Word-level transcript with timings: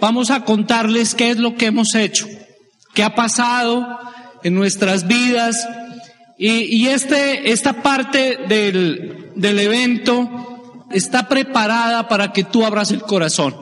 vamos 0.00 0.30
a 0.30 0.44
contarles 0.44 1.14
qué 1.14 1.30
es 1.30 1.38
lo 1.38 1.56
que 1.56 1.66
hemos 1.66 1.94
hecho, 1.94 2.26
qué 2.94 3.02
ha 3.02 3.14
pasado 3.14 3.86
en 4.42 4.54
nuestras 4.54 5.06
vidas. 5.06 5.68
Y, 6.38 6.86
este, 6.86 7.52
esta 7.52 7.82
parte 7.82 8.38
del, 8.48 9.30
del 9.36 9.58
evento 9.58 10.86
está 10.90 11.28
preparada 11.28 12.08
para 12.08 12.32
que 12.32 12.44
tú 12.44 12.64
abras 12.64 12.90
el 12.92 13.02
corazón, 13.02 13.54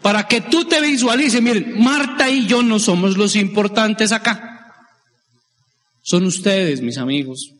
para 0.00 0.26
que 0.26 0.40
tú 0.40 0.64
te 0.64 0.80
visualices. 0.80 1.42
Miren, 1.42 1.74
Marta 1.82 2.30
y 2.30 2.46
yo 2.46 2.62
no 2.62 2.78
somos 2.78 3.18
los 3.18 3.36
importantes 3.36 4.12
acá. 4.12 4.50
Son 6.02 6.24
ustedes, 6.24 6.80
mis 6.80 6.96
amigos. 6.96 7.50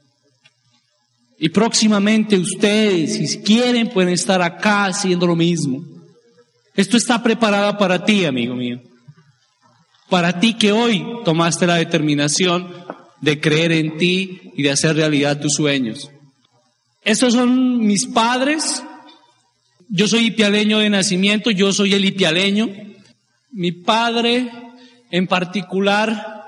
Y 1.38 1.50
próximamente 1.50 2.38
ustedes, 2.38 3.16
si 3.16 3.38
quieren, 3.42 3.90
pueden 3.90 4.14
estar 4.14 4.40
acá 4.40 4.86
haciendo 4.86 5.26
lo 5.26 5.36
mismo. 5.36 5.93
Esto 6.74 6.96
está 6.96 7.22
preparado 7.22 7.78
para 7.78 8.04
ti, 8.04 8.24
amigo 8.24 8.54
mío. 8.54 8.80
Para 10.10 10.40
ti 10.40 10.54
que 10.54 10.72
hoy 10.72 11.04
tomaste 11.24 11.66
la 11.66 11.76
determinación 11.76 12.68
de 13.20 13.40
creer 13.40 13.72
en 13.72 13.96
ti 13.96 14.40
y 14.56 14.62
de 14.62 14.70
hacer 14.70 14.96
realidad 14.96 15.40
tus 15.40 15.54
sueños. 15.54 16.10
Estos 17.02 17.34
son 17.34 17.78
mis 17.78 18.06
padres. 18.06 18.82
Yo 19.88 20.08
soy 20.08 20.26
ipialeño 20.26 20.78
de 20.78 20.90
nacimiento, 20.90 21.50
yo 21.50 21.72
soy 21.72 21.94
el 21.94 22.04
ipialeño. 22.04 22.70
Mi 23.52 23.70
padre, 23.70 24.50
en 25.10 25.26
particular, 25.28 26.44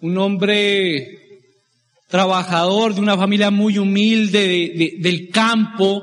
un 0.00 0.18
hombre 0.18 1.20
trabajador 2.08 2.94
de 2.94 3.00
una 3.00 3.16
familia 3.16 3.50
muy 3.50 3.78
humilde 3.78 4.96
del 4.98 5.28
campo, 5.30 6.02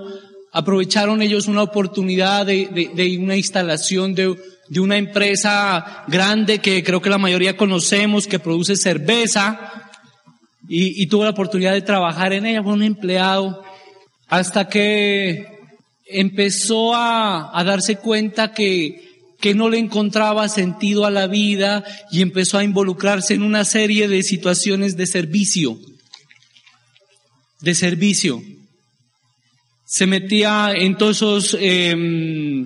aprovecharon 0.51 1.21
ellos 1.21 1.47
una 1.47 1.63
oportunidad 1.63 2.45
de, 2.45 3.17
una 3.19 3.35
instalación 3.35 4.13
de, 4.13 4.35
una 4.79 4.97
empresa 4.97 6.03
grande 6.07 6.59
que 6.59 6.83
creo 6.83 7.01
que 7.01 7.09
la 7.09 7.17
mayoría 7.17 7.57
conocemos, 7.57 8.27
que 8.27 8.39
produce 8.39 8.75
cerveza, 8.75 9.91
y, 10.67 11.07
tuvo 11.07 11.23
la 11.23 11.31
oportunidad 11.31 11.73
de 11.73 11.81
trabajar 11.81 12.33
en 12.33 12.45
ella, 12.45 12.63
fue 12.63 12.73
un 12.73 12.83
empleado, 12.83 13.63
hasta 14.27 14.69
que 14.69 15.59
empezó 16.05 16.95
a, 16.95 17.57
a 17.57 17.63
darse 17.63 17.97
cuenta 17.97 18.53
que, 18.53 19.11
que 19.41 19.53
no 19.53 19.69
le 19.69 19.79
encontraba 19.79 20.47
sentido 20.47 21.05
a 21.05 21.11
la 21.11 21.27
vida 21.27 21.83
y 22.11 22.21
empezó 22.21 22.57
a 22.57 22.63
involucrarse 22.63 23.33
en 23.33 23.41
una 23.41 23.65
serie 23.65 24.07
de 24.07 24.23
situaciones 24.23 24.95
de 24.95 25.07
servicio, 25.07 25.77
de 27.59 27.75
servicio. 27.75 28.41
Se 29.91 30.07
metía 30.07 30.71
en 30.73 30.95
todas 30.95 31.17
esas 31.17 31.57
em, 31.59 32.65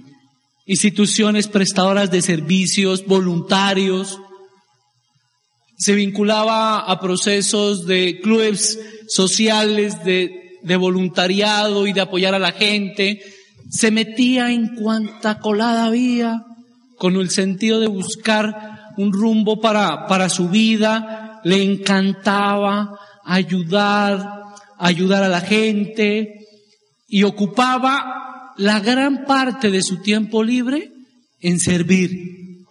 instituciones 0.68 1.48
prestadoras 1.48 2.12
de 2.12 2.22
servicios, 2.22 3.04
voluntarios, 3.04 4.20
se 5.76 5.96
vinculaba 5.96 6.82
a 6.82 7.00
procesos 7.00 7.88
de 7.88 8.20
clubes 8.22 8.80
sociales, 9.08 10.04
de, 10.06 10.60
de 10.62 10.76
voluntariado 10.76 11.88
y 11.88 11.94
de 11.94 12.02
apoyar 12.02 12.36
a 12.36 12.40
la 12.40 12.52
gente, 12.52 13.24
se 13.72 13.90
metía 13.90 14.52
en 14.52 14.76
cuanta 14.76 15.40
colada 15.40 15.86
había, 15.86 16.46
con 17.00 17.16
el 17.16 17.32
sentido 17.32 17.80
de 17.80 17.88
buscar 17.88 18.94
un 18.98 19.12
rumbo 19.12 19.60
para, 19.60 20.06
para 20.06 20.30
su 20.30 20.48
vida, 20.50 21.42
le 21.44 21.64
encantaba 21.64 23.00
ayudar, 23.26 24.44
ayudar 24.78 25.24
a 25.24 25.28
la 25.28 25.42
gente 25.42 26.45
y 27.08 27.24
ocupaba 27.24 28.54
la 28.58 28.80
gran 28.80 29.26
parte 29.26 29.70
de 29.70 29.82
su 29.82 30.02
tiempo 30.02 30.44
libre 30.44 30.92
en 31.42 31.60
servir. 31.60 32.66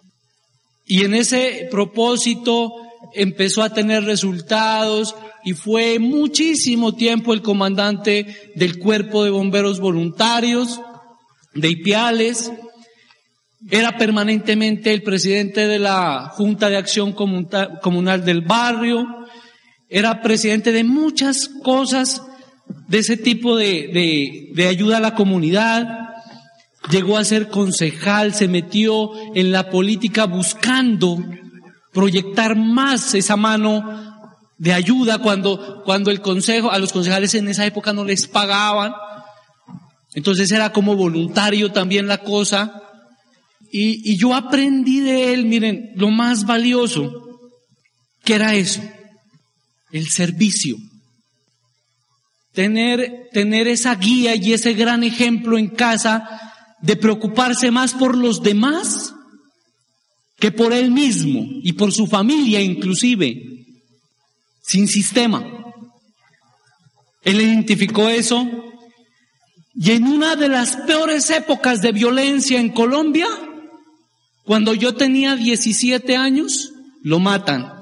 Y 0.85 1.03
en 1.03 1.13
ese 1.13 1.67
propósito 1.71 2.71
empezó 3.13 3.63
a 3.63 3.73
tener 3.73 4.03
resultados 4.03 5.15
y 5.43 5.53
fue 5.53 5.99
muchísimo 5.99 6.95
tiempo 6.95 7.33
el 7.33 7.41
comandante 7.41 8.51
del 8.55 8.79
cuerpo 8.79 9.23
de 9.23 9.29
bomberos 9.29 9.79
voluntarios 9.79 10.79
de 11.53 11.69
Ipiales, 11.69 12.51
era 13.69 13.97
permanentemente 13.97 14.93
el 14.93 15.01
presidente 15.01 15.67
de 15.67 15.79
la 15.79 16.29
Junta 16.33 16.69
de 16.69 16.77
Acción 16.77 17.13
Comunal 17.13 18.25
del 18.25 18.41
barrio, 18.41 19.07
era 19.89 20.21
presidente 20.21 20.71
de 20.71 20.83
muchas 20.83 21.47
cosas 21.63 22.21
de 22.87 22.99
ese 22.99 23.17
tipo 23.17 23.55
de, 23.55 24.51
de, 24.53 24.67
ayuda 24.67 24.97
a 24.97 25.01
la 25.01 25.15
comunidad, 25.15 25.87
llegó 26.89 27.17
a 27.17 27.25
ser 27.25 27.49
concejal, 27.49 28.33
se 28.33 28.47
metió 28.47 29.11
en 29.33 29.51
la 29.51 29.69
política 29.69 30.25
buscando 30.25 31.17
proyectar 31.91 32.55
más 32.55 33.13
esa 33.13 33.35
mano 33.35 33.83
de 34.57 34.73
ayuda 34.73 35.19
cuando, 35.19 35.83
cuando 35.83 36.11
el 36.11 36.21
consejo, 36.21 36.71
a 36.71 36.79
los 36.79 36.93
concejales 36.93 37.33
en 37.35 37.47
esa 37.47 37.65
época 37.65 37.93
no 37.93 38.05
les 38.05 38.27
pagaban. 38.27 38.93
Entonces 40.13 40.51
era 40.51 40.71
como 40.71 40.95
voluntario 40.95 41.71
también 41.71 42.07
la 42.07 42.19
cosa. 42.19 42.81
Y, 43.71 44.15
yo 44.17 44.33
aprendí 44.33 45.01
de 45.01 45.33
él, 45.33 45.45
miren, 45.45 45.91
lo 45.95 46.09
más 46.09 46.45
valioso, 46.45 47.11
que 48.23 48.35
era 48.35 48.55
eso, 48.55 48.81
el 49.91 50.07
servicio. 50.07 50.77
Tener, 52.55 53.29
tener 53.33 53.67
esa 53.67 53.95
guía 53.95 54.35
y 54.35 54.53
ese 54.53 54.73
gran 54.73 55.03
ejemplo 55.03 55.57
en 55.57 55.67
casa 55.67 56.41
de 56.81 56.95
preocuparse 56.95 57.69
más 57.69 57.93
por 57.93 58.17
los 58.17 58.41
demás 58.41 59.13
que 60.37 60.51
por 60.51 60.73
él 60.73 60.91
mismo 60.91 61.45
y 61.63 61.73
por 61.73 61.91
su 61.91 62.07
familia 62.07 62.61
inclusive, 62.61 63.65
sin 64.61 64.87
sistema. 64.87 65.43
Él 67.23 67.41
identificó 67.41 68.09
eso 68.09 68.47
y 69.73 69.91
en 69.91 70.05
una 70.05 70.37
de 70.37 70.47
las 70.47 70.77
peores 70.77 71.29
épocas 71.29 71.81
de 71.81 71.91
violencia 71.91 72.59
en 72.59 72.69
Colombia, 72.69 73.27
cuando 74.45 74.73
yo 74.73 74.95
tenía 74.95 75.35
17 75.35 76.15
años, 76.15 76.71
lo 77.01 77.19
matan. 77.19 77.73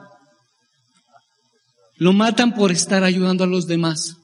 Lo 1.97 2.13
matan 2.13 2.55
por 2.55 2.71
estar 2.71 3.03
ayudando 3.03 3.43
a 3.43 3.47
los 3.47 3.67
demás. 3.67 4.17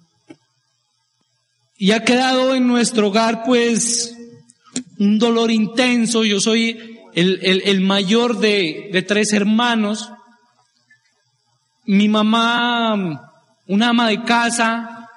Y 1.81 1.93
ha 1.93 2.03
quedado 2.03 2.55
en 2.55 2.67
nuestro 2.67 3.07
hogar 3.07 3.43
pues 3.45 4.13
un 4.97 5.17
dolor 5.17 5.49
intenso. 5.49 6.25
Yo 6.25 6.41
soy 6.41 6.99
el, 7.15 7.79
mayor 7.79 8.37
de, 8.39 8.89
de 8.91 9.01
tres 9.01 9.31
hermanos. 9.31 10.11
Mi 11.85 12.09
mamá, 12.09 13.31
una 13.65 13.89
ama 13.89 14.09
de 14.09 14.21
casa, 14.23 15.09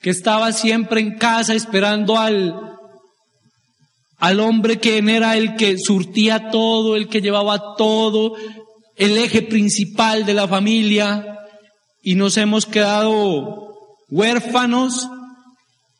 que 0.00 0.10
estaba 0.10 0.52
siempre 0.52 1.00
en 1.00 1.18
casa 1.18 1.54
esperando 1.54 2.16
al, 2.16 2.54
al 4.18 4.38
hombre 4.38 4.78
que 4.78 4.98
era 4.98 5.36
el 5.36 5.56
que 5.56 5.76
surtía 5.76 6.50
todo, 6.50 6.94
el 6.94 7.08
que 7.08 7.20
llevaba 7.20 7.74
todo, 7.76 8.34
el 8.94 9.18
eje 9.18 9.42
principal 9.42 10.24
de 10.24 10.34
la 10.34 10.46
familia, 10.46 11.40
y 12.00 12.14
nos 12.14 12.36
hemos 12.36 12.64
quedado 12.64 13.74
huérfanos, 14.08 15.08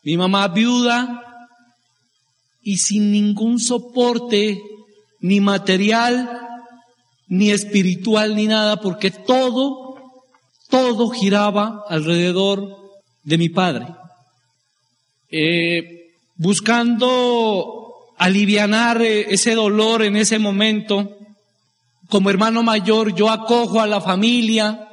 mi 0.07 0.17
mamá 0.17 0.47
viuda, 0.47 1.21
y 2.63 2.79
sin 2.79 3.11
ningún 3.11 3.59
soporte, 3.59 4.63
ni 5.19 5.41
material, 5.41 6.31
ni 7.27 7.51
espiritual, 7.51 8.37
ni 8.37 8.47
nada, 8.47 8.81
porque 8.81 9.11
todo, 9.11 9.97
todo 10.71 11.11
giraba 11.11 11.83
alrededor 11.89 12.69
de 13.25 13.37
mi 13.37 13.49
padre. 13.49 13.89
Eh, 15.29 16.13
buscando 16.37 18.15
alivianar 18.17 19.03
eh, 19.03 19.27
ese 19.31 19.57
dolor 19.57 20.05
en 20.05 20.17
ese 20.17 20.39
momento. 20.39 21.19
Como 22.09 22.31
hermano 22.31 22.63
mayor 22.63 23.13
yo 23.13 23.29
acojo 23.29 23.81
a 23.81 23.89
la 23.89 24.01
familia, 24.01 24.89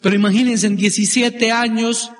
pero 0.00 0.16
imagínense, 0.16 0.66
en 0.66 0.76
17 0.76 1.52
años 1.52 2.10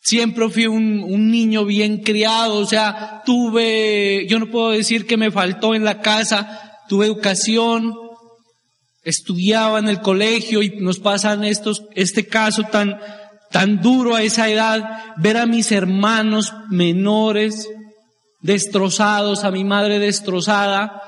siempre 0.00 0.48
fui 0.48 0.66
un, 0.66 1.02
un, 1.02 1.30
niño 1.30 1.64
bien 1.64 1.98
criado, 1.98 2.56
o 2.56 2.66
sea, 2.66 3.22
tuve, 3.24 4.26
yo 4.28 4.38
no 4.38 4.50
puedo 4.50 4.70
decir 4.70 5.06
que 5.06 5.16
me 5.16 5.30
faltó 5.30 5.74
en 5.74 5.84
la 5.84 6.00
casa, 6.00 6.78
tuve 6.88 7.06
educación, 7.06 7.94
estudiaba 9.02 9.78
en 9.78 9.88
el 9.88 10.00
colegio 10.00 10.62
y 10.62 10.70
nos 10.80 10.98
pasan 10.98 11.44
estos, 11.44 11.84
este 11.94 12.26
caso 12.26 12.64
tan, 12.64 12.98
tan 13.50 13.80
duro 13.80 14.14
a 14.14 14.22
esa 14.22 14.48
edad, 14.48 15.14
ver 15.16 15.36
a 15.36 15.46
mis 15.46 15.72
hermanos 15.72 16.52
menores, 16.70 17.68
destrozados, 18.40 19.44
a 19.44 19.50
mi 19.50 19.64
madre 19.64 19.98
destrozada. 19.98 21.02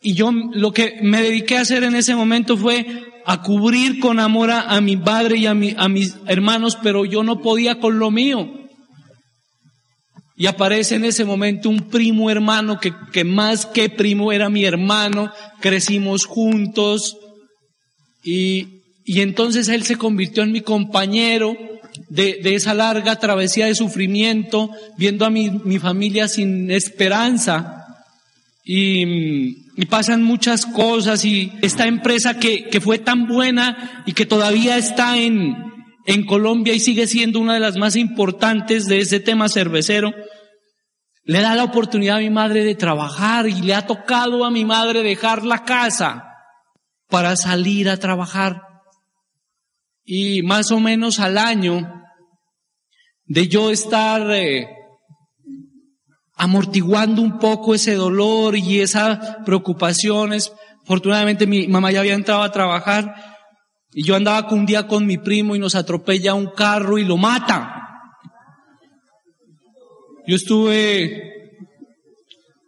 Y 0.00 0.14
yo 0.14 0.30
lo 0.32 0.72
que 0.72 0.98
me 1.02 1.22
dediqué 1.22 1.58
a 1.58 1.62
hacer 1.62 1.84
en 1.84 1.94
ese 1.94 2.14
momento 2.14 2.56
fue 2.56 3.09
a 3.26 3.42
cubrir 3.42 4.00
con 4.00 4.18
amor 4.20 4.50
a, 4.50 4.80
mi 4.80 4.96
padre 4.96 5.38
y 5.38 5.46
a, 5.46 5.54
mi, 5.54 5.74
a 5.76 5.88
mis 5.88 6.16
hermanos, 6.26 6.78
pero 6.82 7.04
yo 7.04 7.22
no 7.22 7.40
podía 7.40 7.78
con 7.78 7.98
lo 7.98 8.10
mío. 8.10 8.48
y 10.36 10.46
aparece 10.46 10.94
en 10.94 11.04
ese 11.04 11.24
momento 11.24 11.68
un 11.68 11.88
primo 11.88 12.30
hermano 12.30 12.80
que, 12.80 12.92
que 13.12 13.24
más 13.24 13.66
que 13.66 13.90
primo 13.90 14.32
era 14.32 14.48
mi 14.48 14.64
hermano, 14.64 15.32
crecimos 15.60 16.24
juntos 16.24 17.16
y, 18.24 18.82
y 19.04 19.20
entonces 19.20 19.68
él 19.68 19.82
se 19.82 19.96
convirtió 19.96 20.42
en 20.42 20.52
mi 20.52 20.60
compañero 20.60 21.56
de, 22.08 22.38
de 22.42 22.54
esa 22.54 22.74
larga 22.74 23.18
travesía 23.18 23.66
de 23.66 23.74
sufrimiento, 23.74 24.70
viendo 24.96 25.24
a 25.24 25.30
mi, 25.30 25.50
mi 25.50 25.78
familia 25.78 26.28
sin 26.28 26.70
esperanza. 26.70 27.84
Y, 28.64 29.69
y, 29.80 29.86
pasan 29.86 30.22
muchas 30.22 30.66
cosas 30.66 31.24
y 31.24 31.52
esta 31.62 31.86
empresa 31.86 32.38
que, 32.38 32.68
que 32.68 32.80
fue 32.80 32.98
tan 32.98 33.26
buena 33.26 34.02
y 34.06 34.12
que 34.12 34.26
todavía 34.26 34.76
está 34.76 35.16
en, 35.16 35.56
en 36.06 36.26
Colombia 36.26 36.74
y 36.74 36.80
sigue 36.80 37.06
siendo 37.06 37.40
una 37.40 37.54
de 37.54 37.60
las 37.60 37.76
más 37.76 37.96
importantes 37.96 38.86
de 38.86 38.98
ese 38.98 39.20
tema 39.20 39.48
cervecero, 39.48 40.12
le 41.24 41.40
da 41.40 41.54
la 41.54 41.64
oportunidad 41.64 42.16
a 42.16 42.20
mi 42.20 42.30
madre 42.30 42.64
de 42.64 42.74
trabajar 42.74 43.46
y 43.46 43.62
le 43.62 43.74
ha 43.74 43.86
tocado 43.86 44.44
a 44.44 44.50
mi 44.50 44.64
madre 44.64 45.02
dejar 45.02 45.44
la 45.44 45.64
casa 45.64 46.24
para 47.08 47.36
salir 47.36 47.88
a 47.88 47.98
trabajar. 47.98 48.62
Y 50.04 50.42
más 50.42 50.70
o 50.72 50.80
menos 50.80 51.20
al 51.20 51.38
año 51.38 52.02
de 53.26 53.46
yo 53.48 53.70
estar 53.70 54.28
eh, 54.32 54.66
amortiguando 56.40 57.20
un 57.20 57.38
poco 57.38 57.74
ese 57.74 57.94
dolor 57.94 58.56
y 58.56 58.80
esas 58.80 59.36
preocupaciones, 59.44 60.50
afortunadamente 60.82 61.46
mi 61.46 61.68
mamá 61.68 61.92
ya 61.92 62.00
había 62.00 62.14
entrado 62.14 62.42
a 62.42 62.50
trabajar 62.50 63.14
y 63.92 64.04
yo 64.04 64.16
andaba 64.16 64.48
un 64.50 64.64
día 64.64 64.86
con 64.86 65.04
mi 65.04 65.18
primo 65.18 65.54
y 65.54 65.58
nos 65.58 65.74
atropella 65.74 66.32
un 66.32 66.46
carro 66.46 66.96
y 66.96 67.04
lo 67.04 67.18
mata. 67.18 67.76
Yo 70.26 70.36
estuve 70.36 71.60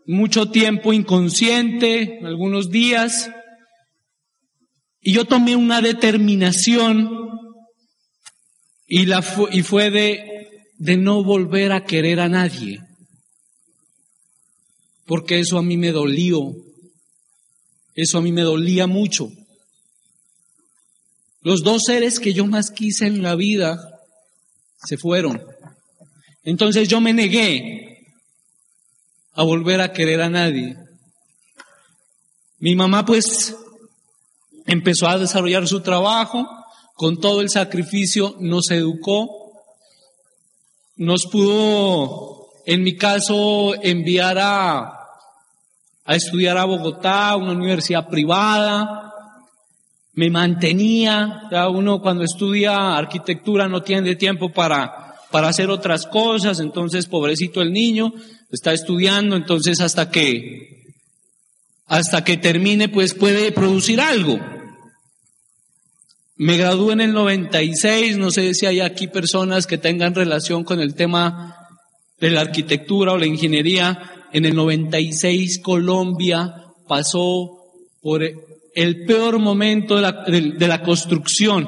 mucho 0.06 0.50
tiempo 0.50 0.92
inconsciente, 0.92 2.20
algunos 2.24 2.68
días, 2.68 3.30
y 5.00 5.14
yo 5.14 5.24
tomé 5.24 5.56
una 5.56 5.80
determinación 5.80 7.10
y, 8.86 9.06
la 9.06 9.24
y 9.50 9.62
fue 9.62 9.90
de, 9.90 10.50
de 10.76 10.98
no 10.98 11.24
volver 11.24 11.72
a 11.72 11.84
querer 11.84 12.20
a 12.20 12.28
nadie, 12.28 12.80
porque 15.06 15.40
eso 15.40 15.58
a 15.58 15.62
mí 15.62 15.76
me 15.76 15.92
dolió, 15.92 16.54
eso 17.94 18.18
a 18.18 18.22
mí 18.22 18.32
me 18.32 18.42
dolía 18.42 18.86
mucho. 18.86 19.30
Los 21.42 21.62
dos 21.62 21.82
seres 21.86 22.20
que 22.20 22.32
yo 22.32 22.46
más 22.46 22.70
quise 22.70 23.06
en 23.06 23.22
la 23.22 23.34
vida 23.34 24.00
se 24.84 24.96
fueron. 24.96 25.42
Entonces 26.44 26.88
yo 26.88 27.00
me 27.00 27.12
negué 27.12 28.06
a 29.34 29.42
volver 29.42 29.80
a 29.80 29.92
querer 29.92 30.20
a 30.22 30.30
nadie. 30.30 30.76
Mi 32.58 32.74
mamá 32.74 33.04
pues 33.04 33.56
empezó 34.66 35.08
a 35.08 35.18
desarrollar 35.18 35.66
su 35.66 35.80
trabajo, 35.80 36.48
con 36.94 37.18
todo 37.18 37.40
el 37.40 37.50
sacrificio 37.50 38.36
nos 38.38 38.70
educó, 38.70 39.28
nos 40.96 41.26
pudo, 41.26 42.31
en 42.64 42.82
mi 42.82 42.96
caso, 42.96 43.74
enviar 43.82 44.38
a, 44.40 44.98
estudiar 46.06 46.58
a 46.58 46.64
Bogotá, 46.64 47.36
una 47.36 47.52
universidad 47.52 48.08
privada, 48.08 49.12
me 50.14 50.30
mantenía, 50.30 51.42
ya 51.50 51.68
uno 51.68 52.00
cuando 52.00 52.22
estudia 52.22 52.96
arquitectura 52.96 53.68
no 53.68 53.82
tiene 53.82 54.14
tiempo 54.14 54.50
para, 54.50 55.14
para 55.30 55.48
hacer 55.48 55.70
otras 55.70 56.06
cosas, 56.06 56.60
entonces 56.60 57.06
pobrecito 57.06 57.62
el 57.62 57.72
niño 57.72 58.12
está 58.50 58.72
estudiando, 58.72 59.36
entonces 59.36 59.80
hasta 59.80 60.10
que, 60.10 60.84
hasta 61.86 62.22
que 62.24 62.36
termine 62.36 62.88
pues 62.88 63.14
puede 63.14 63.52
producir 63.52 64.00
algo. 64.00 64.38
Me 66.36 66.56
gradué 66.56 66.92
en 66.92 67.00
el 67.00 67.12
96, 67.12 68.18
no 68.18 68.30
sé 68.30 68.52
si 68.54 68.66
hay 68.66 68.80
aquí 68.80 69.06
personas 69.06 69.66
que 69.66 69.78
tengan 69.78 70.14
relación 70.14 70.64
con 70.64 70.80
el 70.80 70.94
tema 70.94 71.61
de 72.22 72.30
la 72.30 72.42
arquitectura 72.42 73.12
o 73.12 73.18
la 73.18 73.26
ingeniería. 73.26 74.28
En 74.32 74.44
el 74.44 74.54
96 74.54 75.60
Colombia 75.60 76.54
pasó 76.88 77.50
por 78.00 78.22
el 78.22 79.04
peor 79.04 79.38
momento 79.40 79.96
de 79.96 80.02
la, 80.02 80.24
de, 80.24 80.68
la 80.68 80.82
construcción. 80.82 81.66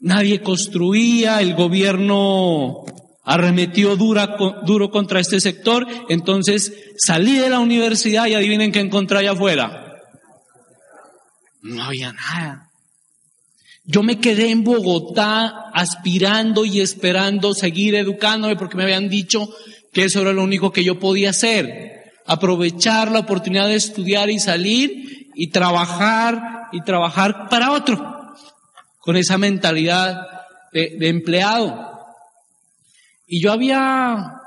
Nadie 0.00 0.42
construía, 0.42 1.40
el 1.40 1.54
gobierno 1.54 2.84
arremetió 3.24 3.96
dura, 3.96 4.36
duro 4.64 4.90
contra 4.90 5.18
este 5.18 5.40
sector, 5.40 5.86
entonces 6.08 6.72
salí 6.98 7.38
de 7.38 7.48
la 7.48 7.58
universidad 7.58 8.26
y 8.26 8.34
adivinen 8.34 8.70
qué 8.70 8.80
encontré 8.80 9.18
allá 9.18 9.32
afuera. 9.32 9.96
No 11.62 11.82
había 11.82 12.12
nada. 12.12 12.65
Yo 13.88 14.02
me 14.02 14.18
quedé 14.18 14.50
en 14.50 14.64
Bogotá 14.64 15.70
aspirando 15.72 16.64
y 16.64 16.80
esperando 16.80 17.54
seguir 17.54 17.94
educándome 17.94 18.56
porque 18.56 18.76
me 18.76 18.82
habían 18.82 19.08
dicho 19.08 19.48
que 19.92 20.04
eso 20.04 20.22
era 20.22 20.32
lo 20.32 20.42
único 20.42 20.72
que 20.72 20.82
yo 20.82 20.98
podía 20.98 21.30
hacer. 21.30 22.12
Aprovechar 22.26 23.12
la 23.12 23.20
oportunidad 23.20 23.68
de 23.68 23.76
estudiar 23.76 24.28
y 24.28 24.40
salir 24.40 25.30
y 25.36 25.50
trabajar 25.50 26.68
y 26.72 26.80
trabajar 26.80 27.48
para 27.48 27.70
otro, 27.70 28.34
con 28.98 29.16
esa 29.16 29.38
mentalidad 29.38 30.20
de, 30.72 30.96
de 30.98 31.08
empleado. 31.08 31.96
Y 33.24 33.40
yo 33.40 33.52
había 33.52 34.40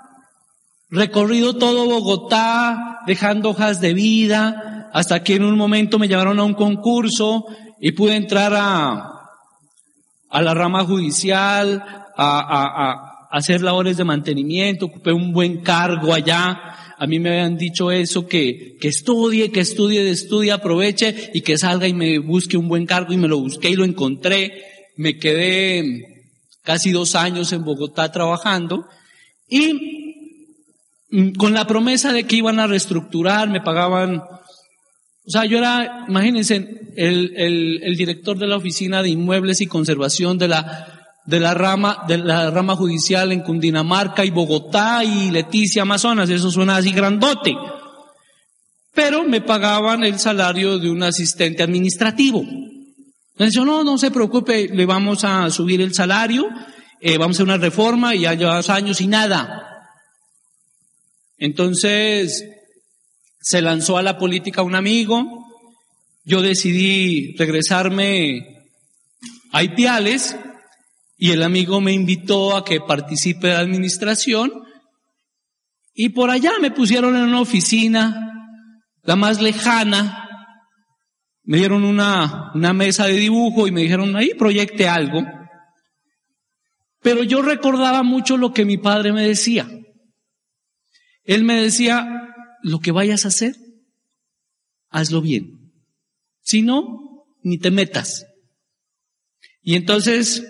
recorrido 0.90 1.56
todo 1.56 1.86
Bogotá 1.86 3.00
dejando 3.08 3.52
hojas 3.52 3.80
de 3.80 3.94
vida, 3.94 4.90
hasta 4.94 5.24
que 5.24 5.36
en 5.36 5.46
un 5.46 5.56
momento 5.56 5.98
me 5.98 6.10
llevaron 6.10 6.40
a 6.40 6.44
un 6.44 6.56
concurso 6.56 7.46
y 7.80 7.94
pude 7.94 8.16
entrar 8.16 8.54
a, 8.54 9.19
a 10.30 10.42
la 10.42 10.54
rama 10.54 10.84
judicial, 10.86 11.84
a, 12.16 12.40
a, 12.40 12.90
a, 12.90 13.28
hacer 13.31 13.62
labores 13.62 13.98
de 13.98 14.04
mantenimiento, 14.04 14.88
ocupé 14.88 15.12
un 15.12 15.31
buen 15.31 15.62
cargo 15.62 16.14
allá, 16.14 16.70
a 17.02 17.08
mí 17.08 17.18
me 17.18 17.30
habían 17.30 17.58
dicho 17.58 17.92
eso, 17.92 18.28
que, 18.28 18.76
que 18.80 18.90
estudie, 18.90 19.52
que 19.52 19.62
estudie, 19.62 20.10
estudie, 20.10 20.52
aproveche 20.52 21.31
y 21.34 21.42
que 21.42 21.58
salga 21.58 21.88
y 21.88 21.94
me 21.94 22.20
busque 22.20 22.58
un 22.58 22.68
buen 22.68 22.86
cargo 22.86 23.14
y 23.14 23.18
me 23.18 23.30
lo 23.30 23.40
busqué 23.40 23.70
y 23.70 23.76
lo 23.76 23.86
encontré. 23.86 24.66
Me 24.98 25.18
quedé 25.18 26.28
casi 26.62 26.92
dos 26.92 27.16
años 27.16 27.54
en 27.54 27.64
Bogotá 27.64 28.12
trabajando 28.12 28.86
y 29.48 30.26
mm, 31.10 31.36
con 31.36 31.54
la 31.54 31.66
promesa 31.68 32.12
de 32.12 32.26
que 32.26 32.36
iban 32.36 32.60
a 32.60 32.68
reestructurar, 32.68 33.50
me 33.50 33.62
pagaban, 33.62 34.22
o 35.25 35.31
sea, 35.31 35.45
yo 35.45 35.57
era, 35.57 36.06
imagínense, 36.07 36.56
el, 36.95 37.33
el, 37.83 37.95
director 37.95 38.38
de 38.38 38.47
la 38.47 38.57
oficina 38.57 39.04
de 39.04 39.09
inmuebles 39.09 39.61
y 39.61 39.68
conservación 39.68 40.38
de 40.38 40.47
la 40.47 40.99
de 41.26 41.40
la 41.40 41.54
rama, 41.54 42.06
de 42.07 42.18
la 42.18 42.49
rama 42.49 42.76
judicial 42.76 43.31
en 43.31 43.42
Cundinamarca 43.42 44.26
y 44.26 44.31
Bogotá 44.31 45.04
y 45.04 45.30
Leticia, 45.30 45.83
Amazonas, 45.83 46.28
eso 46.31 46.49
suena 46.49 46.78
así 46.78 46.92
grandote. 46.92 47.54
Pero 48.95 49.23
me 49.23 49.40
pagaban 49.40 50.04
el 50.04 50.18
salario 50.18 50.80
de 50.80 50.90
un 50.90 51.04
asistente 51.04 51.61
administrativo. 51.61 52.44
Entonces 53.33 53.54
yo, 53.54 53.64
no, 53.64 53.83
no 53.83 53.99
se 53.99 54.09
preocupe, 54.09 54.69
le 54.73 54.85
vamos 54.88 55.23
a 55.23 55.52
subir 55.52 55.81
el 55.81 55.94
salario, 55.94 56.49
eh, 56.99 57.19
vamos 57.19 57.35
a 57.35 57.44
hacer 57.44 57.45
una 57.45 57.64
reforma 57.64 58.16
y 58.16 58.21
ya 58.21 58.33
llevamos 58.33 58.69
años 58.71 58.99
y 58.99 59.07
nada. 59.07 59.85
Entonces 61.38 62.44
se 63.42 63.62
lanzó 63.62 63.98
a 63.98 64.04
la 64.04 64.18
política 64.18 64.62
un 64.62 64.76
amigo, 64.76 65.46
yo 66.24 66.42
decidí 66.42 67.36
regresarme 67.38 68.58
a 69.52 69.64
Ipiales, 69.64 70.36
y 71.22 71.31
el 71.31 71.44
amigo 71.44 71.81
me 71.81 71.92
invitó 71.92 72.56
a 72.56 72.64
que 72.64 72.80
participe 72.80 73.48
de 73.48 73.54
la 73.54 73.60
administración 73.60 74.52
y 75.94 76.10
por 76.10 76.30
allá 76.30 76.54
me 76.62 76.72
pusieron 76.72 77.14
en 77.18 77.24
una 77.24 77.42
oficina, 77.42 78.31
la 79.04 79.18
más 79.18 79.42
lejana, 79.42 80.30
me 81.44 81.58
dieron 81.58 81.84
una, 81.84 82.54
una 82.56 82.72
mesa 82.72 83.06
de 83.06 83.16
dibujo 83.16 83.68
y 83.68 83.72
me 83.72 83.81
dijeron, 83.81 84.16
ahí 84.16 84.34
proyecte 84.34 84.88
algo. 84.88 85.22
Pero 87.02 87.24
yo 87.24 87.42
recordaba 87.42 88.02
mucho 88.02 88.38
lo 88.38 88.54
que 88.54 88.64
mi 88.64 88.78
padre 88.78 89.12
me 89.12 89.28
decía. 89.28 89.68
Él 91.26 91.44
me 91.44 91.62
decía, 91.62 92.29
lo 92.63 92.80
que 92.80 92.92
vayas 92.92 93.25
a 93.25 93.30
hacer, 93.30 93.56
hazlo 94.89 95.21
bien. 95.21 95.73
Si 96.42 96.61
no, 96.61 97.25
ni 97.42 97.57
te 97.57 97.71
metas. 97.71 98.25
Y 99.61 99.75
entonces 99.75 100.44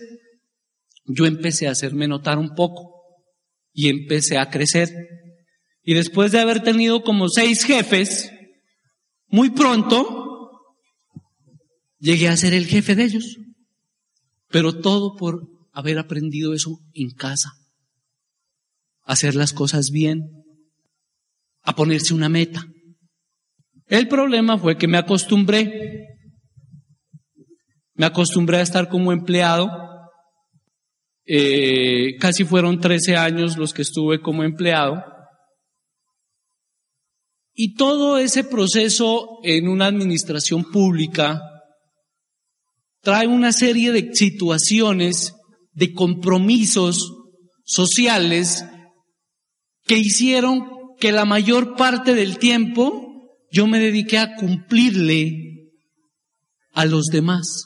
yo 1.05 1.25
empecé 1.25 1.67
a 1.67 1.71
hacerme 1.71 2.07
notar 2.07 2.37
un 2.37 2.55
poco 2.55 2.99
y 3.73 3.89
empecé 3.89 4.37
a 4.37 4.49
crecer. 4.49 4.89
Y 5.83 5.93
después 5.93 6.31
de 6.31 6.39
haber 6.39 6.63
tenido 6.63 7.03
como 7.03 7.29
seis 7.29 7.63
jefes, 7.63 8.31
muy 9.27 9.49
pronto 9.49 10.75
llegué 11.99 12.27
a 12.27 12.37
ser 12.37 12.53
el 12.53 12.67
jefe 12.67 12.95
de 12.95 13.03
ellos. 13.03 13.37
Pero 14.49 14.79
todo 14.79 15.15
por 15.15 15.47
haber 15.71 15.99
aprendido 15.99 16.53
eso 16.53 16.79
en 16.93 17.11
casa. 17.11 17.51
hacer 19.03 19.33
las 19.33 19.53
cosas 19.53 19.89
bien, 19.89 20.38
a 21.69 21.75
ponerse 21.75 22.15
una 22.15 22.29
meta. 22.29 22.65
El 23.85 24.07
problema 24.07 24.57
fue 24.57 24.75
que 24.75 24.87
me 24.87 24.97
acostumbré. 24.97 26.07
Me 27.93 28.07
acostumbré 28.07 28.57
a 28.57 28.61
estar 28.61 28.89
como 28.89 29.11
empleado. 29.11 29.69
Eh, 31.27 32.17
casi 32.19 32.43
fueron 32.43 32.79
13 32.79 33.17
años 33.17 33.55
los 33.55 33.71
que 33.71 33.83
estuve 33.83 34.19
como 34.19 34.43
empleado. 34.43 35.03
Y 37.53 37.75
todo 37.75 38.17
ese 38.17 38.43
proceso 38.43 39.37
en 39.43 39.67
una 39.67 39.85
administración 39.85 40.63
pública 40.71 41.39
trae 43.01 43.27
una 43.27 43.51
serie 43.51 43.91
de 43.91 44.09
situaciones, 44.15 45.35
de 45.73 45.93
compromisos 45.93 47.13
sociales 47.63 48.65
que 49.83 49.99
hicieron 49.99 50.78
que 50.99 51.11
la 51.11 51.25
mayor 51.25 51.75
parte 51.75 52.13
del 52.13 52.37
tiempo 52.37 53.09
yo 53.51 53.67
me 53.67 53.79
dediqué 53.79 54.17
a 54.17 54.35
cumplirle 54.35 55.71
a 56.73 56.85
los 56.85 57.07
demás, 57.07 57.65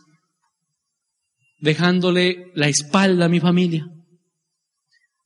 dejándole 1.59 2.51
la 2.55 2.67
espalda 2.67 3.25
a 3.25 3.29
mi 3.29 3.39
familia. 3.39 3.85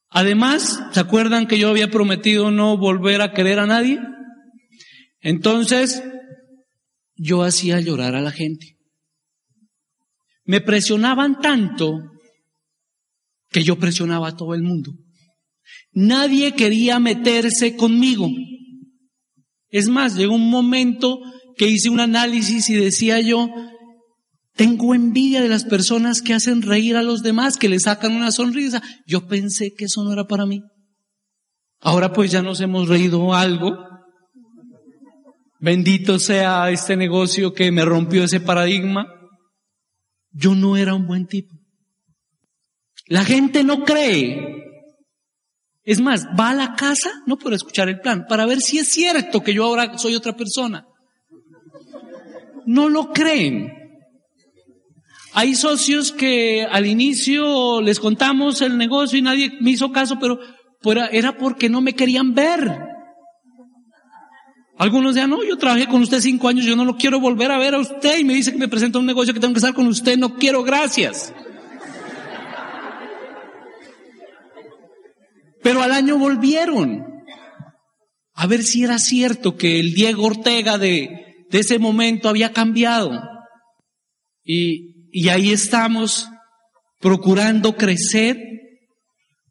Además, 0.10 0.82
¿se 0.94 1.00
acuerdan 1.00 1.48
que 1.48 1.60
yo 1.60 1.70
había 1.70 1.90
prometido 1.90 2.50
no 2.50 2.78
volver 2.78 3.22
a 3.22 3.34
querer 3.34 3.60
a 3.60 3.68
nadie? 3.68 4.00
Entonces, 5.20 6.02
yo 7.16 7.44
hacía 7.44 7.80
llorar 7.82 8.16
a 8.16 8.22
la 8.22 8.32
gente. 8.32 8.78
Me 10.46 10.62
presionaban 10.62 11.40
tanto 11.42 12.00
que 13.50 13.64
yo 13.64 13.78
presionaba 13.78 14.30
a 14.30 14.36
todo 14.36 14.54
el 14.54 14.64
mundo. 14.64 14.94
Nadie 16.00 16.52
quería 16.52 17.00
meterse 17.00 17.76
conmigo. 17.76 18.30
Es 19.70 19.88
más, 19.88 20.16
llegó 20.16 20.36
un 20.36 20.52
momento 20.52 21.18
que 21.56 21.68
hice 21.68 21.90
un 21.90 22.00
análisis 22.00 22.70
y 22.70 22.76
decía 22.76 23.20
yo, 23.20 23.50
tengo 24.54 24.94
envidia 24.94 25.42
de 25.42 25.50
las 25.50 25.66
personas 25.66 26.22
que 26.22 26.36
hacen 26.36 26.62
reír 26.62 26.98
a 26.98 27.02
los 27.02 27.24
demás, 27.24 27.58
que 27.58 27.68
le 27.68 27.80
sacan 27.80 28.14
una 28.14 28.32
sonrisa. 28.32 28.84
Yo 29.08 29.26
pensé 29.26 29.74
que 29.74 29.86
eso 29.86 30.04
no 30.04 30.14
era 30.14 30.28
para 30.28 30.46
mí. 30.46 30.62
Ahora 31.80 32.14
pues 32.14 32.30
ya 32.30 32.44
nos 32.44 32.62
hemos 32.62 32.88
reído 32.88 33.34
algo. 33.34 33.76
Bendito 35.60 36.20
sea 36.20 36.70
este 36.70 36.96
negocio 36.96 37.56
que 37.56 37.72
me 37.72 37.84
rompió 37.84 38.24
ese 38.24 38.40
paradigma. 38.40 39.08
Yo 40.30 40.54
no 40.54 40.78
era 40.78 40.94
un 40.94 41.08
buen 41.08 41.26
tipo. 41.26 41.56
La 43.08 43.26
gente 43.26 43.64
no 43.64 43.84
cree. 43.84 44.57
Es 45.88 46.02
más, 46.02 46.28
va 46.38 46.50
a 46.50 46.54
la 46.54 46.76
casa 46.76 47.10
no 47.26 47.38
por 47.38 47.54
escuchar 47.54 47.88
el 47.88 48.02
plan, 48.02 48.26
para 48.28 48.46
ver 48.46 48.60
si 48.60 48.78
es 48.78 48.90
cierto 48.90 49.42
que 49.42 49.54
yo 49.54 49.64
ahora 49.64 49.98
soy 49.98 50.16
otra 50.16 50.36
persona. 50.36 50.86
No 52.66 52.90
lo 52.90 53.14
creen. 53.14 53.72
Hay 55.32 55.56
socios 55.56 56.12
que 56.12 56.68
al 56.70 56.86
inicio 56.86 57.80
les 57.80 58.02
contamos 58.02 58.62
el 58.62 58.78
negocio 58.78 59.18
y 59.18 59.22
nadie 59.22 59.54
me 59.62 59.72
hizo 59.72 59.94
caso, 59.94 60.20
pero 60.20 60.40
era 61.10 61.38
porque 61.38 61.70
no 61.70 61.80
me 61.80 61.96
querían 61.96 62.34
ver. 62.34 62.80
Algunos 64.78 65.16
decían, 65.16 65.30
no, 65.30 65.42
yo 65.42 65.58
trabajé 65.58 65.88
con 65.88 66.02
usted 66.02 66.20
cinco 66.20 66.50
años, 66.50 66.66
yo 66.66 66.76
no 66.76 66.84
lo 66.84 66.98
quiero 66.98 67.22
volver 67.22 67.50
a 67.50 67.58
ver 67.58 67.76
a 67.76 67.80
usted 67.80 68.20
y 68.20 68.26
me 68.26 68.34
dice 68.34 68.52
que 68.52 68.60
me 68.60 68.68
presenta 68.68 69.00
un 69.00 69.06
negocio 69.06 69.34
que 69.34 69.40
tengo 69.40 69.54
que 69.54 69.60
estar 69.60 69.74
con 69.74 69.88
usted, 69.88 70.18
no 70.18 70.36
quiero, 70.36 70.64
gracias. 70.64 71.34
Pero 75.68 75.82
al 75.82 75.92
año 75.92 76.18
volvieron 76.18 77.06
a 78.36 78.48
ver 78.48 78.64
si 78.64 78.86
era 78.86 79.00
cierto 79.00 79.58
que 79.58 79.82
el 79.82 79.94
Diego 79.94 80.24
Ortega 80.24 80.78
de, 80.78 81.44
de 81.50 81.60
ese 81.60 81.78
momento 81.78 82.30
había 82.30 82.54
cambiado. 82.54 83.22
Y, 84.46 85.10
y 85.12 85.28
ahí 85.28 85.52
estamos 85.52 86.30
procurando 87.02 87.76
crecer. 87.76 88.42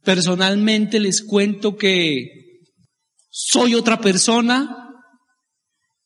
Personalmente 0.05 1.01
les 1.01 1.23
cuento 1.23 1.77
que 1.77 2.63
soy 3.29 3.75
otra 3.75 4.01
persona, 4.01 4.89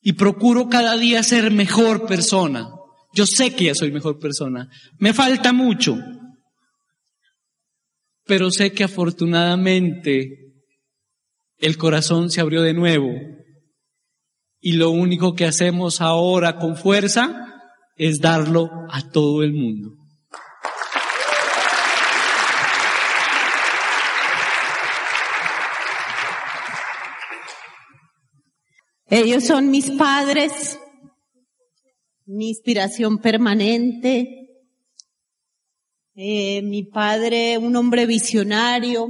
y 0.02 0.14
procuro 0.14 0.68
cada 0.68 0.96
día 0.96 1.22
ser 1.22 1.52
mejor 1.52 2.08
persona. 2.08 2.68
Yo 3.14 3.26
sé 3.26 3.54
que 3.54 3.66
ya 3.66 3.76
soy 3.76 3.92
mejor 3.92 4.18
persona. 4.18 4.68
Me 4.98 5.14
falta 5.14 5.52
mucho. 5.52 5.96
Pero 8.30 8.52
sé 8.52 8.70
que 8.70 8.84
afortunadamente 8.84 10.52
el 11.58 11.76
corazón 11.76 12.30
se 12.30 12.40
abrió 12.40 12.62
de 12.62 12.74
nuevo. 12.74 13.08
Y 14.60 14.74
lo 14.74 14.90
único 14.90 15.34
que 15.34 15.46
hacemos 15.46 16.00
ahora 16.00 16.56
con 16.56 16.76
fuerza 16.76 17.60
es 17.96 18.20
darlo 18.20 18.70
a 18.88 19.10
todo 19.10 19.42
el 19.42 19.52
mundo. 19.52 19.96
Ellos 29.08 29.42
son 29.44 29.72
mis 29.72 29.90
padres, 29.90 30.78
mi 32.26 32.50
inspiración 32.50 33.18
permanente. 33.18 34.39
Eh, 36.22 36.60
mi 36.60 36.82
padre, 36.82 37.56
un 37.56 37.74
hombre 37.76 38.04
visionario, 38.04 39.08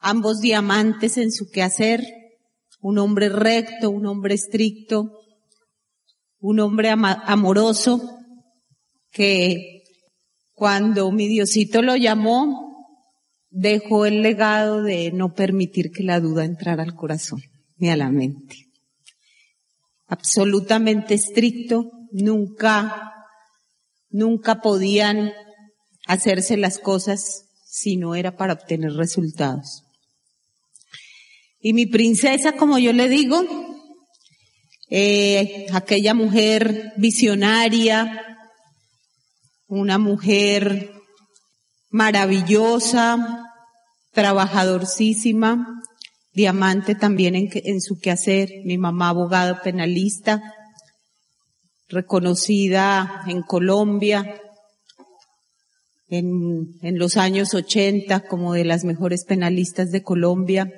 ambos 0.00 0.40
diamantes 0.40 1.18
en 1.18 1.30
su 1.30 1.50
quehacer, 1.50 2.02
un 2.80 2.96
hombre 2.96 3.28
recto, 3.28 3.90
un 3.90 4.06
hombre 4.06 4.36
estricto, 4.36 5.20
un 6.38 6.60
hombre 6.60 6.88
amoroso, 6.88 8.00
que 9.10 9.82
cuando 10.54 11.12
mi 11.12 11.28
Diosito 11.28 11.82
lo 11.82 11.94
llamó, 11.94 12.96
dejó 13.50 14.06
el 14.06 14.22
legado 14.22 14.82
de 14.82 15.12
no 15.12 15.34
permitir 15.34 15.90
que 15.90 16.04
la 16.04 16.20
duda 16.20 16.46
entrara 16.46 16.82
al 16.82 16.94
corazón 16.94 17.42
ni 17.76 17.90
a 17.90 17.98
la 17.98 18.10
mente. 18.10 18.72
Absolutamente 20.06 21.12
estricto, 21.12 21.90
nunca, 22.12 23.13
nunca 24.14 24.60
podían 24.60 25.32
hacerse 26.06 26.56
las 26.56 26.78
cosas 26.78 27.46
si 27.66 27.96
no 27.96 28.14
era 28.14 28.36
para 28.36 28.52
obtener 28.52 28.92
resultados. 28.92 29.82
Y 31.58 31.72
mi 31.72 31.86
princesa, 31.86 32.52
como 32.52 32.78
yo 32.78 32.92
le 32.92 33.08
digo, 33.08 33.42
eh, 34.88 35.66
aquella 35.72 36.14
mujer 36.14 36.92
visionaria, 36.96 38.38
una 39.66 39.98
mujer 39.98 40.92
maravillosa, 41.90 43.50
trabajadorcísima, 44.12 45.82
diamante 46.32 46.94
también 46.94 47.34
en, 47.36 47.80
su 47.80 47.98
quehacer, 47.98 48.48
mi 48.64 48.78
mamá 48.78 49.08
abogado 49.08 49.60
penalista, 49.60 50.40
reconocida 51.94 53.22
en 53.26 53.42
Colombia 53.42 54.40
en, 56.08 56.76
en 56.82 56.98
los 56.98 57.16
años 57.16 57.54
80 57.54 58.20
como 58.26 58.52
de 58.52 58.64
las 58.64 58.84
mejores 58.84 59.24
penalistas 59.24 59.90
de 59.90 60.02
Colombia, 60.02 60.70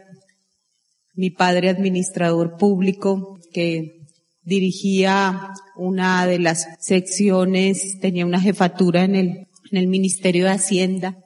mi 1.14 1.30
padre 1.30 1.68
administrador 1.68 2.56
público 2.56 3.40
que 3.52 4.06
dirigía 4.42 5.52
una 5.76 6.26
de 6.26 6.38
las 6.38 6.68
secciones, 6.80 7.98
tenía 8.00 8.24
una 8.24 8.40
jefatura 8.40 9.02
en 9.02 9.16
el, 9.16 9.28
en 9.72 9.78
el 9.78 9.88
Ministerio 9.88 10.44
de 10.44 10.52
Hacienda, 10.52 11.16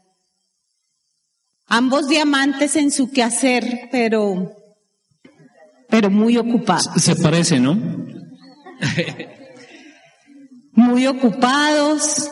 Ambos 1.73 2.09
diamantes 2.09 2.75
en 2.75 2.91
su 2.91 3.13
quehacer, 3.13 3.89
pero, 3.93 4.57
pero 5.89 6.11
muy 6.11 6.37
ocupados. 6.37 6.91
Se 6.97 7.15
parece, 7.15 7.61
¿no? 7.61 7.79
muy 10.73 11.07
ocupados. 11.07 12.31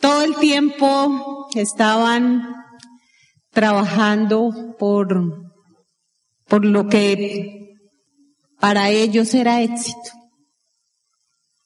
Todo 0.00 0.22
el 0.22 0.36
tiempo 0.36 1.48
estaban 1.54 2.54
trabajando 3.50 4.74
por, 4.78 5.52
por 6.48 6.64
lo 6.64 6.88
que 6.88 7.76
para 8.58 8.90
ellos 8.90 9.34
era 9.34 9.62
éxito. 9.62 10.10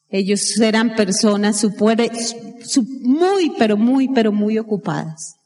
Ellos 0.09 0.59
eran 0.61 0.95
personas 0.95 1.65
muy, 3.03 3.51
pero 3.59 3.77
muy, 3.77 4.09
pero 4.09 4.33
muy 4.33 4.59
ocupadas 4.59 5.37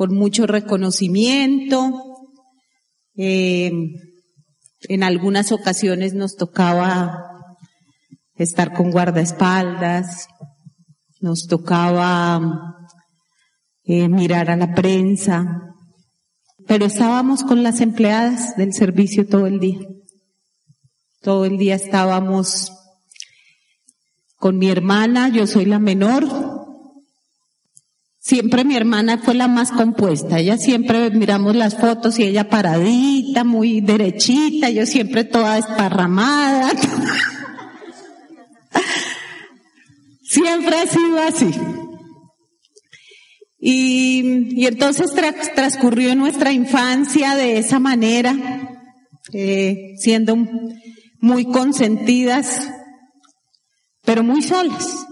con 0.00 0.14
mucho 0.14 0.46
reconocimiento. 0.46 1.92
Eh, 3.16 3.70
en 4.88 5.02
algunas 5.02 5.52
ocasiones 5.52 6.14
nos 6.14 6.36
tocaba 6.36 7.29
estar 8.44 8.72
con 8.72 8.90
guardaespaldas, 8.90 10.28
nos 11.20 11.46
tocaba 11.46 12.76
eh, 13.84 14.08
mirar 14.08 14.50
a 14.50 14.56
la 14.56 14.74
prensa, 14.74 15.74
pero 16.66 16.86
estábamos 16.86 17.42
con 17.42 17.62
las 17.62 17.80
empleadas 17.80 18.56
del 18.56 18.72
servicio 18.72 19.26
todo 19.26 19.46
el 19.46 19.60
día. 19.60 19.80
Todo 21.20 21.44
el 21.44 21.58
día 21.58 21.74
estábamos 21.74 22.72
con 24.36 24.56
mi 24.56 24.70
hermana, 24.70 25.28
yo 25.28 25.46
soy 25.46 25.66
la 25.66 25.78
menor. 25.78 26.26
Siempre 28.18 28.64
mi 28.64 28.76
hermana 28.76 29.18
fue 29.18 29.34
la 29.34 29.48
más 29.48 29.70
compuesta. 29.72 30.38
Ella 30.38 30.56
siempre 30.56 31.10
miramos 31.10 31.56
las 31.56 31.76
fotos 31.76 32.18
y 32.18 32.24
ella 32.24 32.48
paradita, 32.48 33.44
muy 33.44 33.80
derechita, 33.80 34.70
yo 34.70 34.86
siempre 34.86 35.24
toda 35.24 35.58
esparramada. 35.58 36.72
siempre 40.22 40.76
ha 40.76 40.86
sido 40.86 41.18
así. 41.18 41.50
Y, 43.58 44.64
entonces 44.66 45.10
transcurrió 45.54 46.14
nuestra 46.14 46.52
infancia 46.52 47.36
de 47.36 47.58
esa 47.58 47.78
manera, 47.78 48.78
eh, 49.32 49.94
siendo 49.98 50.36
muy 51.20 51.44
consentidas, 51.44 52.70
pero 54.02 54.22
muy 54.22 54.42
solas, 54.42 55.06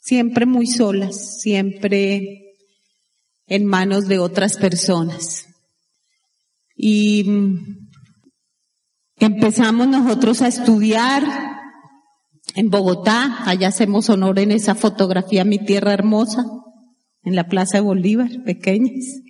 siempre 0.00 0.44
muy 0.44 0.66
solas, 0.66 1.40
siempre 1.40 2.56
en 3.46 3.64
manos 3.64 4.06
de 4.06 4.18
otras 4.18 4.58
personas. 4.58 5.46
Y 6.76 7.24
empezamos 9.16 9.88
nosotros 9.88 10.42
a 10.42 10.48
estudiar 10.48 11.61
en 12.54 12.70
Bogotá, 12.70 13.42
allá 13.44 13.68
hacemos 13.68 14.10
honor 14.10 14.38
en 14.38 14.52
esa 14.52 14.74
fotografía 14.74 15.44
Mi 15.44 15.58
Tierra 15.58 15.92
Hermosa, 15.92 16.44
en 17.24 17.36
la 17.36 17.48
Plaza 17.48 17.78
de 17.78 17.84
Bolívar, 17.84 18.30
pequeñas. 18.44 19.20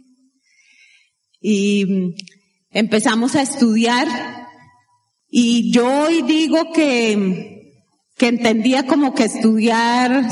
Y 1.40 2.14
empezamos 2.70 3.34
a 3.36 3.42
estudiar 3.42 4.08
y 5.28 5.72
yo 5.72 5.86
hoy 6.04 6.22
digo 6.22 6.72
que, 6.72 7.86
que 8.16 8.28
entendía 8.28 8.86
como 8.86 9.14
que 9.14 9.24
estudiar 9.24 10.28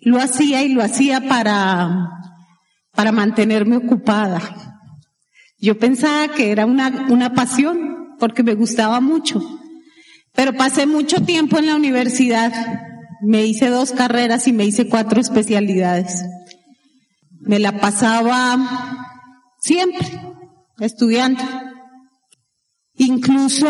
lo 0.00 0.18
hacía 0.18 0.62
y 0.62 0.68
lo 0.68 0.82
hacía 0.82 1.28
para, 1.28 2.10
para 2.92 3.12
mantenerme 3.12 3.76
ocupada. 3.76 4.40
Yo 5.58 5.78
pensaba 5.78 6.28
que 6.28 6.50
era 6.50 6.66
una, 6.66 7.06
una 7.08 7.34
pasión 7.34 8.16
porque 8.18 8.42
me 8.42 8.54
gustaba 8.54 9.00
mucho. 9.00 9.40
Pero 10.34 10.54
pasé 10.54 10.86
mucho 10.86 11.22
tiempo 11.22 11.58
en 11.58 11.66
la 11.66 11.76
universidad 11.76 12.52
me 13.22 13.46
hice 13.46 13.70
dos 13.70 13.92
carreras 13.92 14.48
y 14.48 14.52
me 14.52 14.64
hice 14.64 14.88
cuatro 14.88 15.20
especialidades. 15.20 16.24
Me 17.40 17.60
la 17.60 17.80
pasaba 17.80 18.58
siempre 19.60 20.08
estudiando. 20.80 21.42
Incluso 22.94 23.68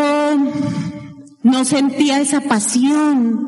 no 1.43 1.65
sentía 1.65 2.19
esa 2.19 2.41
pasión 2.41 3.47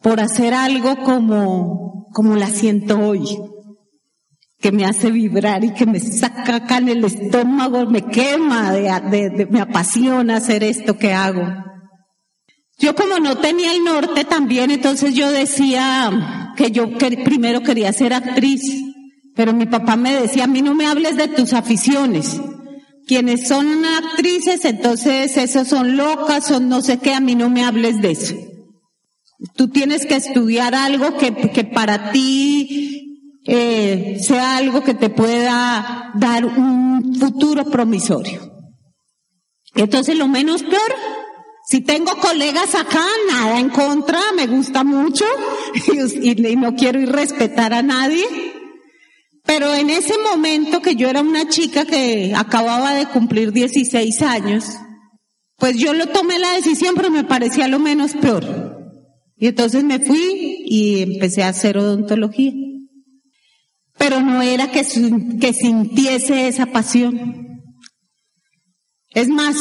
por 0.00 0.20
hacer 0.20 0.54
algo 0.54 1.02
como, 1.02 2.08
como 2.12 2.36
la 2.36 2.46
siento 2.46 3.00
hoy, 3.00 3.24
que 4.60 4.72
me 4.72 4.84
hace 4.84 5.10
vibrar 5.10 5.64
y 5.64 5.72
que 5.72 5.86
me 5.86 5.98
saca 6.00 6.56
acá 6.56 6.78
en 6.78 6.90
el 6.90 7.04
estómago, 7.04 7.86
me 7.86 8.02
quema, 8.02 8.72
me 9.50 9.60
apasiona 9.60 10.36
hacer 10.36 10.62
esto 10.62 10.98
que 10.98 11.12
hago. 11.12 11.46
Yo 12.78 12.94
como 12.94 13.18
no 13.18 13.38
tenía 13.38 13.72
el 13.72 13.84
norte 13.84 14.24
también, 14.24 14.70
entonces 14.70 15.14
yo 15.14 15.30
decía 15.30 16.52
que 16.56 16.70
yo 16.70 16.90
primero 17.24 17.62
quería 17.62 17.92
ser 17.92 18.12
actriz, 18.12 18.60
pero 19.34 19.54
mi 19.54 19.64
papá 19.64 19.96
me 19.96 20.14
decía, 20.14 20.44
a 20.44 20.48
mí 20.48 20.60
no 20.60 20.74
me 20.74 20.86
hables 20.86 21.16
de 21.16 21.28
tus 21.28 21.54
aficiones. 21.54 22.38
Quienes 23.06 23.48
son 23.48 23.84
actrices, 23.84 24.64
entonces 24.66 25.36
esos 25.38 25.68
son 25.68 25.96
locas, 25.96 26.46
son 26.46 26.68
no 26.68 26.82
sé 26.82 26.98
qué, 26.98 27.14
a 27.14 27.20
mí 27.20 27.34
no 27.34 27.48
me 27.48 27.64
hables 27.64 28.00
de 28.02 28.10
eso. 28.10 28.34
Tú 29.56 29.68
tienes 29.68 30.04
que 30.04 30.16
estudiar 30.16 30.74
algo 30.74 31.16
que 31.16 31.64
para 31.64 32.12
ti 32.12 32.89
eh, 33.46 34.18
sea 34.20 34.56
algo 34.56 34.82
que 34.82 34.94
te 34.94 35.10
pueda 35.10 36.12
dar 36.14 36.44
un 36.44 37.14
futuro 37.18 37.64
promisorio. 37.64 38.50
Entonces 39.74 40.16
lo 40.16 40.28
menos 40.28 40.62
peor 40.62 40.92
si 41.70 41.82
tengo 41.82 42.10
colegas 42.16 42.74
acá, 42.74 43.06
nada 43.28 43.60
en 43.60 43.68
contra, 43.68 44.18
me 44.34 44.48
gusta 44.48 44.82
mucho 44.82 45.24
y, 46.20 46.34
no 46.56 46.74
quiero 46.74 46.98
ir 46.98 47.12
respetar 47.12 47.72
a 47.72 47.80
nadie. 47.80 48.24
Pero 49.44 49.72
en 49.72 49.88
ese 49.88 50.14
momento 50.18 50.82
que 50.82 50.96
yo 50.96 51.08
era 51.08 51.20
una 51.20 51.48
chica 51.48 51.84
que 51.84 52.32
acababa 52.36 52.94
de 52.94 53.06
cumplir 53.06 53.52
16 53.52 54.20
años, 54.22 54.64
pues 55.58 55.76
yo 55.76 55.94
lo 55.94 56.08
tomé 56.08 56.40
la 56.40 56.54
decisión, 56.54 56.96
pero 56.96 57.08
me 57.08 57.22
parecía 57.22 57.68
lo 57.68 57.78
menos 57.78 58.14
peor. 58.14 58.44
Y 59.36 59.46
entonces 59.46 59.84
me 59.84 60.00
fui 60.00 60.64
y 60.66 61.02
empecé 61.02 61.44
a 61.44 61.50
hacer 61.50 61.78
odontología. 61.78 62.52
Pero 64.00 64.22
no 64.22 64.40
era 64.40 64.72
que, 64.72 64.82
sintiese 64.82 66.48
esa 66.48 66.64
pasión. 66.64 67.60
Es 69.10 69.28
más, 69.28 69.56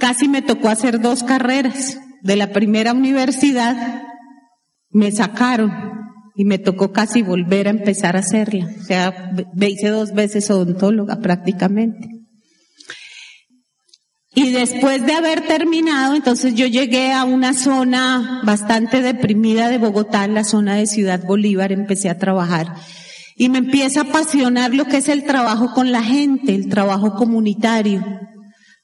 casi 0.00 0.28
me 0.28 0.42
tocó 0.42 0.68
hacer 0.68 1.00
dos 1.00 1.22
carreras. 1.22 1.96
De 2.20 2.34
la 2.34 2.50
primera 2.50 2.92
universidad 2.92 4.02
me 4.90 5.12
sacaron 5.12 5.70
y 6.34 6.44
me 6.44 6.58
tocó 6.58 6.90
casi 6.90 7.22
volver 7.22 7.68
a 7.68 7.70
empezar 7.70 8.16
a 8.16 8.20
hacerla. 8.20 8.68
O 8.80 8.82
sea, 8.82 9.32
me 9.54 9.70
hice 9.70 9.90
dos 9.90 10.12
veces 10.12 10.50
odontóloga 10.50 11.20
prácticamente. 11.20 12.08
Y 14.34 14.50
después 14.50 15.06
de 15.06 15.12
haber 15.12 15.42
terminado, 15.42 16.16
entonces 16.16 16.56
yo 16.56 16.66
llegué 16.66 17.12
a 17.12 17.22
una 17.22 17.54
zona 17.54 18.40
bastante 18.42 19.02
deprimida 19.02 19.68
de 19.68 19.78
Bogotá, 19.78 20.24
en 20.24 20.34
la 20.34 20.42
zona 20.42 20.74
de 20.74 20.88
Ciudad 20.88 21.22
Bolívar, 21.24 21.70
empecé 21.70 22.10
a 22.10 22.18
trabajar. 22.18 22.74
Y 23.36 23.48
me 23.48 23.58
empieza 23.58 24.00
a 24.00 24.04
apasionar 24.04 24.74
lo 24.74 24.84
que 24.84 24.98
es 24.98 25.08
el 25.08 25.24
trabajo 25.24 25.72
con 25.74 25.90
la 25.90 26.02
gente, 26.02 26.54
el 26.54 26.68
trabajo 26.68 27.14
comunitario. 27.14 28.04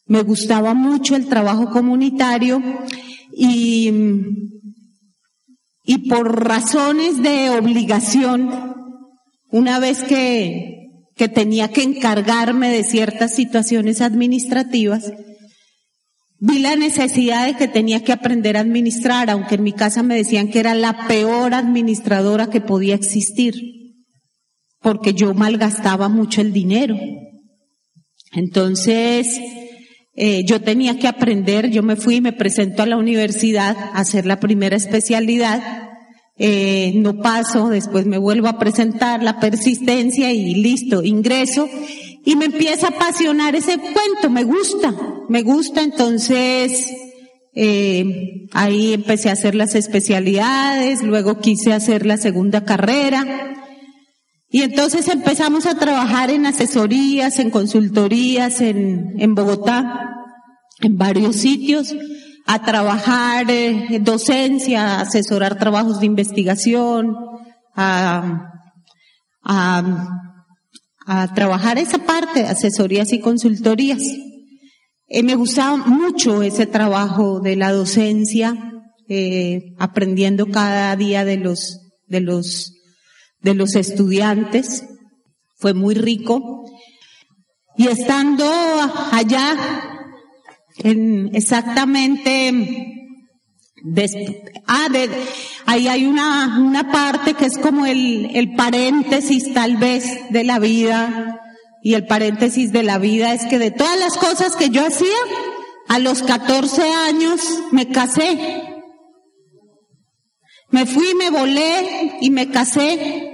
Me 0.06 0.22
gustaba 0.22 0.74
mucho 0.74 1.14
el 1.14 1.26
trabajo 1.26 1.70
comunitario 1.70 2.60
y, 3.32 3.92
y 5.84 6.08
por 6.08 6.44
razones 6.44 7.22
de 7.22 7.50
obligación, 7.50 8.50
una 9.50 9.78
vez 9.78 10.02
que, 10.02 10.80
que 11.14 11.28
tenía 11.28 11.68
que 11.68 11.82
encargarme 11.82 12.70
de 12.70 12.82
ciertas 12.82 13.34
situaciones 13.34 14.00
administrativas, 14.00 15.12
vi 16.40 16.58
la 16.58 16.74
necesidad 16.74 17.46
de 17.46 17.56
que 17.56 17.68
tenía 17.68 18.02
que 18.02 18.12
aprender 18.12 18.56
a 18.56 18.60
administrar, 18.60 19.30
aunque 19.30 19.56
en 19.56 19.62
mi 19.62 19.72
casa 19.72 20.02
me 20.02 20.16
decían 20.16 20.48
que 20.48 20.58
era 20.58 20.74
la 20.74 21.06
peor 21.06 21.54
administradora 21.54 22.48
que 22.48 22.60
podía 22.60 22.94
existir, 22.94 23.79
porque 24.80 25.14
yo 25.14 25.34
malgastaba 25.34 26.08
mucho 26.08 26.40
el 26.40 26.52
dinero. 26.52 26.96
Entonces, 28.32 29.40
eh, 30.14 30.44
yo 30.44 30.60
tenía 30.60 30.98
que 30.98 31.08
aprender, 31.08 31.70
yo 31.70 31.82
me 31.82 31.96
fui 31.96 32.16
y 32.16 32.20
me 32.20 32.32
presento 32.32 32.82
a 32.82 32.86
la 32.86 32.96
universidad 32.96 33.76
a 33.76 34.00
hacer 34.00 34.26
la 34.26 34.40
primera 34.40 34.76
especialidad, 34.76 35.90
eh, 36.42 36.92
no 36.94 37.18
paso, 37.20 37.68
después 37.68 38.06
me 38.06 38.18
vuelvo 38.18 38.48
a 38.48 38.58
presentar 38.58 39.22
la 39.22 39.40
persistencia 39.40 40.32
y 40.32 40.54
listo, 40.54 41.02
ingreso. 41.02 41.68
Y 42.24 42.36
me 42.36 42.46
empieza 42.46 42.86
a 42.86 42.90
apasionar 42.90 43.54
ese 43.56 43.78
cuento, 43.78 44.30
me 44.30 44.44
gusta, 44.44 44.94
me 45.28 45.42
gusta, 45.42 45.82
entonces 45.82 46.90
eh, 47.54 48.46
ahí 48.52 48.92
empecé 48.92 49.28
a 49.30 49.32
hacer 49.32 49.54
las 49.54 49.74
especialidades, 49.74 51.02
luego 51.02 51.40
quise 51.40 51.72
hacer 51.72 52.06
la 52.06 52.16
segunda 52.16 52.64
carrera, 52.64 53.69
y 54.50 54.62
entonces 54.62 55.06
empezamos 55.06 55.66
a 55.66 55.76
trabajar 55.76 56.30
en 56.30 56.44
asesorías, 56.44 57.38
en 57.38 57.50
consultorías 57.50 58.60
en, 58.60 59.14
en 59.20 59.34
Bogotá, 59.36 60.10
en 60.80 60.98
varios 60.98 61.36
sitios, 61.36 61.94
a 62.46 62.62
trabajar 62.62 63.48
eh, 63.48 64.00
docencia, 64.00 64.98
a 64.98 65.00
asesorar 65.02 65.56
trabajos 65.56 66.00
de 66.00 66.06
investigación, 66.06 67.16
a, 67.76 68.50
a, 69.44 70.08
a 71.06 71.34
trabajar 71.34 71.78
esa 71.78 71.98
parte, 71.98 72.44
asesorías 72.44 73.12
y 73.12 73.20
consultorías. 73.20 74.02
Eh, 75.06 75.22
me 75.22 75.36
gustaba 75.36 75.76
mucho 75.76 76.42
ese 76.42 76.66
trabajo 76.66 77.38
de 77.38 77.54
la 77.54 77.70
docencia, 77.70 78.56
eh, 79.08 79.74
aprendiendo 79.78 80.46
cada 80.46 80.96
día 80.96 81.24
de 81.24 81.36
los, 81.36 81.78
de 82.08 82.20
los 82.20 82.79
de 83.42 83.54
los 83.54 83.74
estudiantes. 83.74 84.84
Fue 85.56 85.74
muy 85.74 85.94
rico. 85.94 86.64
Y 87.76 87.88
estando 87.88 88.44
allá, 89.12 89.56
en 90.78 91.34
exactamente, 91.34 92.52
ah, 94.66 94.88
de, 94.90 95.10
ahí 95.66 95.88
hay 95.88 96.06
una, 96.06 96.58
una 96.60 96.90
parte 96.90 97.34
que 97.34 97.46
es 97.46 97.58
como 97.58 97.86
el, 97.86 98.30
el 98.34 98.54
paréntesis 98.54 99.54
tal 99.54 99.76
vez 99.76 100.30
de 100.30 100.44
la 100.44 100.58
vida 100.58 101.40
y 101.82 101.94
el 101.94 102.06
paréntesis 102.06 102.72
de 102.72 102.82
la 102.82 102.98
vida 102.98 103.32
es 103.32 103.46
que 103.46 103.58
de 103.58 103.70
todas 103.70 103.98
las 103.98 104.16
cosas 104.18 104.56
que 104.56 104.70
yo 104.70 104.86
hacía, 104.86 105.08
a 105.88 105.98
los 105.98 106.22
14 106.22 106.82
años 106.82 107.40
me 107.72 107.88
casé. 107.88 108.64
Me 110.70 110.86
fui, 110.86 111.14
me 111.14 111.30
volé 111.30 112.18
y 112.20 112.30
me 112.30 112.50
casé. 112.50 113.29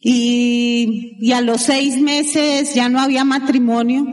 Y, 0.00 1.30
a 1.32 1.42
los 1.42 1.60
seis 1.62 2.00
meses 2.00 2.74
ya 2.74 2.88
no 2.88 3.00
había 3.00 3.24
matrimonio. 3.24 4.06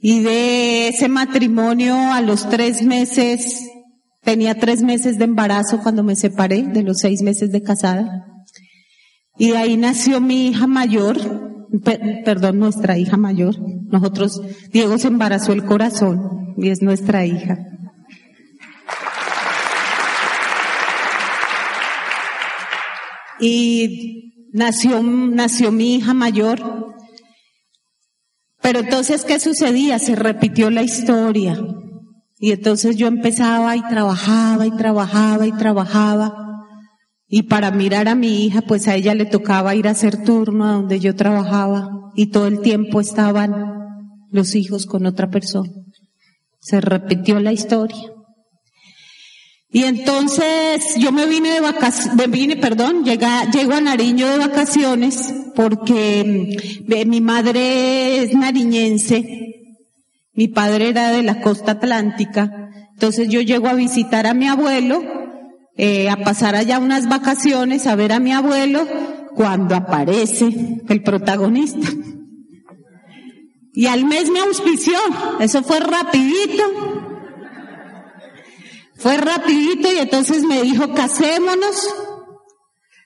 Y 0.00 0.20
de 0.20 0.88
ese 0.88 1.08
matrimonio 1.08 1.96
a 1.96 2.20
los 2.20 2.48
tres 2.48 2.82
meses, 2.82 3.68
tenía 4.22 4.54
tres 4.54 4.82
meses 4.82 5.18
de 5.18 5.24
embarazo 5.24 5.80
cuando 5.80 6.04
me 6.04 6.14
separé 6.14 6.62
de 6.62 6.84
los 6.84 6.98
seis 6.98 7.22
meses 7.22 7.50
de 7.50 7.62
casada. 7.62 8.24
Y 9.36 9.50
de 9.50 9.56
ahí 9.56 9.76
nació 9.76 10.20
mi 10.20 10.48
hija 10.48 10.66
mayor, 10.66 11.16
perdón, 12.24 12.60
nuestra 12.60 12.96
hija 12.98 13.16
mayor. 13.16 13.56
Nosotros, 13.90 14.40
Diego 14.72 14.98
se 14.98 15.08
embarazó 15.08 15.52
el 15.52 15.64
corazón 15.64 16.54
y 16.56 16.68
es 16.68 16.82
nuestra 16.82 17.26
hija. 17.26 17.58
Y 23.40 24.28
nació, 24.52 25.02
nació 25.02 25.72
mi 25.72 25.96
hija 25.96 26.14
mayor 26.14 26.88
pero 28.68 28.80
entonces, 28.80 29.24
¿qué 29.24 29.40
sucedía? 29.40 29.98
Se 29.98 30.14
repitió 30.14 30.70
la 30.70 30.82
historia. 30.82 31.58
Y 32.38 32.52
entonces 32.52 32.96
yo 32.96 33.06
empezaba 33.06 33.74
y 33.76 33.80
trabajaba 33.80 34.66
y 34.66 34.70
trabajaba 34.72 35.46
y 35.46 35.52
trabajaba. 35.52 36.66
Y 37.26 37.44
para 37.44 37.70
mirar 37.70 38.08
a 38.08 38.14
mi 38.14 38.44
hija, 38.44 38.62
pues 38.62 38.88
a 38.88 38.94
ella 38.94 39.14
le 39.14 39.26
tocaba 39.26 39.74
ir 39.74 39.88
a 39.88 39.92
hacer 39.92 40.22
turno 40.22 40.66
a 40.66 40.72
donde 40.72 41.00
yo 41.00 41.14
trabajaba. 41.14 41.88
Y 42.14 42.26
todo 42.26 42.46
el 42.46 42.60
tiempo 42.60 43.00
estaban 43.00 43.54
los 44.30 44.54
hijos 44.54 44.86
con 44.86 45.06
otra 45.06 45.30
persona. 45.30 45.70
Se 46.60 46.80
repitió 46.80 47.40
la 47.40 47.52
historia. 47.52 48.12
Y 49.70 49.84
entonces 49.84 50.94
yo 50.96 51.12
me 51.12 51.26
vine 51.26 51.50
de 51.50 51.60
vacaciones, 51.60 52.30
vine, 52.30 52.56
perdón, 52.56 53.04
llega, 53.04 53.50
llego 53.50 53.74
a 53.74 53.80
Nariño 53.80 54.26
de 54.28 54.38
vacaciones 54.38 55.34
porque 55.54 56.56
mm, 56.86 57.08
mi 57.08 57.20
madre 57.20 58.22
es 58.22 58.34
nariñense, 58.34 59.76
mi 60.32 60.48
padre 60.48 60.88
era 60.88 61.10
de 61.10 61.22
la 61.22 61.42
costa 61.42 61.72
atlántica, 61.72 62.70
entonces 62.94 63.28
yo 63.28 63.42
llego 63.42 63.68
a 63.68 63.74
visitar 63.74 64.26
a 64.26 64.34
mi 64.34 64.48
abuelo, 64.48 65.02
eh, 65.76 66.08
a 66.08 66.16
pasar 66.16 66.56
allá 66.56 66.78
unas 66.78 67.08
vacaciones, 67.08 67.86
a 67.86 67.94
ver 67.94 68.12
a 68.12 68.20
mi 68.20 68.32
abuelo, 68.32 68.86
cuando 69.34 69.76
aparece 69.76 70.80
el 70.88 71.02
protagonista. 71.02 71.86
Y 73.72 73.86
al 73.86 74.04
mes 74.04 74.30
me 74.30 74.40
auspició, 74.40 74.98
eso 75.38 75.62
fue 75.62 75.78
rapidito, 75.78 77.07
fue 78.98 79.16
rapidito 79.16 79.92
y 79.92 79.98
entonces 79.98 80.42
me 80.42 80.62
dijo, 80.62 80.92
casémonos. 80.92 81.88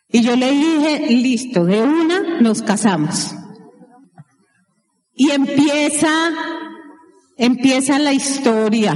Y 0.08 0.22
yo 0.22 0.36
le 0.36 0.50
dije, 0.50 1.06
listo, 1.10 1.64
de 1.64 1.82
una 1.82 2.40
nos 2.40 2.62
casamos. 2.62 3.34
Y 5.14 5.30
empieza, 5.30 6.32
empieza 7.36 7.98
la 7.98 8.14
historia. 8.14 8.94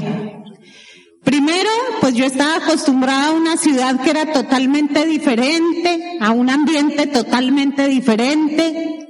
Primero, 1.23 1.71
pues 2.01 2.15
yo 2.15 2.25
estaba 2.25 2.57
acostumbrada 2.57 3.29
a 3.29 3.33
una 3.33 3.59
ciudad 3.59 4.01
que 4.01 4.11
era 4.11 4.33
totalmente 4.33 5.05
diferente, 5.05 6.19
a 6.21 6.31
un 6.31 6.49
ambiente 6.49 7.07
totalmente 7.07 7.89
diferente. 7.89 9.07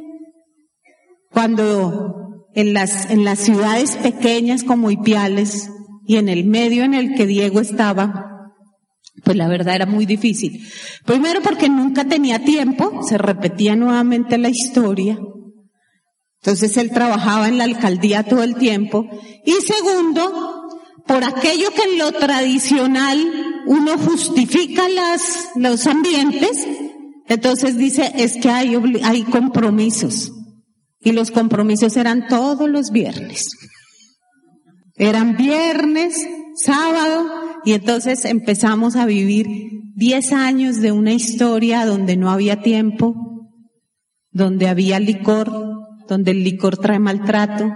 Cuando 1.31 2.46
en 2.55 2.72
las, 2.72 3.11
en 3.11 3.22
las 3.22 3.38
ciudades 3.38 3.96
pequeñas 3.96 4.64
como 4.64 4.90
Ipiales, 4.90 5.70
y 6.07 6.16
en 6.16 6.29
el 6.29 6.45
medio 6.45 6.85
en 6.85 6.95
el 6.95 7.14
que 7.14 7.27
Diego 7.27 7.61
estaba, 7.61 8.53
pues 9.25 9.37
la 9.37 9.49
verdad 9.49 9.75
era 9.75 9.87
muy 9.87 10.07
difícil. 10.07 10.66
Primero 11.05 11.40
porque 11.42 11.69
nunca 11.69 12.05
tenía 12.05 12.45
tiempo, 12.45 13.03
se 13.03 13.19
repetía 13.19 13.75
nuevamente 13.77 14.38
la 14.38 14.49
historia. 14.49 15.19
Entonces 16.42 16.77
él 16.77 16.90
trabajaba 16.90 17.49
en 17.49 17.59
la 17.59 17.64
alcaldía 17.64 18.23
todo 18.23 18.42
el 18.42 18.55
tiempo. 18.55 19.09
Y 19.45 19.53
segundo, 19.62 20.62
por 21.07 21.25
aquello 21.25 21.71
que 21.71 21.90
en 21.90 21.99
lo 21.99 22.12
tradicional 22.12 23.64
uno 23.66 23.99
justifica 23.99 24.88
las, 24.88 25.49
los 25.57 25.87
ambientes, 25.87 26.66
entonces 27.27 27.77
dice, 27.77 28.12
es 28.14 28.37
que 28.37 28.49
hay, 28.49 28.77
hay 29.03 29.23
compromisos. 29.25 30.31
Y 31.01 31.12
los 31.12 31.31
compromisos 31.31 31.97
eran 31.97 32.29
todos 32.29 32.69
los 32.69 32.90
viernes. 32.90 33.45
Eran 34.98 35.37
viernes, 35.37 36.26
sábado, 36.54 37.26
y 37.64 37.72
entonces 37.72 38.24
empezamos 38.24 38.96
a 38.96 39.04
vivir 39.04 39.46
diez 39.94 40.32
años 40.32 40.80
de 40.80 40.92
una 40.92 41.12
historia 41.12 41.85
donde 41.85 42.16
no 42.16 42.30
había 42.30 42.62
tiempo, 42.62 43.14
donde 44.30 44.68
había 44.68 44.98
licor, 44.98 45.50
donde 46.09 46.30
el 46.30 46.44
licor 46.44 46.78
trae 46.78 46.98
maltrato, 46.98 47.72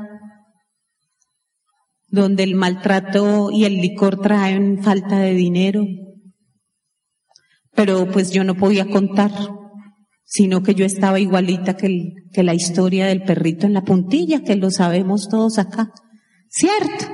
donde 2.08 2.42
el 2.42 2.54
maltrato 2.54 3.50
y 3.50 3.64
el 3.64 3.76
licor 3.76 4.20
traen 4.20 4.82
falta 4.82 5.18
de 5.18 5.34
dinero. 5.34 5.84
Pero 7.74 8.10
pues 8.10 8.30
yo 8.30 8.44
no 8.44 8.54
podía 8.54 8.88
contar, 8.88 9.32
sino 10.24 10.62
que 10.62 10.74
yo 10.74 10.86
estaba 10.86 11.20
igualita 11.20 11.76
que, 11.76 12.12
que 12.32 12.42
la 12.42 12.54
historia 12.54 13.06
del 13.06 13.24
perrito 13.24 13.66
en 13.66 13.74
la 13.74 13.82
puntilla, 13.84 14.42
que 14.42 14.56
lo 14.56 14.70
sabemos 14.70 15.28
todos 15.28 15.58
acá. 15.58 15.92
¿Cierto? 16.50 17.06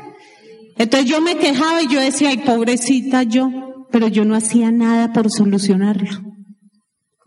Entonces 0.78 1.08
yo 1.08 1.20
me 1.20 1.36
quejaba 1.36 1.82
y 1.82 1.88
yo 1.88 2.00
decía, 2.00 2.30
ay, 2.30 2.38
pobrecita 2.38 3.22
yo, 3.22 3.86
pero 3.92 4.08
yo 4.08 4.24
no 4.24 4.34
hacía 4.34 4.72
nada 4.72 5.12
por 5.12 5.30
solucionarlo. 5.30 6.10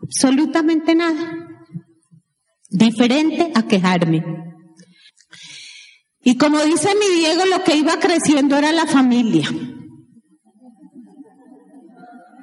Absolutamente 0.02 0.94
nada. 0.94 1.48
Diferente 2.68 3.52
a 3.54 3.62
quejarme. 3.62 4.24
Y 6.22 6.36
como 6.36 6.60
dice 6.60 6.88
mi 6.94 7.18
Diego, 7.18 7.44
lo 7.46 7.64
que 7.64 7.76
iba 7.76 7.98
creciendo 7.98 8.56
era 8.56 8.72
la 8.72 8.86
familia. 8.86 9.48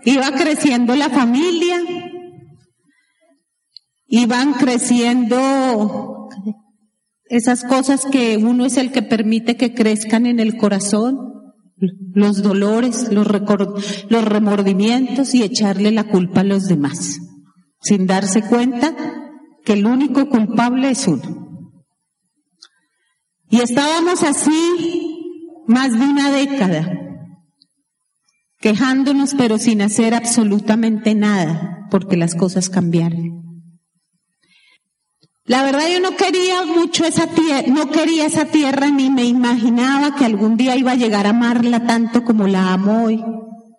Iba 0.04 0.32
creciendo 0.32 0.96
la 0.96 1.10
familia, 1.10 1.82
iban 4.08 4.54
creciendo 4.54 6.30
esas 7.30 7.63
cosas 7.63 8.06
que 8.06 8.38
uno 8.38 8.66
es 8.66 8.78
el 8.78 8.92
que 8.92 9.02
permite 9.02 9.58
que 9.58 9.74
crezcan 9.74 10.26
en 10.26 10.40
el 10.40 10.58
corazón, 10.58 11.18
los 12.13 12.42
dolores, 12.42 13.12
los, 13.12 13.28
los 14.10 14.26
remordimientos 14.26 15.36
y 15.36 15.44
echarle 15.44 15.92
la 15.92 16.06
culpa 16.06 16.42
a 16.42 16.44
los 16.44 16.68
demás, 16.68 17.20
sin 17.82 18.08
darse 18.08 18.42
cuenta 18.42 18.96
que 19.63 19.74
el 19.74 19.86
único 19.86 20.28
culpable 20.30 20.90
es 20.90 21.08
uno. 21.08 21.74
Y 23.50 23.62
estábamos 23.62 24.24
así 24.24 25.18
más 25.68 25.92
de 25.92 26.06
una 26.06 26.32
década, 26.32 26.90
quejándonos 28.60 29.36
pero 29.36 29.58
sin 29.58 29.82
hacer 29.82 30.13
absolutamente 30.13 31.13
nada, 31.16 31.88
porque 31.92 32.18
las 32.18 32.36
cosas 32.36 32.70
cambiaron. 32.70 33.37
La 35.48 35.64
verdad 35.64 35.88
yo 35.90 36.02
no 36.02 36.18
quería 36.18 36.66
mucho 36.66 37.06
esa 37.06 37.28
tierra, 37.28 37.64
no 37.68 37.90
quería 37.90 38.26
esa 38.26 38.46
tierra 38.46 38.90
ni 38.90 39.10
me 39.10 39.24
imaginaba 39.24 40.14
que 40.14 40.26
algún 40.26 40.58
día 40.58 40.76
iba 40.76 40.92
a 40.92 40.96
llegar 40.96 41.26
a 41.26 41.30
amarla 41.30 41.88
tanto 41.88 42.26
como 42.26 42.48
la 42.48 42.74
amo 42.74 43.06
hoy, 43.06 43.24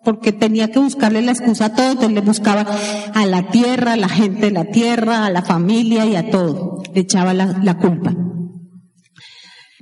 porque 0.03 0.31
tenía 0.31 0.71
que 0.71 0.79
buscarle 0.79 1.21
la 1.21 1.31
excusa 1.31 1.65
a 1.65 1.75
todo, 1.75 1.91
entonces 1.91 2.13
le 2.13 2.21
buscaba 2.21 2.65
a 3.13 3.25
la 3.27 3.51
tierra, 3.51 3.93
a 3.93 3.97
la 3.97 4.09
gente 4.09 4.47
de 4.47 4.51
la 4.51 4.65
tierra, 4.65 5.27
a 5.27 5.29
la 5.29 5.43
familia 5.43 6.07
y 6.07 6.15
a 6.15 6.31
todo, 6.31 6.81
le 6.91 7.01
echaba 7.01 7.35
la, 7.35 7.77
culpa. 7.77 8.15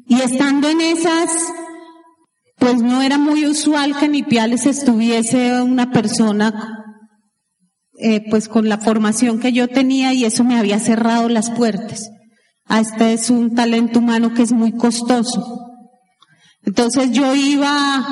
Y 0.08 0.16
estando 0.20 0.68
en 0.68 0.82
esas, 0.82 1.30
pues 2.60 2.82
no 2.82 3.02
era 3.02 3.18
muy 3.18 3.48
usual 3.48 3.98
que 3.98 4.08
en 4.08 4.16
Ipiales 4.16 4.66
estuviese 4.66 5.62
una 5.62 5.90
persona 5.92 6.77
eh, 8.00 8.24
pues 8.30 8.48
con 8.48 8.70
la 8.70 8.78
formación 8.78 9.40
que 9.40 9.52
yo 9.52 9.68
tenía 9.68 10.14
y 10.14 10.24
eso 10.24 10.44
me 10.44 10.58
había 10.58 10.80
cerrado 10.80 11.30
las 11.30 11.50
puertas. 11.50 12.10
Ah, 12.66 12.80
este 12.80 13.14
es 13.14 13.30
un 13.30 13.56
talento 13.56 14.00
humano 14.00 14.34
que 14.34 14.44
es 14.44 14.52
muy 14.52 14.72
costoso. 14.72 15.42
Entonces 16.64 17.12
yo 17.12 17.34
iba 17.34 18.06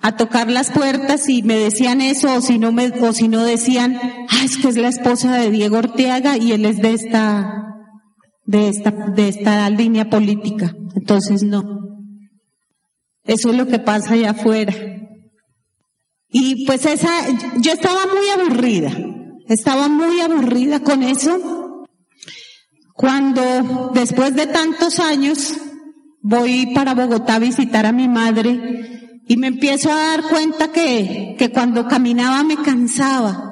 a 0.00 0.16
tocar 0.16 0.50
las 0.50 0.70
puertas 0.70 1.28
y 1.28 1.42
me 1.42 1.58
decían 1.58 2.00
eso 2.00 2.34
o 2.34 2.40
si 2.40 2.58
no 2.58 2.72
me, 2.72 2.86
o 2.86 3.12
si 3.12 3.28
no 3.28 3.44
decían, 3.44 3.98
ah, 4.00 4.44
es 4.44 4.56
que 4.56 4.68
es 4.68 4.76
la 4.76 4.88
esposa 4.88 5.36
de 5.36 5.50
Diego 5.50 5.76
Orteaga 5.78 6.38
y 6.38 6.52
él 6.52 6.64
es 6.64 6.78
de 6.78 6.94
esta, 6.94 7.64
de 8.44 8.68
esta, 8.68 8.90
de 8.90 9.28
esta 9.28 9.68
línea 9.68 10.08
política. 10.08 10.72
Entonces 10.94 11.42
no. 11.42 11.62
Eso 13.24 13.50
es 13.50 13.56
lo 13.56 13.66
que 13.66 13.80
pasa 13.80 14.14
allá 14.14 14.30
afuera. 14.30 14.72
Y 16.30 16.66
pues 16.66 16.84
esa, 16.84 17.10
yo 17.60 17.72
estaba 17.72 18.00
muy 18.06 18.28
aburrida, 18.28 18.92
estaba 19.48 19.88
muy 19.88 20.20
aburrida 20.20 20.80
con 20.80 21.02
eso. 21.02 21.86
Cuando 22.92 23.90
después 23.94 24.34
de 24.34 24.46
tantos 24.46 24.98
años 24.98 25.54
voy 26.20 26.74
para 26.74 26.94
Bogotá 26.94 27.36
a 27.36 27.38
visitar 27.38 27.86
a 27.86 27.92
mi 27.92 28.08
madre 28.08 29.20
y 29.26 29.36
me 29.36 29.46
empiezo 29.46 29.90
a 29.90 29.96
dar 29.96 30.22
cuenta 30.22 30.72
que, 30.72 31.36
que 31.38 31.50
cuando 31.50 31.86
caminaba 31.86 32.42
me 32.44 32.56
cansaba. 32.56 33.44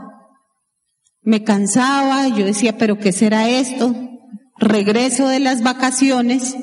Me 1.22 1.42
cansaba, 1.44 2.28
yo 2.28 2.44
decía, 2.44 2.76
pero 2.76 2.98
¿qué 2.98 3.12
será 3.12 3.48
esto? 3.48 3.94
Regreso 4.58 5.28
de 5.28 5.40
las 5.40 5.62
vacaciones 5.62 6.56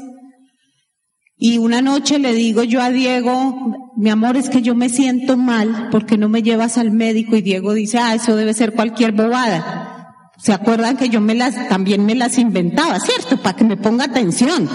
y 1.46 1.58
una 1.58 1.82
noche 1.82 2.20
le 2.20 2.32
digo 2.34 2.64
yo 2.64 2.82
a 2.82 2.90
Diego, 2.90 3.92
mi 3.98 4.10
amor, 4.10 4.38
es 4.38 4.50
que 4.50 4.62
yo 4.62 4.76
me 4.76 4.88
siento 4.88 5.36
mal 5.36 5.90
porque 5.92 6.18
no 6.18 6.30
me 6.30 6.42
llevas 6.42 6.78
al 6.78 6.92
médico 6.92 7.36
y 7.36 7.42
Diego 7.42 7.74
dice, 7.74 7.98
ah, 7.98 8.16
eso 8.16 8.38
debe 8.38 8.54
ser 8.54 8.72
cualquier 8.72 9.12
bobada. 9.12 10.32
¿Se 10.38 10.54
acuerdan 10.54 10.96
que 10.96 11.10
yo 11.10 11.20
me 11.20 11.36
las, 11.36 11.68
también 11.68 12.06
me 12.06 12.16
las 12.16 12.38
inventaba, 12.38 12.98
cierto? 13.02 13.42
Para 13.42 13.58
que 13.58 13.66
me 13.66 13.76
ponga 13.76 14.06
atención. 14.06 14.70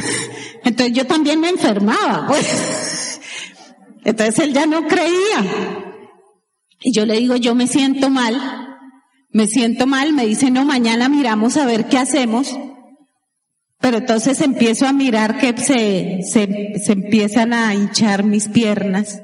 Entonces 0.64 0.94
yo 0.94 1.06
también 1.06 1.40
me 1.40 1.48
enfermaba, 1.48 2.26
pues. 2.28 3.18
Entonces 4.04 4.38
él 4.40 4.52
ya 4.52 4.66
no 4.66 4.86
creía. 4.86 5.40
Y 6.82 6.92
yo 6.92 7.06
le 7.06 7.14
digo, 7.14 7.36
yo 7.36 7.54
me 7.54 7.66
siento 7.66 8.10
mal, 8.10 8.38
me 9.30 9.46
siento 9.46 9.86
mal, 9.86 10.12
me 10.12 10.26
dice, 10.26 10.50
no, 10.50 10.66
mañana 10.66 11.08
miramos 11.08 11.56
a 11.56 11.64
ver 11.64 11.88
qué 11.88 11.96
hacemos. 11.96 12.54
Pero 13.80 13.98
entonces 13.98 14.40
empiezo 14.40 14.86
a 14.86 14.92
mirar 14.92 15.38
que 15.38 15.56
se, 15.56 16.20
se, 16.22 16.78
se 16.82 16.92
empiezan 16.92 17.52
a 17.52 17.74
hinchar 17.74 18.24
mis 18.24 18.48
piernas. 18.48 19.20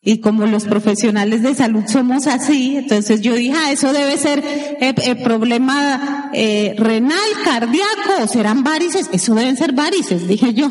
Y 0.00 0.20
como 0.20 0.46
los 0.46 0.64
profesionales 0.64 1.42
de 1.42 1.54
salud 1.54 1.84
somos 1.86 2.26
así, 2.28 2.76
entonces 2.76 3.20
yo 3.20 3.34
dije, 3.34 3.54
ah, 3.56 3.72
eso 3.72 3.92
debe 3.92 4.16
ser 4.16 4.38
eh, 4.38 4.94
eh 4.96 5.16
problema 5.16 6.30
eh, 6.32 6.74
renal, 6.78 7.18
cardíaco, 7.44 8.26
serán 8.26 8.62
varices, 8.62 9.10
eso 9.12 9.34
deben 9.34 9.56
ser 9.56 9.72
varices, 9.72 10.28
dije 10.28 10.54
yo. 10.54 10.70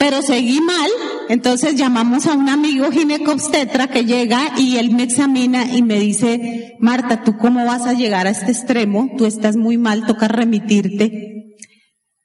Pero 0.00 0.22
seguí 0.22 0.62
mal, 0.62 0.90
entonces 1.28 1.76
llamamos 1.76 2.26
a 2.26 2.32
un 2.32 2.48
amigo 2.48 2.90
ginecobstetra 2.90 3.88
que 3.88 4.06
llega 4.06 4.58
y 4.58 4.78
él 4.78 4.92
me 4.92 5.02
examina 5.02 5.76
y 5.76 5.82
me 5.82 6.00
dice, 6.00 6.74
Marta, 6.80 7.22
¿tú 7.22 7.36
cómo 7.36 7.66
vas 7.66 7.82
a 7.82 7.92
llegar 7.92 8.26
a 8.26 8.30
este 8.30 8.50
extremo? 8.50 9.10
Tú 9.18 9.26
estás 9.26 9.56
muy 9.56 9.76
mal, 9.76 10.06
toca 10.06 10.26
remitirte. 10.26 11.58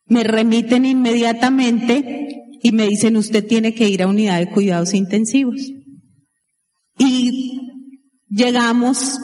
Me 0.05 0.23
remiten 0.23 0.85
inmediatamente 0.85 2.29
y 2.63 2.71
me 2.71 2.87
dicen, 2.87 3.17
usted 3.17 3.45
tiene 3.45 3.75
que 3.75 3.89
ir 3.89 4.03
a 4.03 4.07
unidad 4.07 4.39
de 4.39 4.51
cuidados 4.51 4.93
intensivos. 4.93 5.59
Y 6.97 7.59
llegamos 8.29 9.19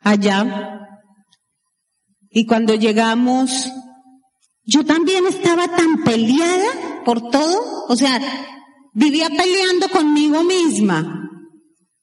allá 0.00 0.88
y 2.30 2.46
cuando 2.46 2.76
llegamos 2.76 3.70
yo 4.64 4.86
también 4.86 5.26
estaba 5.26 5.68
tan 5.76 6.02
peleada 6.02 6.91
por 7.04 7.30
todo, 7.30 7.86
o 7.88 7.96
sea, 7.96 8.20
vivía 8.92 9.28
peleando 9.28 9.88
conmigo 9.88 10.44
misma, 10.44 11.30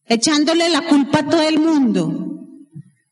echándole 0.06 0.70
la 0.70 0.88
culpa 0.88 1.20
a 1.20 1.30
todo 1.30 1.42
el 1.42 1.60
mundo. 1.60 2.26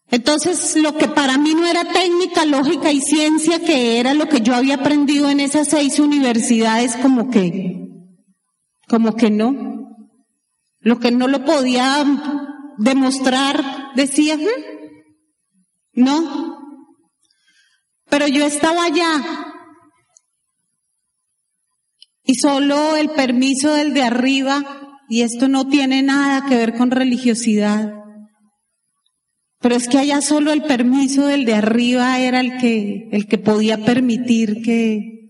Entonces, 0.09 0.77
lo 0.77 0.97
que 0.97 1.07
para 1.09 1.37
mí 1.37 1.53
no 1.53 1.67
era 1.67 1.83
técnica, 1.91 2.45
lógica 2.45 2.91
y 2.91 3.01
ciencia, 3.01 3.59
que 3.59 3.99
era 3.99 4.13
lo 4.13 4.29
que 4.29 4.41
yo 4.41 4.55
había 4.55 4.75
aprendido 4.75 5.29
en 5.29 5.41
esas 5.41 5.67
seis 5.67 5.99
universidades, 5.99 6.95
como 6.95 7.29
que, 7.29 7.89
como 8.87 9.15
que 9.15 9.29
no. 9.29 9.75
Lo 10.79 10.99
que 10.99 11.11
no 11.11 11.27
lo 11.27 11.43
podía 11.43 12.05
demostrar, 12.77 13.91
decía, 13.95 14.37
hmm, 14.37 14.63
no, 15.93 16.57
pero 18.09 18.27
yo 18.27 18.45
estaba 18.45 18.85
allá. 18.85 19.46
Y 22.27 22.35
solo 22.35 22.97
el 22.97 23.09
permiso 23.11 23.73
del 23.73 23.93
de 23.93 24.03
arriba, 24.03 24.97
y 25.07 25.21
esto 25.21 25.47
no 25.47 25.69
tiene 25.69 26.03
nada 26.03 26.45
que 26.47 26.57
ver 26.57 26.75
con 26.75 26.91
religiosidad. 26.91 27.93
Pero 29.59 29.75
es 29.75 29.87
que 29.87 29.97
allá 29.97 30.21
solo 30.21 30.51
el 30.51 30.63
permiso 30.63 31.25
del 31.25 31.45
de 31.45 31.55
arriba 31.55 32.19
era 32.19 32.41
el 32.41 32.57
que, 32.57 33.07
el 33.13 33.27
que 33.27 33.37
podía 33.37 33.77
permitir 33.77 34.61
que, 34.61 35.29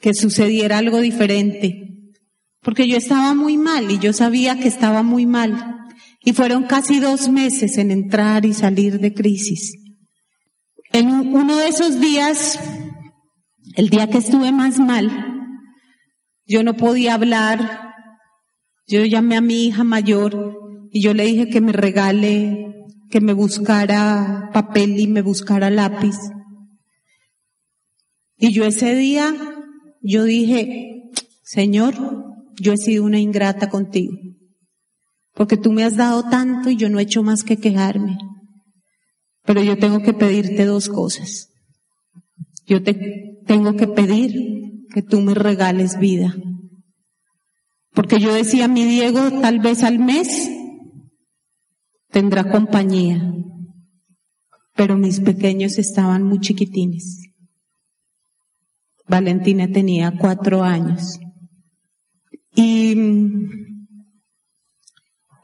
que 0.00 0.14
sucediera 0.14 0.78
algo 0.78 1.00
diferente. 1.00 1.84
Porque 2.62 2.88
yo 2.88 2.96
estaba 2.96 3.34
muy 3.34 3.58
mal 3.58 3.90
y 3.90 3.98
yo 3.98 4.14
sabía 4.14 4.58
que 4.58 4.68
estaba 4.68 5.02
muy 5.02 5.26
mal. 5.26 5.76
Y 6.24 6.32
fueron 6.32 6.64
casi 6.64 7.00
dos 7.00 7.28
meses 7.28 7.76
en 7.76 7.90
entrar 7.90 8.46
y 8.46 8.54
salir 8.54 8.98
de 8.98 9.12
crisis. 9.12 9.74
En 10.90 11.10
uno 11.10 11.58
de 11.58 11.68
esos 11.68 12.00
días, 12.00 12.58
el 13.76 13.90
día 13.90 14.08
que 14.08 14.18
estuve 14.18 14.52
más 14.52 14.78
mal, 14.78 15.27
yo 16.48 16.62
no 16.62 16.74
podía 16.76 17.14
hablar. 17.14 17.94
Yo 18.86 19.04
llamé 19.04 19.36
a 19.36 19.42
mi 19.42 19.66
hija 19.66 19.84
mayor 19.84 20.58
y 20.90 21.02
yo 21.02 21.12
le 21.12 21.26
dije 21.26 21.50
que 21.50 21.60
me 21.60 21.72
regale, 21.72 22.74
que 23.10 23.20
me 23.20 23.34
buscara 23.34 24.48
papel 24.52 24.98
y 24.98 25.06
me 25.06 25.20
buscara 25.20 25.68
lápiz. 25.68 26.16
Y 28.38 28.52
yo 28.52 28.64
ese 28.64 28.94
día, 28.94 29.34
yo 30.00 30.24
dije, 30.24 31.10
Señor, 31.42 31.94
yo 32.58 32.72
he 32.72 32.78
sido 32.78 33.04
una 33.04 33.18
ingrata 33.18 33.68
contigo, 33.68 34.16
porque 35.34 35.58
tú 35.58 35.72
me 35.72 35.84
has 35.84 35.96
dado 35.96 36.30
tanto 36.30 36.70
y 36.70 36.76
yo 36.76 36.88
no 36.88 36.98
he 36.98 37.02
hecho 37.02 37.22
más 37.22 37.44
que 37.44 37.58
quejarme. 37.58 38.16
Pero 39.44 39.62
yo 39.62 39.76
tengo 39.76 40.00
que 40.00 40.14
pedirte 40.14 40.64
dos 40.64 40.88
cosas. 40.88 41.48
Yo 42.66 42.82
te 42.82 43.38
tengo 43.46 43.76
que 43.76 43.86
pedir 43.86 44.77
que 44.92 45.02
tú 45.02 45.20
me 45.20 45.34
regales 45.34 45.98
vida. 45.98 46.34
Porque 47.92 48.20
yo 48.20 48.32
decía, 48.32 48.68
mi 48.68 48.84
Diego 48.84 49.40
tal 49.40 49.60
vez 49.60 49.82
al 49.82 49.98
mes 49.98 50.50
tendrá 52.10 52.50
compañía. 52.50 53.34
Pero 54.74 54.96
mis 54.96 55.20
pequeños 55.20 55.78
estaban 55.78 56.22
muy 56.22 56.40
chiquitines. 56.40 57.28
Valentina 59.08 59.66
tenía 59.66 60.16
cuatro 60.16 60.62
años. 60.62 61.18
Y, 62.54 62.94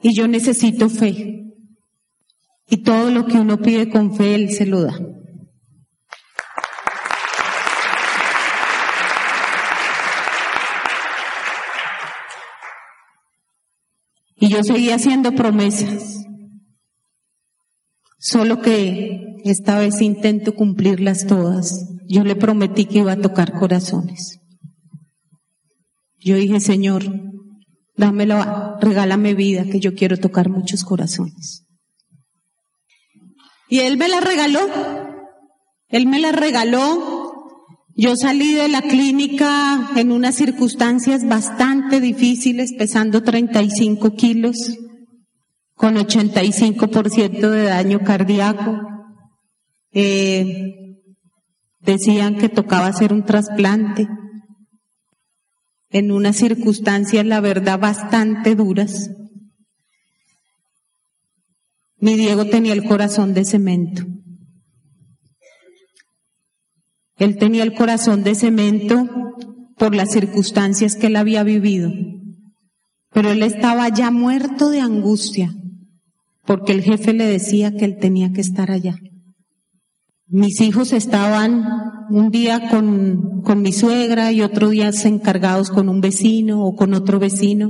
y 0.01 0.13
yo 0.13 0.27
necesito 0.27 0.89
fe. 0.89 1.53
Y 2.69 2.77
todo 2.77 3.11
lo 3.11 3.25
que 3.25 3.37
uno 3.37 3.57
pide 3.57 3.89
con 3.89 4.15
fe, 4.15 4.35
Él 4.35 4.51
se 4.51 4.65
lo 4.65 4.81
da. 4.81 5.14
Y 14.45 14.49
yo 14.49 14.63
seguía 14.63 14.95
haciendo 14.95 15.31
promesas. 15.31 16.23
Solo 18.19 18.61
que 18.61 19.37
esta 19.43 19.79
vez 19.79 20.01
intento 20.01 20.53
cumplirlas 20.53 21.25
todas. 21.25 21.89
Yo 22.07 22.23
le 22.23 22.35
prometí 22.35 22.85
que 22.85 22.99
iba 22.99 23.13
a 23.13 23.21
tocar 23.21 23.53
corazones. 23.53 24.39
Yo 26.19 26.35
dije, 26.35 26.59
Señor, 26.59 27.03
dámelo, 27.97 28.77
regálame 28.81 29.33
vida, 29.33 29.63
que 29.63 29.79
yo 29.79 29.95
quiero 29.95 30.17
tocar 30.17 30.49
muchos 30.49 30.83
corazones. 30.83 31.65
Y 33.67 33.79
él 33.79 33.97
me 33.97 34.07
la 34.07 34.21
regaló. 34.21 34.59
Él 35.89 36.05
me 36.05 36.19
la 36.19 36.31
regaló. 36.31 37.14
Yo 37.97 38.17
salí 38.17 38.53
de 38.53 38.67
la 38.67 38.81
clínica 38.81 39.91
en 39.95 40.11
unas 40.11 40.35
circunstancias 40.35 41.25
bastante 41.25 42.01
difíciles, 42.01 42.73
pesando 42.77 43.23
35 43.23 44.15
kilos, 44.15 44.57
con 45.75 45.95
85% 45.95 47.49
de 47.49 47.63
daño 47.63 48.01
cardíaco. 48.03 48.81
Eh, 49.93 50.97
decían 51.79 52.35
que 52.35 52.49
tocaba 52.49 52.87
hacer 52.87 53.13
un 53.13 53.23
trasplante 53.23 54.09
en 55.89 56.11
unas 56.11 56.35
circunstancias, 56.35 57.25
la 57.25 57.39
verdad, 57.39 57.79
bastante 57.79 58.55
duras. 58.55 59.09
Mi 61.97 62.15
Diego 62.15 62.43
tenía 62.47 62.73
el 62.73 62.83
corazón 62.83 63.33
de 63.33 63.45
cemento. 63.45 64.03
Él 67.17 67.37
tenía 67.37 67.63
el 67.63 67.73
corazón 67.73 68.23
de 68.23 68.35
cemento 68.35 69.07
por 69.77 69.95
las 69.95 70.11
circunstancias 70.11 70.95
que 70.95 71.07
él 71.07 71.15
había 71.15 71.43
vivido. 71.43 71.91
Pero 73.11 73.31
él 73.31 73.43
estaba 73.43 73.87
ya 73.89 74.11
muerto 74.11 74.69
de 74.69 74.81
angustia 74.81 75.53
porque 76.45 76.73
el 76.73 76.83
jefe 76.83 77.13
le 77.13 77.25
decía 77.25 77.75
que 77.75 77.85
él 77.85 77.97
tenía 77.99 78.31
que 78.31 78.41
estar 78.41 78.69
allá. 78.69 78.95
Mis 80.27 80.61
hijos 80.61 80.93
estaban 80.93 81.65
un 82.09 82.29
día 82.29 82.69
con, 82.69 83.41
con 83.41 83.61
mi 83.61 83.71
suegra 83.71 84.31
y 84.31 84.41
otro 84.41 84.69
día 84.69 84.91
encargados 85.05 85.71
con 85.71 85.89
un 85.89 86.01
vecino 86.01 86.63
o 86.63 86.75
con 86.75 86.93
otro 86.93 87.19
vecino. 87.19 87.69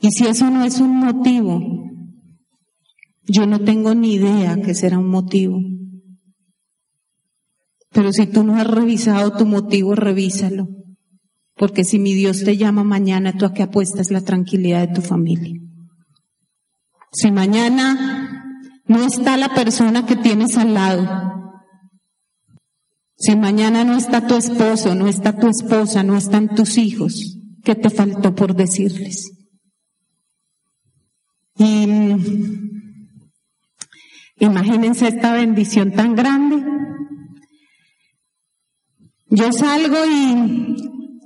Y 0.00 0.12
si 0.12 0.26
eso 0.26 0.48
no 0.50 0.64
es 0.64 0.80
un 0.80 0.96
motivo 0.96 1.88
yo 3.28 3.46
no 3.46 3.60
tengo 3.60 3.94
ni 3.94 4.14
idea 4.14 4.56
que 4.60 4.74
será 4.74 4.98
un 4.98 5.08
motivo. 5.08 5.60
Pero 7.90 8.12
si 8.12 8.26
tú 8.26 8.44
no 8.44 8.56
has 8.56 8.66
revisado 8.66 9.36
tu 9.36 9.46
motivo, 9.46 9.94
revísalo. 9.94 10.68
Porque 11.54 11.84
si 11.84 11.98
mi 11.98 12.14
Dios 12.14 12.44
te 12.44 12.56
llama 12.56 12.84
mañana, 12.84 13.36
tú 13.36 13.44
a 13.44 13.52
qué 13.52 13.62
apuestas 13.64 14.10
la 14.10 14.20
tranquilidad 14.20 14.86
de 14.86 14.94
tu 14.94 15.02
familia. 15.02 15.54
Si 17.12 17.32
mañana 17.32 18.62
no 18.86 19.04
está 19.04 19.36
la 19.36 19.54
persona 19.54 20.06
que 20.06 20.16
tienes 20.16 20.56
al 20.56 20.74
lado, 20.74 21.28
si 23.16 23.34
mañana 23.34 23.82
no 23.84 23.96
está 23.96 24.26
tu 24.26 24.36
esposo, 24.36 24.94
no 24.94 25.08
está 25.08 25.36
tu 25.36 25.48
esposa, 25.48 26.04
no 26.04 26.16
están 26.16 26.54
tus 26.54 26.78
hijos, 26.78 27.38
¿qué 27.64 27.74
te 27.74 27.90
faltó 27.90 28.34
por 28.34 28.54
decirles? 28.54 29.32
Y 31.56 31.88
imagínense 34.38 35.08
esta 35.08 35.32
bendición 35.32 35.90
tan 35.92 36.14
grande. 36.14 36.64
Yo 39.30 39.52
salgo 39.52 39.96
y, 40.06 40.76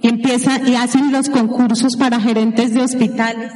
y 0.02 0.08
empieza 0.08 0.60
y 0.68 0.74
hacen 0.74 1.12
los 1.12 1.28
concursos 1.28 1.96
para 1.96 2.20
gerentes 2.20 2.74
de 2.74 2.80
hospitales. 2.80 3.52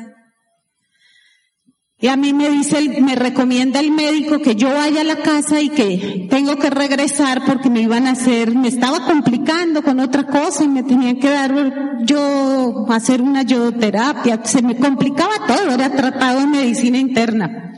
Y 1.99 2.09
a 2.09 2.17
mí 2.17 2.35
me 2.35 2.51
dice, 2.51 3.01
me 3.01 3.15
recomienda 3.15 3.81
el 3.81 3.91
médico 3.91 4.39
que 4.41 4.55
yo 4.55 4.69
vaya 4.69 5.01
a 5.01 5.05
la 5.05 5.17
casa 5.17 5.63
y 5.63 5.71
que 5.71 6.27
tengo 6.29 6.57
que 6.57 6.69
regresar 6.69 7.43
porque 7.47 7.71
me 7.71 7.81
iban 7.81 8.07
a 8.07 8.11
hacer, 8.11 8.55
me 8.55 8.69
estaba 8.69 9.07
complicando 9.07 9.83
con 9.83 9.99
otra 10.01 10.27
cosa 10.27 10.65
y 10.65 10.69
me 10.69 10.83
tenían 10.83 11.19
que 11.19 11.31
dar 11.31 12.05
yo, 12.05 12.85
hacer 12.91 13.23
una 13.23 13.43
yodoterapia. 13.43 14.45
Se 14.45 14.61
me 14.61 14.77
complicaba 14.77 15.47
todo, 15.47 15.73
era 15.73 15.91
tratado 15.91 16.41
de 16.41 16.47
medicina 16.47 16.99
interna. 16.99 17.73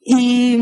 Y, 0.00 0.58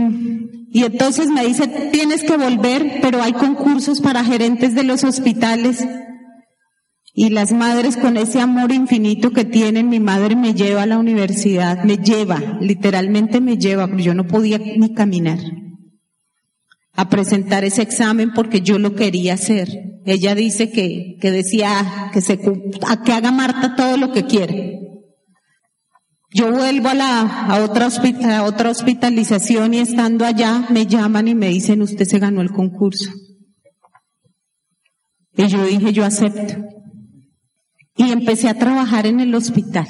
y 0.75 0.83
entonces 0.83 1.29
me 1.29 1.47
dice, 1.47 1.69
tienes 1.93 2.25
que 2.25 2.37
volver, 2.37 2.99
pero 3.01 3.23
hay 3.23 3.33
concursos 3.33 4.01
para 4.01 4.25
gerentes 4.25 4.75
de 4.75 4.83
los 4.83 5.05
hospitales 5.05 5.87
y 7.15 7.29
las 7.29 7.53
madres 7.53 7.97
con 7.97 8.17
ese 8.17 8.41
amor 8.41 8.73
infinito 8.73 9.31
que 9.31 9.45
tienen, 9.45 9.89
mi 9.89 10.01
madre 10.01 10.35
me 10.35 10.53
lleva 10.53 10.83
a 10.83 10.87
la 10.87 10.99
universidad, 10.99 11.85
me 11.85 11.99
lleva, 11.99 12.59
literalmente 12.61 13.41
me 13.41 13.57
lleva, 13.57 13.87
porque 13.87 14.03
yo 14.03 14.15
no 14.15 14.27
podía 14.27 14.59
ni 14.59 14.93
caminar, 14.93 15.39
a 16.93 17.09
presentar 17.09 17.63
ese 17.63 17.83
examen 17.83 18.33
porque 18.35 18.61
yo 18.61 18.81
lo 18.81 18.97
quería 18.97 19.35
hacer. 19.35 20.01
Ella 20.05 20.35
dice 20.35 20.73
que, 20.73 21.19
que 21.21 21.31
decía 21.31 22.11
que 22.13 22.21
se, 22.21 22.41
que 22.41 23.13
haga 23.13 23.31
Marta 23.31 23.77
todo 23.77 23.97
lo 23.97 24.11
que 24.11 24.25
quiere. 24.25 24.94
Yo 26.37 26.51
vuelvo 26.51 26.89
a 26.89 26.95
la, 26.95 27.61
otra, 27.63 27.89
otra 28.43 28.71
hospitalización 28.71 29.73
y 29.73 29.79
estando 29.79 30.25
allá 30.25 30.67
me 30.69 30.85
llaman 30.85 31.29
y 31.29 31.35
me 31.37 31.49
dicen 31.49 31.81
usted 31.81 32.05
se 32.07 32.19
ganó 32.19 32.41
el 32.43 32.51
concurso. 32.51 33.13
Y 35.37 35.47
yo 35.47 35.65
dije 35.65 35.93
yo 35.93 36.05
acepto 36.05 36.57
y 37.95 38.11
empecé 38.11 38.49
a 38.49 38.59
trabajar 38.59 39.07
en 39.07 39.21
el 39.21 39.33
hospital. 39.33 39.87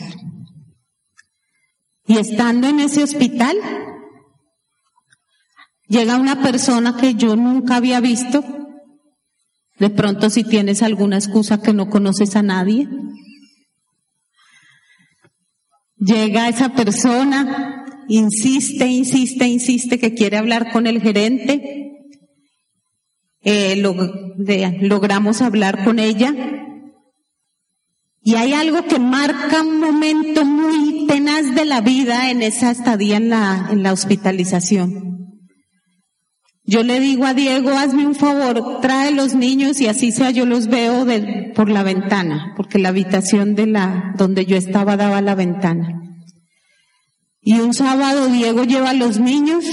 Y 2.07 2.19
estando 2.19 2.69
en 2.69 2.81
ese 2.81 3.03
hospital, 3.03 3.57
llega 5.89 6.19
una 6.19 6.43
persona 6.43 6.99
que 6.99 7.15
yo 7.15 7.37
nunca 7.37 7.77
había 7.77 8.01
visto. 8.01 8.45
De 9.79 9.89
pronto 9.89 10.29
si 10.29 10.45
tienes 10.45 10.83
alguna 10.83 11.17
excusa 11.17 11.63
que 11.63 11.73
no 11.73 11.89
conoces 11.89 12.37
a 12.37 12.43
nadie. 12.43 12.87
Llega 16.05 16.49
esa 16.49 16.71
persona, 16.71 17.87
insiste, 18.09 18.87
insiste, 18.87 19.47
insiste 19.47 19.99
que 19.99 20.15
quiere 20.15 20.37
hablar 20.37 20.71
con 20.71 20.87
el 20.87 21.01
gerente. 21.01 21.93
Eh, 23.41 23.77
logramos 24.81 25.41
hablar 25.41 25.85
con 25.85 25.99
ella 25.99 26.35
y 28.23 28.37
hay 28.37 28.55
algo 28.55 28.85
que 28.87 28.99
marca 28.99 29.61
un 29.61 29.81
momento 29.81 30.47
muy 30.47 31.07
tenaz 31.07 31.55
de 31.55 31.67
la 31.67 31.83
vida 31.83 32.31
en 32.31 32.41
esa 32.41 32.71
estadía 32.71 33.19
en 33.19 33.29
la, 33.29 33.69
en 33.71 33.83
la 33.83 33.93
hospitalización. 33.93 35.14
Yo 36.67 36.83
le 36.83 36.99
digo 36.99 37.27
a 37.27 37.35
Diego, 37.35 37.71
hazme 37.77 38.07
un 38.07 38.15
favor, 38.15 38.81
trae 38.81 39.11
los 39.11 39.35
niños 39.35 39.83
y 39.83 39.87
así 39.87 40.13
sea 40.13 40.31
yo 40.31 40.47
los 40.47 40.69
veo 40.69 41.07
por 41.55 41.69
la 41.69 41.83
ventana, 41.83 42.55
porque 42.57 42.79
la 42.79 42.89
habitación 42.89 43.55
de 43.55 43.67
la, 43.67 44.15
donde 44.17 44.47
yo 44.47 44.57
estaba 44.57 44.97
daba 44.97 45.21
la 45.21 45.35
ventana. 45.35 46.01
Y 47.43 47.61
un 47.61 47.75
sábado 47.75 48.29
Diego 48.29 48.65
lleva 48.65 48.91
a 48.91 48.95
los 48.95 49.21
niños 49.21 49.67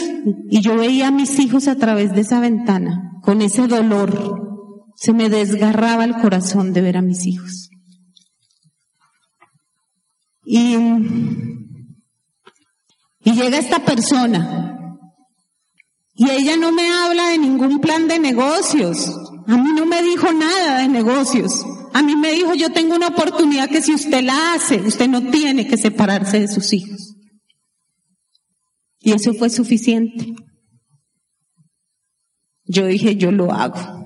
y 0.49 0.59
yo 0.59 0.75
veía 0.75 1.07
a 1.07 1.11
mis 1.11 1.39
hijos 1.39 1.69
a 1.69 1.77
través 1.77 2.13
de 2.13 2.21
esa 2.21 2.41
ventana, 2.41 3.13
con 3.23 3.41
ese 3.41 3.67
dolor. 3.67 4.91
Se 4.97 5.13
me 5.13 5.29
desgarraba 5.29 6.03
el 6.03 6.15
corazón 6.15 6.73
de 6.73 6.81
ver 6.81 6.97
a 6.97 7.01
mis 7.01 7.25
hijos. 7.25 7.69
Y 10.43 10.75
llega 13.23 13.57
esta 13.57 13.79
persona 13.79 14.80
y 16.21 16.29
ella 16.29 16.55
no 16.55 16.71
me 16.71 16.87
habla 16.87 17.29
de 17.29 17.39
ningún 17.39 17.79
plan 17.79 18.07
de 18.07 18.19
negocios. 18.19 19.09
A 19.47 19.57
mí 19.57 19.71
no 19.75 19.87
me 19.87 20.03
dijo 20.03 20.31
nada 20.31 20.77
de 20.77 20.87
negocios. 20.87 21.65
A 21.95 22.03
mí 22.03 22.15
me 22.15 22.31
dijo, 22.33 22.53
yo 22.53 22.71
tengo 22.71 22.95
una 22.95 23.07
oportunidad 23.07 23.67
que 23.67 23.81
si 23.81 23.95
usted 23.95 24.21
la 24.21 24.53
hace, 24.53 24.81
usted 24.81 25.09
no 25.09 25.31
tiene 25.31 25.67
que 25.67 25.77
separarse 25.77 26.39
de 26.39 26.47
sus 26.47 26.73
hijos. 26.73 27.15
Y 28.99 29.13
eso 29.13 29.33
fue 29.33 29.49
suficiente. 29.49 30.35
Yo 32.65 32.85
dije, 32.85 33.15
yo 33.15 33.31
lo 33.31 33.51
hago. 33.51 34.05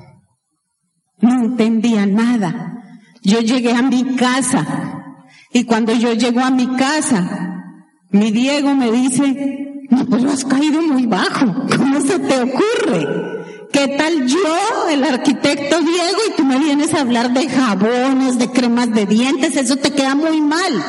No 1.19 1.43
entendía 1.43 2.05
nada. 2.05 2.81
Yo 3.23 3.41
llegué 3.41 3.73
a 3.73 3.81
mi 3.81 4.15
casa 4.15 5.03
y 5.51 5.65
cuando 5.65 5.93
yo 5.93 6.13
llego 6.13 6.39
a 6.39 6.49
mi 6.49 6.77
casa, 6.77 7.61
mi 8.09 8.31
Diego 8.31 8.73
me 8.73 8.89
dice, 8.89 9.64
no, 9.95 10.05
pero 10.05 10.31
has 10.31 10.45
caído 10.45 10.81
muy 10.81 11.05
bajo. 11.05 11.45
¿Cómo 11.77 12.01
se 12.01 12.19
te 12.19 12.41
ocurre? 12.41 13.67
¿Qué 13.71 13.87
tal 13.97 14.25
yo, 14.27 14.89
el 14.89 15.03
arquitecto 15.03 15.79
Diego, 15.81 16.17
y 16.29 16.35
tú 16.37 16.45
me 16.45 16.59
vienes 16.59 16.93
a 16.93 17.01
hablar 17.01 17.33
de 17.33 17.49
jabones, 17.49 18.37
de 18.39 18.49
cremas 18.51 18.93
de 18.93 19.05
dientes? 19.05 19.55
Eso 19.55 19.75
te 19.77 19.91
queda 19.91 20.15
muy 20.15 20.41
mal. 20.41 20.83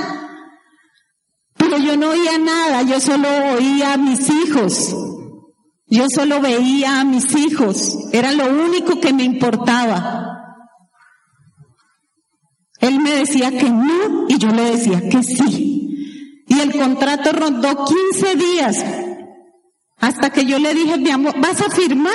Pero 1.57 1.79
yo 1.79 1.97
no 1.97 2.11
oía 2.11 2.39
nada, 2.39 2.83
yo 2.83 3.01
solo 3.01 3.29
oía 3.57 3.95
a 3.95 3.97
mis 3.97 4.29
hijos. 4.31 4.95
Yo 5.89 6.09
solo 6.09 6.41
veía 6.41 7.01
a 7.01 7.05
mis 7.05 7.35
hijos. 7.35 7.97
Era 8.13 8.33
lo 8.33 8.47
único 8.47 9.01
que 9.01 9.13
me 9.13 9.25
importaba. 9.25 10.27
Él 12.81 13.01
me 13.01 13.13
decía 13.13 13.51
que 13.51 13.71
no 13.71 14.27
y 14.29 14.39
yo 14.39 14.49
le 14.49 14.73
decía 14.73 15.09
que 15.09 15.23
sí. 15.23 15.86
Y 16.57 16.61
el 16.61 16.73
contrato 16.73 17.33
rondó 17.33 17.85
15 17.85 18.35
días 18.37 18.83
hasta 19.99 20.31
que 20.31 20.47
yo 20.47 20.59
le 20.59 20.73
dije, 20.73 20.97
mi 20.97 21.11
amor, 21.11 21.35
¿vas 21.39 21.61
a 21.61 21.69
firmar? 21.69 22.13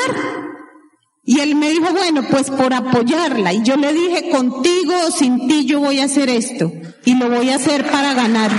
Y 1.23 1.41
él 1.41 1.53
me 1.53 1.69
dijo, 1.69 1.91
bueno, 1.91 2.23
pues 2.27 2.49
por 2.49 2.73
apoyarla. 2.73 3.53
Y 3.53 3.61
yo 3.61 3.75
le 3.77 3.93
dije, 3.93 4.31
contigo 4.31 4.93
o 5.07 5.11
sin 5.11 5.47
ti 5.47 5.65
yo 5.65 5.79
voy 5.79 5.99
a 5.99 6.05
hacer 6.05 6.29
esto. 6.29 6.71
Y 7.05 7.13
lo 7.13 7.29
voy 7.29 7.51
a 7.51 7.57
hacer 7.57 7.89
para 7.91 8.15
ganar. 8.15 8.49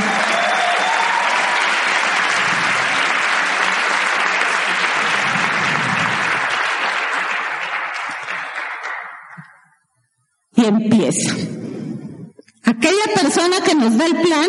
Y 10.55 10.65
empieza. 10.65 11.35
Aquella 12.63 13.15
persona 13.17 13.61
que 13.65 13.75
nos 13.75 13.97
da 13.97 14.07
el 14.07 14.17
plan, 14.21 14.49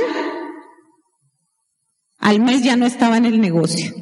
al 2.23 2.39
mes 2.39 2.63
ya 2.63 2.77
no 2.77 2.86
estaba 2.86 3.17
en 3.17 3.25
el 3.25 3.41
negocio. 3.41 3.93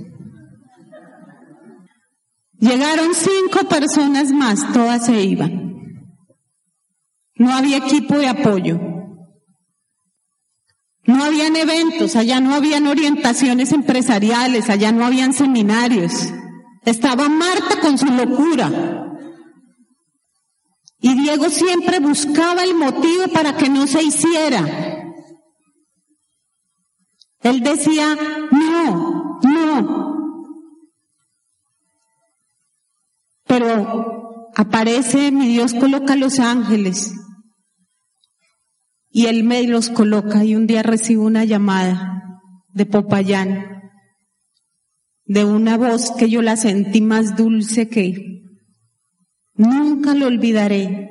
Llegaron 2.59 3.15
cinco 3.15 3.67
personas 3.67 4.31
más, 4.31 4.71
todas 4.71 5.07
se 5.07 5.23
iban. 5.23 6.05
No 7.33 7.51
había 7.51 7.77
equipo 7.77 8.19
de 8.19 8.27
apoyo. 8.27 8.79
No 11.05 11.23
habían 11.23 11.55
eventos, 11.55 12.15
allá 12.15 12.39
no 12.39 12.53
habían 12.53 12.85
orientaciones 12.85 13.71
empresariales, 13.71 14.69
allá 14.69 14.91
no 14.91 15.03
habían 15.03 15.33
seminarios. 15.33 16.31
Estaba 16.85 17.27
Marta 17.27 17.79
con 17.81 17.97
su 17.97 18.05
locura. 18.05 19.17
Y 20.99 21.15
Diego 21.15 21.49
siempre 21.49 21.99
buscaba 21.99 22.63
el 22.63 22.75
motivo 22.75 23.29
para 23.33 23.57
que 23.57 23.67
no 23.67 23.87
se 23.87 24.03
hiciera. 24.03 24.90
Él 27.43 27.61
decía, 27.61 28.17
no, 28.51 29.39
no. 29.43 30.11
Pero 33.45 34.51
aparece, 34.55 35.31
mi 35.31 35.47
Dios 35.47 35.73
coloca 35.73 36.15
los 36.15 36.39
ángeles. 36.39 37.13
Y 39.09 39.25
él 39.25 39.43
me 39.43 39.63
los 39.63 39.89
coloca 39.89 40.43
y 40.43 40.55
un 40.55 40.67
día 40.67 40.83
recibo 40.83 41.25
una 41.25 41.43
llamada 41.43 42.39
de 42.69 42.85
Popayán, 42.85 43.81
de 45.25 45.43
una 45.43 45.77
voz 45.77 46.11
que 46.11 46.29
yo 46.29 46.41
la 46.41 46.55
sentí 46.55 47.01
más 47.01 47.35
dulce 47.35 47.89
que, 47.89 48.31
Nunca 49.61 50.15
lo 50.15 50.25
olvidaré. 50.25 51.09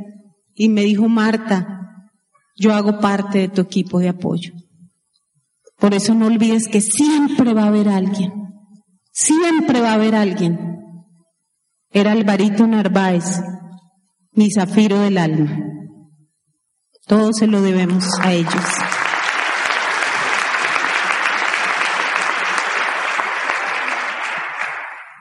Y 0.54 0.68
me 0.68 0.82
dijo, 0.82 1.08
Marta, 1.08 2.10
yo 2.56 2.74
hago 2.74 2.98
parte 2.98 3.38
de 3.38 3.48
tu 3.48 3.60
equipo 3.60 4.00
de 4.00 4.08
apoyo. 4.08 4.52
Por 5.80 5.94
eso 5.94 6.14
no 6.14 6.26
olvides 6.26 6.68
que 6.68 6.82
siempre 6.82 7.54
va 7.54 7.64
a 7.64 7.68
haber 7.68 7.88
alguien. 7.88 8.32
Siempre 9.12 9.80
va 9.80 9.92
a 9.92 9.94
haber 9.94 10.14
alguien. 10.14 10.58
Era 11.90 12.12
Alvarito 12.12 12.66
Narváez, 12.66 13.40
mi 14.32 14.50
zafiro 14.50 14.98
del 15.00 15.16
alma. 15.16 15.50
Todo 17.06 17.32
se 17.32 17.46
lo 17.46 17.62
debemos 17.62 18.04
a 18.20 18.32
ellos. 18.32 18.64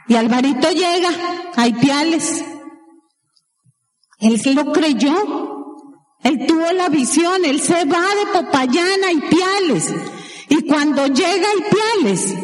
Y 0.08 0.16
Alvarito 0.16 0.70
llega 0.72 1.10
a 1.56 1.68
Ipiales. 1.68 2.44
Él 4.20 4.42
se 4.42 4.54
lo 4.54 4.72
creyó. 4.74 5.14
Él 6.24 6.46
tuvo 6.48 6.72
la 6.74 6.90
visión. 6.90 7.46
Él 7.46 7.62
se 7.62 7.86
va 7.86 8.02
de 8.02 8.32
Popayán 8.34 9.04
a 9.06 9.12
Ipiales. 9.12 9.94
Y 10.50 10.68
cuando 10.68 11.06
llega 11.06 11.48
a 11.48 12.02
Ipiales, 12.02 12.36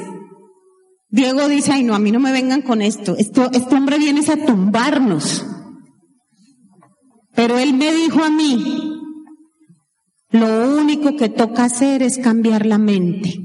Diego 1.10 1.48
dice, 1.48 1.72
ay 1.74 1.84
no, 1.84 1.96
a 1.96 2.00
mí 2.00 2.12
no 2.12 2.20
me 2.20 2.32
vengan 2.32 2.62
con 2.62 2.82
esto. 2.82 3.16
esto 3.18 3.50
este 3.52 3.76
hombre 3.76 3.98
viene 3.98 4.22
a 4.28 4.46
tumbarnos. 4.46 5.46
Pero 7.34 7.58
él 7.58 7.74
me 7.74 7.94
dijo 7.94 8.24
a 8.24 8.30
mí, 8.30 9.02
lo 10.30 10.78
único 10.78 11.16
que 11.16 11.30
toca 11.30 11.66
hacer 11.66 12.04
es 12.04 12.18
cambiar 12.18 12.66
la 12.66 12.78
mente. 12.78 13.40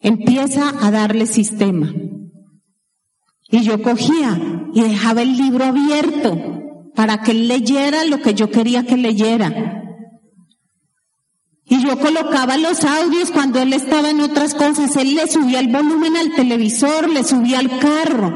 Empieza 0.00 0.74
a 0.84 0.90
darle 0.90 1.26
sistema. 1.26 1.92
Y 3.52 3.62
yo 3.62 3.82
cogía 3.82 4.68
y 4.74 4.82
dejaba 4.82 5.22
el 5.22 5.36
libro 5.36 5.64
abierto 5.64 6.36
para 6.94 7.22
que 7.22 7.32
él 7.32 7.48
leyera 7.48 8.04
lo 8.04 8.20
que 8.20 8.34
yo 8.34 8.50
quería 8.50 8.84
que 8.84 8.96
leyera. 8.96 9.79
Y 11.70 11.80
yo 11.84 11.96
colocaba 12.00 12.56
los 12.56 12.84
audios 12.84 13.30
cuando 13.30 13.60
él 13.60 13.72
estaba 13.72 14.10
en 14.10 14.20
otras 14.20 14.54
cosas. 14.54 14.96
Él 14.96 15.14
le 15.14 15.28
subía 15.28 15.60
el 15.60 15.68
volumen 15.68 16.16
al 16.16 16.34
televisor, 16.34 17.08
le 17.08 17.22
subía 17.22 17.60
al 17.60 17.78
carro. 17.78 18.34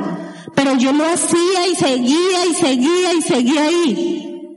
Pero 0.55 0.77
yo 0.77 0.93
lo 0.93 1.05
hacía 1.05 1.67
y 1.69 1.75
seguía 1.75 2.47
y 2.49 2.55
seguía 2.55 3.13
y 3.13 3.23
seguía 3.23 3.65
ahí. 3.65 4.57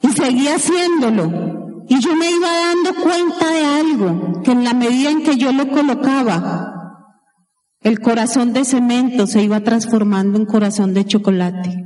Y 0.00 0.08
seguía 0.08 0.54
haciéndolo. 0.54 1.84
Y 1.86 2.00
yo 2.00 2.16
me 2.16 2.30
iba 2.30 2.48
dando 2.48 2.94
cuenta 3.02 3.50
de 3.50 3.64
algo, 3.64 4.42
que 4.42 4.52
en 4.52 4.64
la 4.64 4.72
medida 4.72 5.10
en 5.10 5.22
que 5.22 5.36
yo 5.36 5.52
lo 5.52 5.68
colocaba, 5.68 6.72
el 7.82 8.00
corazón 8.00 8.54
de 8.54 8.64
cemento 8.64 9.26
se 9.26 9.42
iba 9.42 9.60
transformando 9.60 10.38
en 10.38 10.46
corazón 10.46 10.94
de 10.94 11.04
chocolate. 11.04 11.84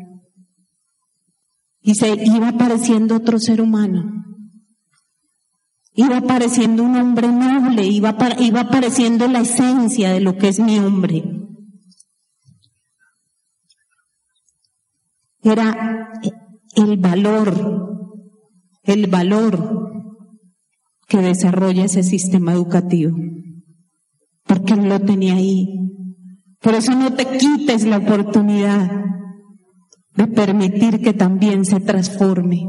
Y 1.81 1.97
se 1.97 2.15
iba 2.15 2.51
apareciendo 2.51 3.17
otro 3.17 3.41
ser 3.41 3.61
humano. 3.61 4.23
Iba 5.95 6.19
apareciendo 6.19 6.83
un 6.83 6.97
hombre 6.97 7.29
noble, 7.29 7.87
iba, 7.87 8.17
iba 8.39 8.61
apareciendo 8.61 9.29
la 9.29 9.41
esencia 9.41 10.13
de 10.13 10.21
lo 10.21 10.37
que 10.37 10.49
es 10.49 10.59
mi 10.59 10.79
hombre. 10.79 11.23
Era 15.43 16.11
el 16.77 16.97
valor, 16.97 18.01
el 18.85 19.07
valor 19.09 19.91
que 21.09 21.19
desarrolla 21.19 21.85
ese 21.85 22.03
sistema 22.03 22.53
educativo 22.53 23.17
porque 24.53 24.77
lo 24.77 25.01
tenía 25.01 25.35
ahí. 25.35 25.67
Por 26.61 26.75
eso 26.75 26.93
no 26.95 27.15
te 27.15 27.27
quites 27.27 27.85
la 27.85 27.99
oportunidad 27.99 28.91
de 30.15 30.27
permitir 30.27 31.01
que 31.01 31.15
también 31.15 31.65
se 31.65 31.81
transforme, 31.81 32.69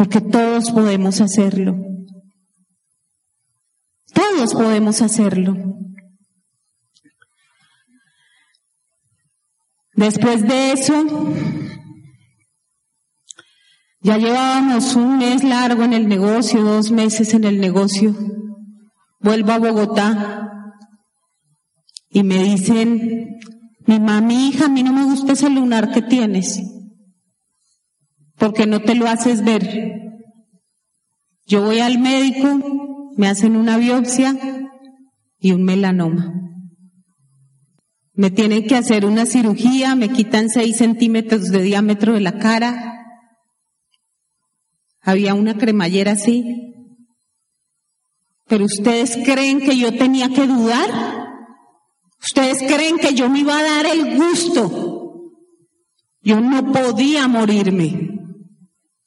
porque 0.00 0.22
todos 0.22 0.70
podemos 0.70 1.20
hacerlo. 1.20 1.76
Todos 4.14 4.54
podemos 4.54 5.02
hacerlo. 5.02 5.54
Después 9.92 10.48
de 10.48 10.72
eso, 10.72 10.94
ya 14.00 14.16
llevábamos 14.16 14.96
un 14.96 15.18
mes 15.18 15.44
largo 15.44 15.82
en 15.82 15.92
el 15.92 16.08
negocio, 16.08 16.62
dos 16.62 16.90
meses 16.90 17.34
en 17.34 17.44
el 17.44 17.60
negocio. 17.60 18.16
Vuelvo 19.20 19.52
a 19.52 19.58
Bogotá 19.58 20.50
y 22.08 22.22
me 22.22 22.42
dicen, 22.42 23.38
mi 23.86 24.00
mami, 24.00 24.48
hija, 24.48 24.64
a 24.64 24.70
mí 24.70 24.82
no 24.82 24.94
me 24.94 25.04
gusta 25.04 25.34
ese 25.34 25.50
lunar 25.50 25.92
que 25.92 26.00
tienes, 26.00 26.58
porque 28.40 28.66
no 28.66 28.80
te 28.80 28.94
lo 28.94 29.06
haces 29.06 29.44
ver. 29.44 30.24
Yo 31.46 31.62
voy 31.62 31.80
al 31.80 31.98
médico, 31.98 33.12
me 33.16 33.28
hacen 33.28 33.54
una 33.54 33.76
biopsia 33.76 34.34
y 35.38 35.52
un 35.52 35.62
melanoma. 35.62 36.32
Me 38.14 38.30
tienen 38.30 38.66
que 38.66 38.76
hacer 38.76 39.04
una 39.04 39.26
cirugía, 39.26 39.94
me 39.94 40.08
quitan 40.08 40.48
seis 40.48 40.78
centímetros 40.78 41.44
de 41.50 41.62
diámetro 41.62 42.14
de 42.14 42.20
la 42.20 42.38
cara. 42.38 43.04
Había 45.02 45.34
una 45.34 45.58
cremallera 45.58 46.12
así, 46.12 46.74
pero 48.46 48.64
ustedes 48.64 49.18
creen 49.22 49.60
que 49.60 49.76
yo 49.76 49.96
tenía 49.96 50.30
que 50.30 50.46
dudar? 50.46 50.88
¿Ustedes 52.22 52.62
creen 52.62 52.98
que 52.98 53.14
yo 53.14 53.28
me 53.28 53.40
iba 53.40 53.58
a 53.58 53.62
dar 53.62 53.86
el 53.86 54.16
gusto? 54.16 55.34
Yo 56.22 56.40
no 56.40 56.72
podía 56.72 57.28
morirme. 57.28 58.09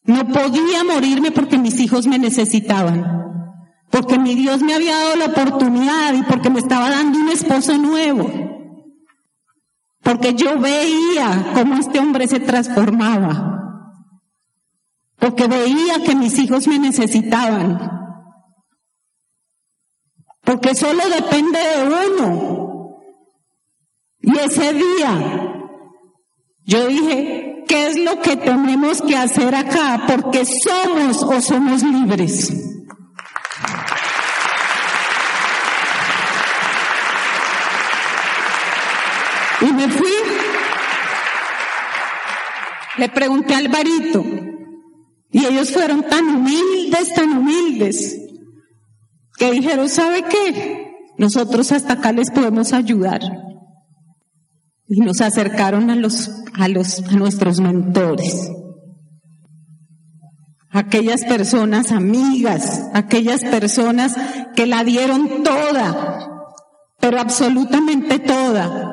No 0.05 0.27
podía 0.27 0.83
morirme 0.83 1.31
porque 1.31 1.57
mis 1.57 1.79
hijos 1.79 2.07
me 2.07 2.19
necesitaban. 2.19 3.23
Porque 3.89 4.17
mi 4.17 4.35
Dios 4.35 4.61
me 4.61 4.73
había 4.73 4.97
dado 4.97 5.15
la 5.15 5.25
oportunidad 5.25 6.13
y 6.13 6.23
porque 6.23 6.49
me 6.49 6.59
estaba 6.59 6.89
dando 6.89 7.19
un 7.19 7.29
esposo 7.29 7.77
nuevo. 7.77 8.29
Porque 10.01 10.33
yo 10.33 10.59
veía 10.59 11.51
cómo 11.53 11.75
este 11.75 11.99
hombre 11.99 12.27
se 12.27 12.39
transformaba. 12.39 13.93
Porque 15.17 15.47
veía 15.47 16.03
que 16.03 16.15
mis 16.15 16.37
hijos 16.39 16.67
me 16.67 16.79
necesitaban 16.79 17.93
porque 20.43 20.75
solo 20.75 21.03
depende 21.09 21.59
de 21.59 22.09
uno. 22.09 22.99
Y 24.19 24.37
ese 24.37 24.73
día 24.73 25.69
yo 26.65 26.87
dije, 26.87 27.52
¿qué 27.67 27.87
es 27.87 27.97
lo 27.97 28.21
que 28.21 28.35
tenemos 28.37 29.01
que 29.01 29.15
hacer 29.15 29.53
acá? 29.55 30.03
Porque 30.07 30.45
somos 30.45 31.23
o 31.23 31.41
somos 31.41 31.83
libres. 31.83 32.51
Y 39.61 39.71
me 39.71 39.89
fui. 39.89 40.11
Le 42.97 43.09
pregunté 43.09 43.55
al 43.55 43.67
Alvarito. 43.67 44.23
Y 45.31 45.45
ellos 45.45 45.71
fueron 45.71 46.03
tan 46.03 46.27
humildes, 46.27 47.13
tan 47.15 47.37
humildes 47.37 48.19
que 49.37 49.51
dijeron, 49.51 49.89
¿sabe 49.89 50.23
qué? 50.23 50.93
Nosotros 51.17 51.71
hasta 51.71 51.93
acá 51.93 52.11
les 52.11 52.29
podemos 52.31 52.73
ayudar. 52.73 53.21
Y 54.87 54.99
nos 55.01 55.21
acercaron 55.21 55.89
a 55.89 55.95
los, 55.95 56.29
a 56.53 56.67
los, 56.67 56.99
a 57.09 57.13
nuestros 57.13 57.59
mentores. 57.59 58.51
Aquellas 60.69 61.23
personas 61.25 61.91
amigas, 61.91 62.89
aquellas 62.93 63.41
personas 63.41 64.15
que 64.55 64.65
la 64.65 64.83
dieron 64.83 65.43
toda, 65.43 66.29
pero 66.99 67.19
absolutamente 67.19 68.19
toda. 68.19 68.89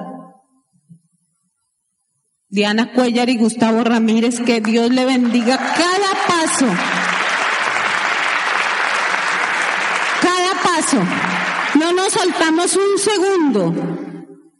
Diana 2.48 2.92
Cuellar 2.92 3.30
y 3.30 3.38
Gustavo 3.38 3.84
Ramírez, 3.84 4.40
que 4.40 4.60
Dios 4.60 4.90
le 4.90 5.04
bendiga 5.04 5.56
cada 5.56 6.26
paso 6.26 6.66
No 11.74 11.92
nos 11.92 12.12
soltamos 12.12 12.76
un 12.76 12.98
segundo 12.98 13.99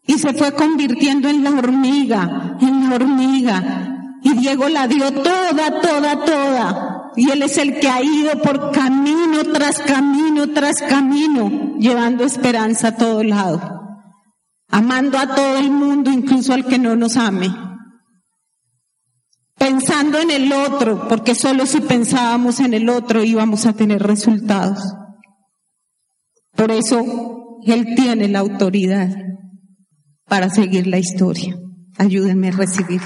y 0.07 0.19
se 0.19 0.33
fue 0.33 0.53
convirtiendo 0.53 1.29
en 1.29 1.45
la 1.45 1.51
hormiga, 1.51 2.57
en 2.61 2.89
la 2.89 2.97
hormiga. 2.97 4.19
Y 4.23 4.35
Diego 4.35 4.69
la 4.69 4.87
dio 4.87 5.13
toda, 5.13 5.81
toda, 5.81 6.25
toda. 6.25 7.13
Y 7.17 7.31
Él 7.31 7.43
es 7.43 7.59
el 7.59 7.79
que 7.81 7.89
ha 7.89 8.03
ido 8.03 8.33
por 8.43 8.73
camino 8.73 9.45
tras 9.53 9.79
camino 9.79 10.49
tras 10.49 10.81
camino, 10.83 11.77
llevando 11.79 12.25
esperanza 12.25 12.89
a 12.89 12.97
todo 12.97 13.23
lado. 13.23 13.61
Amando 14.69 15.19
a 15.19 15.35
todo 15.35 15.59
el 15.59 15.71
mundo, 15.71 16.11
incluso 16.11 16.53
al 16.55 16.67
que 16.67 16.79
no 16.79 16.97
nos 16.97 17.17
ame. 17.17 17.51
Pensando 19.57 20.19
en 20.19 20.31
el 20.31 20.53
otro, 20.53 21.09
porque 21.09 21.35
solo 21.35 21.67
si 21.67 21.81
pensábamos 21.81 22.61
en 22.61 22.73
el 22.73 22.89
otro 22.89 23.23
íbamos 23.23 23.67
a 23.67 23.75
tener 23.75 24.03
resultados. 24.03 24.95
Por 26.55 26.71
eso 26.71 27.59
Él 27.65 27.95
tiene 27.95 28.29
la 28.29 28.39
autoridad 28.39 29.30
para 30.31 30.49
seguir 30.49 30.87
la 30.87 30.99
historia. 30.99 31.59
Ayúdenme 31.99 32.49
a 32.49 32.53
recibir. 32.53 33.01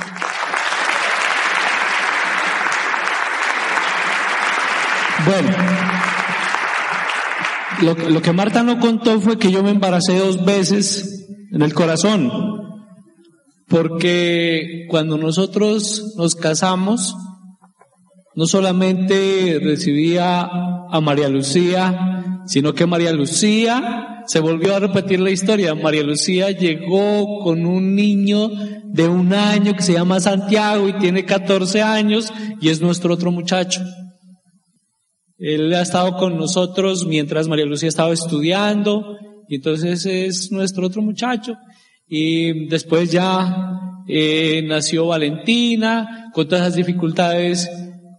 Bueno, 5.25 5.49
lo, 7.81 8.11
lo, 8.11 8.21
que 8.21 8.33
Marta 8.33 8.63
no 8.63 8.79
contó 8.79 9.19
fue 9.23 9.39
que 9.39 9.51
yo 9.51 9.63
me 9.63 9.71
embaracé 9.71 10.19
dos 10.19 10.45
veces 10.45 11.27
en 11.51 11.63
el 11.63 11.73
corazón, 11.73 12.31
porque 13.69 14.85
cuando 14.91 15.17
nosotros 15.17 16.15
nos 16.19 16.35
casamos, 16.35 17.17
no 18.35 18.45
solamente 18.45 19.61
recibía 19.63 20.43
a 20.43 21.01
María 21.01 21.31
Lucía, 21.31 22.14
sino 22.47 22.75
que 22.75 22.87
María 22.87 23.13
Lucía 23.13 24.23
se 24.27 24.41
volvió 24.41 24.77
a 24.77 24.81
repetir 24.81 25.21
la 25.21 25.31
historia. 25.31 25.75
María 25.75 26.03
Lucía 26.03 26.51
llegó 26.51 27.41
con 27.41 27.67
un 27.67 27.95
niño 27.95 28.51
de 28.85 29.09
un 29.09 29.33
año 29.33 29.75
que 29.75 29.83
se 29.83 29.93
llama 29.93 30.21
Santiago 30.21 30.89
y 30.89 30.99
tiene 30.99 31.25
14 31.25 31.83
años 31.83 32.33
y 32.61 32.69
es 32.69 32.81
nuestro 32.81 33.15
otro 33.15 33.31
muchacho. 33.33 33.83
Él 35.39 35.75
ha 35.75 35.83
estado 35.83 36.17
con 36.17 36.37
nosotros 36.37 37.07
mientras 37.07 37.49
María 37.49 37.67
Lucía 37.67 37.89
estaba 37.89 38.13
estudiando 38.13 39.17
y 39.49 39.57
entonces 39.57 40.07
es 40.07 40.53
nuestro 40.53 40.87
otro 40.87 41.03
muchacho. 41.03 41.57
Y 42.07 42.69
después 42.69 43.11
ya 43.11 43.81
eh, 44.07 44.63
nació 44.67 45.07
Valentina 45.07 46.31
con 46.33 46.47
todas 46.47 46.65
las 46.65 46.75
dificultades 46.77 47.69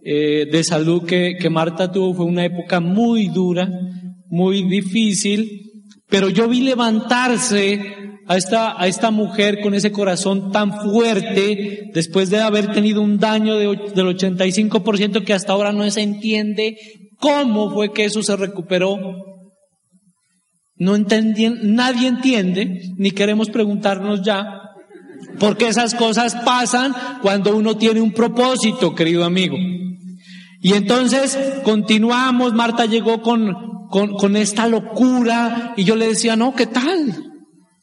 eh, 0.04 0.46
de 0.50 0.64
salud 0.64 1.04
que, 1.04 1.36
que 1.40 1.50
Marta 1.50 1.90
tuvo. 1.90 2.14
Fue 2.14 2.26
una 2.26 2.44
época 2.44 2.80
muy 2.80 3.28
dura, 3.28 3.68
muy 4.28 4.64
difícil, 4.64 5.72
pero 6.08 6.28
yo 6.28 6.48
vi 6.48 6.60
levantarse 6.60 7.96
a 8.28 8.36
esta, 8.36 8.80
a 8.80 8.86
esta 8.86 9.10
mujer 9.10 9.60
con 9.60 9.74
ese 9.74 9.92
corazón 9.92 10.50
tan 10.50 10.80
fuerte 10.80 11.90
después 11.94 12.28
de 12.30 12.40
haber 12.40 12.72
tenido 12.72 13.00
un 13.00 13.18
daño 13.18 13.56
de, 13.56 13.66
del 13.66 14.06
85% 14.16 15.24
que 15.24 15.32
hasta 15.32 15.52
ahora 15.52 15.72
no 15.72 15.88
se 15.90 16.02
entiende 16.02 16.76
cómo 17.18 17.70
fue 17.70 17.92
que 17.92 18.04
eso 18.04 18.22
se 18.22 18.36
recuperó. 18.36 18.98
No 20.78 20.94
entendien, 20.94 21.74
nadie 21.74 22.08
entiende, 22.08 22.92
ni 22.98 23.12
queremos 23.12 23.48
preguntarnos 23.48 24.22
ya, 24.22 24.60
porque 25.38 25.68
esas 25.68 25.94
cosas 25.94 26.34
pasan 26.44 26.94
cuando 27.22 27.56
uno 27.56 27.76
tiene 27.76 28.00
un 28.00 28.12
propósito, 28.12 28.94
querido 28.94 29.24
amigo. 29.24 29.56
Y 30.60 30.72
entonces 30.74 31.38
continuamos, 31.62 32.52
Marta 32.52 32.86
llegó 32.86 33.22
con, 33.22 33.75
con, 33.90 34.14
con, 34.14 34.36
esta 34.36 34.66
locura 34.66 35.74
y 35.76 35.84
yo 35.84 35.96
le 35.96 36.08
decía, 36.08 36.36
no, 36.36 36.54
¿qué 36.54 36.66
tal? 36.66 37.32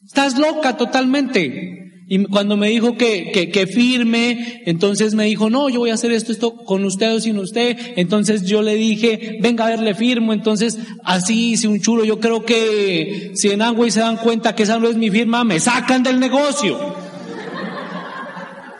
Estás 0.04 0.38
loca 0.38 0.76
totalmente. 0.76 1.80
Y 2.06 2.24
cuando 2.24 2.56
me 2.56 2.68
dijo 2.68 2.96
que, 2.96 3.30
que, 3.32 3.50
que, 3.50 3.66
firme, 3.66 4.62
entonces 4.66 5.14
me 5.14 5.24
dijo, 5.24 5.48
no, 5.48 5.70
yo 5.70 5.80
voy 5.80 5.90
a 5.90 5.94
hacer 5.94 6.12
esto, 6.12 6.32
esto 6.32 6.54
con 6.54 6.84
usted 6.84 7.14
o 7.14 7.20
sin 7.20 7.38
usted. 7.38 7.78
Entonces 7.96 8.44
yo 8.44 8.62
le 8.62 8.74
dije, 8.74 9.38
venga 9.40 9.66
a 9.66 9.70
ver, 9.70 9.80
le 9.80 9.94
firmo. 9.94 10.34
Entonces 10.34 10.78
así 11.02 11.52
hice 11.52 11.66
un 11.66 11.80
chulo. 11.80 12.04
Yo 12.04 12.20
creo 12.20 12.44
que 12.44 13.32
si 13.34 13.48
en 13.48 13.62
y 13.62 13.90
se 13.90 14.00
dan 14.00 14.18
cuenta 14.18 14.54
que 14.54 14.64
esa 14.64 14.78
no 14.78 14.88
es 14.88 14.96
mi 14.96 15.10
firma, 15.10 15.44
me 15.44 15.60
sacan 15.60 16.02
del 16.02 16.20
negocio 16.20 17.03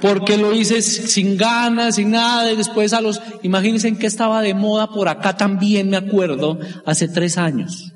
porque 0.05 0.37
lo 0.37 0.53
hice 0.53 0.83
sin 0.83 1.39
ganas, 1.39 1.95
sin 1.95 2.11
nada, 2.11 2.53
y 2.53 2.57
después 2.57 2.93
a 2.93 3.01
los, 3.01 3.23
imagínense 3.43 3.89
en 3.89 3.97
que 3.97 4.07
estaba 4.07 4.43
de 4.43 4.53
moda 4.53 4.89
por 4.89 5.09
acá 5.09 5.35
también, 5.35 5.89
me 5.89 5.97
acuerdo, 5.97 6.59
hace 6.85 7.09
tres 7.09 7.39
años. 7.39 7.95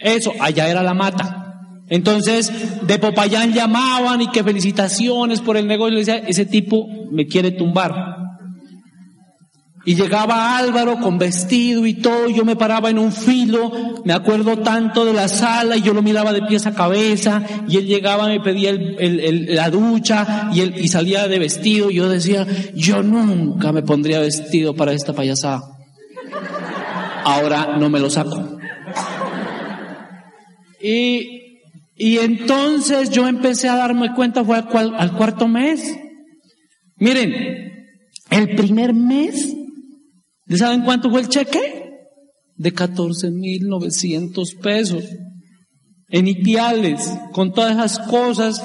Eso, 0.00 0.32
allá 0.40 0.68
era 0.68 0.82
la 0.82 0.94
mata. 0.94 1.84
Entonces, 1.88 2.52
de 2.84 2.98
Popayán 2.98 3.52
llamaban 3.52 4.20
y 4.20 4.30
que 4.32 4.42
felicitaciones 4.42 5.40
por 5.40 5.56
el 5.56 5.68
negocio, 5.68 5.92
le 5.92 6.00
decía, 6.00 6.16
ese 6.26 6.44
tipo 6.44 6.88
me 7.12 7.28
quiere 7.28 7.52
tumbar. 7.52 8.11
Y 9.84 9.96
llegaba 9.96 10.56
Álvaro 10.58 11.00
con 11.00 11.18
vestido 11.18 11.86
y 11.86 11.94
todo, 11.94 12.28
yo 12.28 12.44
me 12.44 12.54
paraba 12.54 12.88
en 12.88 13.00
un 13.00 13.10
filo, 13.10 14.02
me 14.04 14.12
acuerdo 14.12 14.58
tanto 14.58 15.04
de 15.04 15.12
la 15.12 15.26
sala, 15.26 15.76
y 15.76 15.82
yo 15.82 15.92
lo 15.92 16.02
miraba 16.02 16.32
de 16.32 16.42
pies 16.42 16.66
a 16.66 16.74
cabeza, 16.74 17.42
y 17.66 17.78
él 17.78 17.86
llegaba, 17.86 18.28
me 18.28 18.38
pedía 18.38 18.70
el, 18.70 18.96
el, 19.00 19.56
la 19.56 19.70
ducha, 19.70 20.50
y 20.54 20.60
él 20.60 20.74
y 20.76 20.86
salía 20.86 21.26
de 21.26 21.40
vestido, 21.40 21.90
y 21.90 21.96
yo 21.96 22.08
decía, 22.08 22.46
yo 22.76 23.02
nunca 23.02 23.72
me 23.72 23.82
pondría 23.82 24.20
vestido 24.20 24.74
para 24.76 24.92
esta 24.92 25.14
payasada. 25.14 25.62
Ahora 27.24 27.76
no 27.76 27.90
me 27.90 27.98
lo 27.98 28.08
saco. 28.08 28.58
Y, 30.80 31.60
y 31.96 32.18
entonces 32.18 33.10
yo 33.10 33.26
empecé 33.26 33.68
a 33.68 33.76
darme 33.76 34.14
cuenta, 34.14 34.44
fue 34.44 34.58
al, 34.58 34.94
al 34.96 35.12
cuarto 35.16 35.48
mes. 35.48 35.96
Miren, 36.98 37.88
el 38.30 38.54
primer 38.54 38.94
mes 38.94 39.56
saben 40.56 40.82
cuánto 40.82 41.10
fue 41.10 41.20
el 41.20 41.28
cheque? 41.28 41.90
De 42.56 42.74
14.900 42.74 44.60
pesos. 44.60 45.04
En 46.08 46.28
Ipiales, 46.28 47.12
con 47.32 47.52
todas 47.52 47.72
esas 47.72 47.98
cosas, 48.06 48.62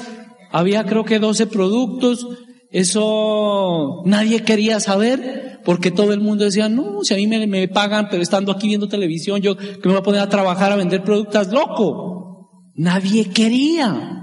había 0.50 0.84
creo 0.84 1.04
que 1.04 1.18
12 1.18 1.46
productos. 1.46 2.26
Eso 2.70 4.02
nadie 4.04 4.42
quería 4.42 4.78
saber 4.80 5.60
porque 5.64 5.90
todo 5.90 6.12
el 6.12 6.20
mundo 6.20 6.44
decía, 6.44 6.68
no, 6.68 7.02
si 7.02 7.14
a 7.14 7.16
mí 7.16 7.26
me, 7.26 7.46
me 7.46 7.68
pagan, 7.68 8.08
pero 8.10 8.22
estando 8.22 8.52
aquí 8.52 8.68
viendo 8.68 8.88
televisión, 8.88 9.40
yo 9.40 9.56
que 9.56 9.80
me 9.84 9.92
voy 9.92 9.96
a 9.96 10.02
poner 10.02 10.20
a 10.20 10.28
trabajar 10.28 10.72
a 10.72 10.76
vender 10.76 11.02
productos, 11.02 11.48
loco. 11.48 12.50
Nadie 12.74 13.26
quería. 13.26 14.17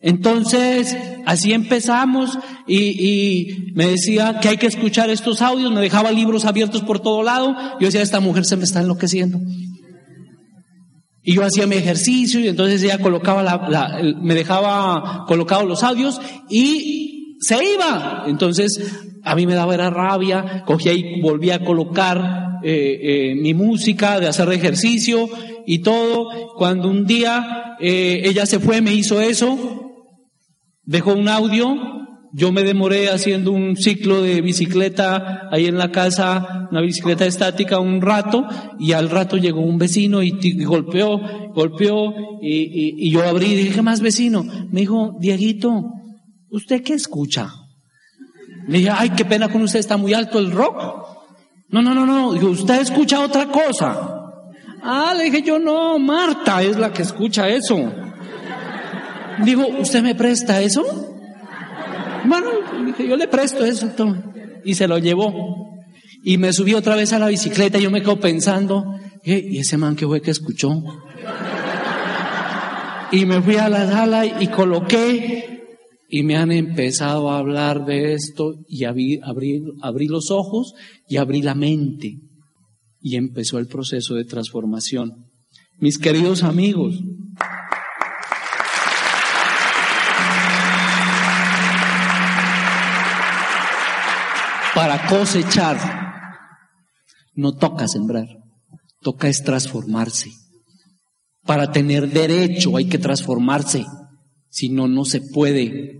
Entonces, 0.00 0.96
así 1.26 1.52
empezamos 1.52 2.38
y, 2.66 3.72
me 3.74 3.86
decía 3.88 4.38
que 4.40 4.48
hay 4.48 4.56
que 4.56 4.66
escuchar 4.66 5.10
estos 5.10 5.42
audios, 5.42 5.72
me 5.72 5.80
dejaba 5.80 6.12
libros 6.12 6.44
abiertos 6.44 6.82
por 6.82 7.00
todo 7.00 7.22
lado. 7.22 7.56
Yo 7.80 7.86
decía, 7.86 8.02
esta 8.02 8.20
mujer 8.20 8.44
se 8.44 8.56
me 8.56 8.64
está 8.64 8.80
enloqueciendo. 8.80 9.38
Y 11.22 11.34
yo 11.34 11.44
hacía 11.44 11.66
mi 11.66 11.76
ejercicio 11.76 12.40
y 12.40 12.48
entonces 12.48 12.82
ella 12.82 12.98
colocaba 12.98 13.42
la, 13.42 14.00
me 14.22 14.34
dejaba 14.34 15.24
colocado 15.26 15.66
los 15.66 15.82
audios 15.82 16.20
y 16.48 17.36
se 17.40 17.56
iba. 17.74 18.24
Entonces, 18.26 18.80
a 19.24 19.34
mí 19.34 19.46
me 19.46 19.54
daba 19.54 19.74
era 19.74 19.90
rabia, 19.90 20.62
cogía 20.64 20.92
y 20.92 21.20
volvía 21.20 21.56
a 21.56 21.64
colocar 21.64 22.60
eh, 22.62 22.98
eh, 23.02 23.34
mi 23.34 23.52
música 23.52 24.20
de 24.20 24.28
hacer 24.28 24.50
ejercicio 24.52 25.28
y 25.66 25.80
todo. 25.80 26.54
Cuando 26.56 26.88
un 26.88 27.04
día 27.04 27.76
eh, 27.80 28.22
ella 28.24 28.46
se 28.46 28.58
fue, 28.58 28.80
me 28.80 28.94
hizo 28.94 29.20
eso, 29.20 29.87
Dejó 30.88 31.12
un 31.12 31.28
audio, 31.28 31.76
yo 32.32 32.50
me 32.50 32.62
demoré 32.62 33.10
haciendo 33.10 33.52
un 33.52 33.76
ciclo 33.76 34.22
de 34.22 34.40
bicicleta 34.40 35.46
ahí 35.52 35.66
en 35.66 35.76
la 35.76 35.92
casa, 35.92 36.66
una 36.70 36.80
bicicleta 36.80 37.26
estática 37.26 37.78
un 37.78 38.00
rato, 38.00 38.46
y 38.78 38.92
al 38.92 39.10
rato 39.10 39.36
llegó 39.36 39.60
un 39.60 39.76
vecino 39.76 40.22
y, 40.22 40.64
golpeó, 40.64 41.20
golpeó, 41.52 42.14
y, 42.40 43.10
yo 43.10 43.22
abrí 43.22 43.48
y 43.48 43.56
dije, 43.56 43.74
¿qué 43.74 43.82
más 43.82 44.00
vecino? 44.00 44.42
Me 44.70 44.80
dijo, 44.80 45.14
Dieguito, 45.20 45.92
¿usted 46.50 46.82
qué 46.82 46.94
escucha? 46.94 47.52
Le 48.66 48.78
dije, 48.78 48.90
ay, 48.90 49.10
qué 49.10 49.26
pena 49.26 49.50
con 49.50 49.60
usted, 49.60 49.80
está 49.80 49.98
muy 49.98 50.14
alto 50.14 50.38
el 50.38 50.52
rock. 50.52 51.06
No, 51.68 51.82
no, 51.82 51.92
no, 51.92 52.06
no, 52.06 52.32
dijo, 52.32 52.46
usted 52.46 52.80
escucha 52.80 53.20
otra 53.20 53.48
cosa. 53.48 54.14
Ah, 54.82 55.12
le 55.14 55.24
dije 55.24 55.42
yo, 55.42 55.58
no, 55.58 55.98
Marta 55.98 56.62
es 56.62 56.78
la 56.78 56.94
que 56.94 57.02
escucha 57.02 57.46
eso. 57.46 57.92
Dijo, 59.44 59.66
¿usted 59.80 60.02
me 60.02 60.14
presta 60.14 60.60
eso? 60.60 60.84
Bueno, 62.26 62.48
yo 62.98 63.16
le 63.16 63.28
presto 63.28 63.64
eso. 63.64 63.90
Y 64.64 64.74
se 64.74 64.88
lo 64.88 64.98
llevó. 64.98 65.68
Y 66.24 66.36
me 66.38 66.52
subí 66.52 66.74
otra 66.74 66.96
vez 66.96 67.12
a 67.12 67.18
la 67.18 67.28
bicicleta 67.28 67.78
y 67.78 67.82
yo 67.82 67.90
me 67.90 68.00
quedo 68.02 68.18
pensando, 68.18 68.84
¿y 69.24 69.58
ese 69.58 69.76
man 69.76 69.96
que 69.96 70.06
fue 70.06 70.20
que 70.20 70.32
escuchó? 70.32 70.82
Y 73.12 73.24
me 73.24 73.40
fui 73.40 73.56
a 73.56 73.68
la 73.68 73.88
sala 73.88 74.26
y 74.26 74.48
coloqué 74.48 75.64
y 76.10 76.22
me 76.22 76.36
han 76.36 76.52
empezado 76.52 77.30
a 77.30 77.38
hablar 77.38 77.86
de 77.86 78.14
esto 78.14 78.54
y 78.66 78.84
abrí 78.84 79.20
los 80.08 80.30
ojos 80.30 80.74
y 81.06 81.18
abrí 81.18 81.42
la 81.42 81.54
mente 81.54 82.18
y 83.00 83.16
empezó 83.16 83.58
el 83.58 83.66
proceso 83.68 84.14
de 84.14 84.24
transformación. 84.24 85.30
Mis 85.78 85.98
queridos 85.98 86.42
amigos, 86.42 87.00
para 94.78 95.08
cosechar. 95.08 95.76
No 97.34 97.56
toca 97.56 97.88
sembrar, 97.88 98.28
toca 99.00 99.26
es 99.26 99.42
transformarse. 99.42 100.30
Para 101.44 101.72
tener 101.72 102.08
derecho 102.08 102.76
hay 102.76 102.84
que 102.84 102.98
transformarse, 102.98 103.84
si 104.48 104.68
no, 104.68 104.86
no 104.86 105.04
se 105.04 105.20
puede. 105.20 105.98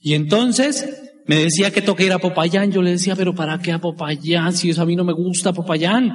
Y 0.00 0.14
entonces 0.14 0.88
me 1.28 1.36
decía 1.36 1.70
que 1.70 1.82
toca 1.82 2.02
ir 2.02 2.12
a 2.12 2.18
Popayán, 2.18 2.72
yo 2.72 2.82
le 2.82 2.90
decía, 2.90 3.14
pero 3.14 3.32
¿para 3.32 3.60
qué 3.60 3.70
a 3.70 3.80
Popayán? 3.80 4.52
Si 4.54 4.70
eso 4.70 4.82
a 4.82 4.86
mí 4.86 4.96
no 4.96 5.04
me 5.04 5.12
gusta 5.12 5.52
Popayán. 5.52 6.10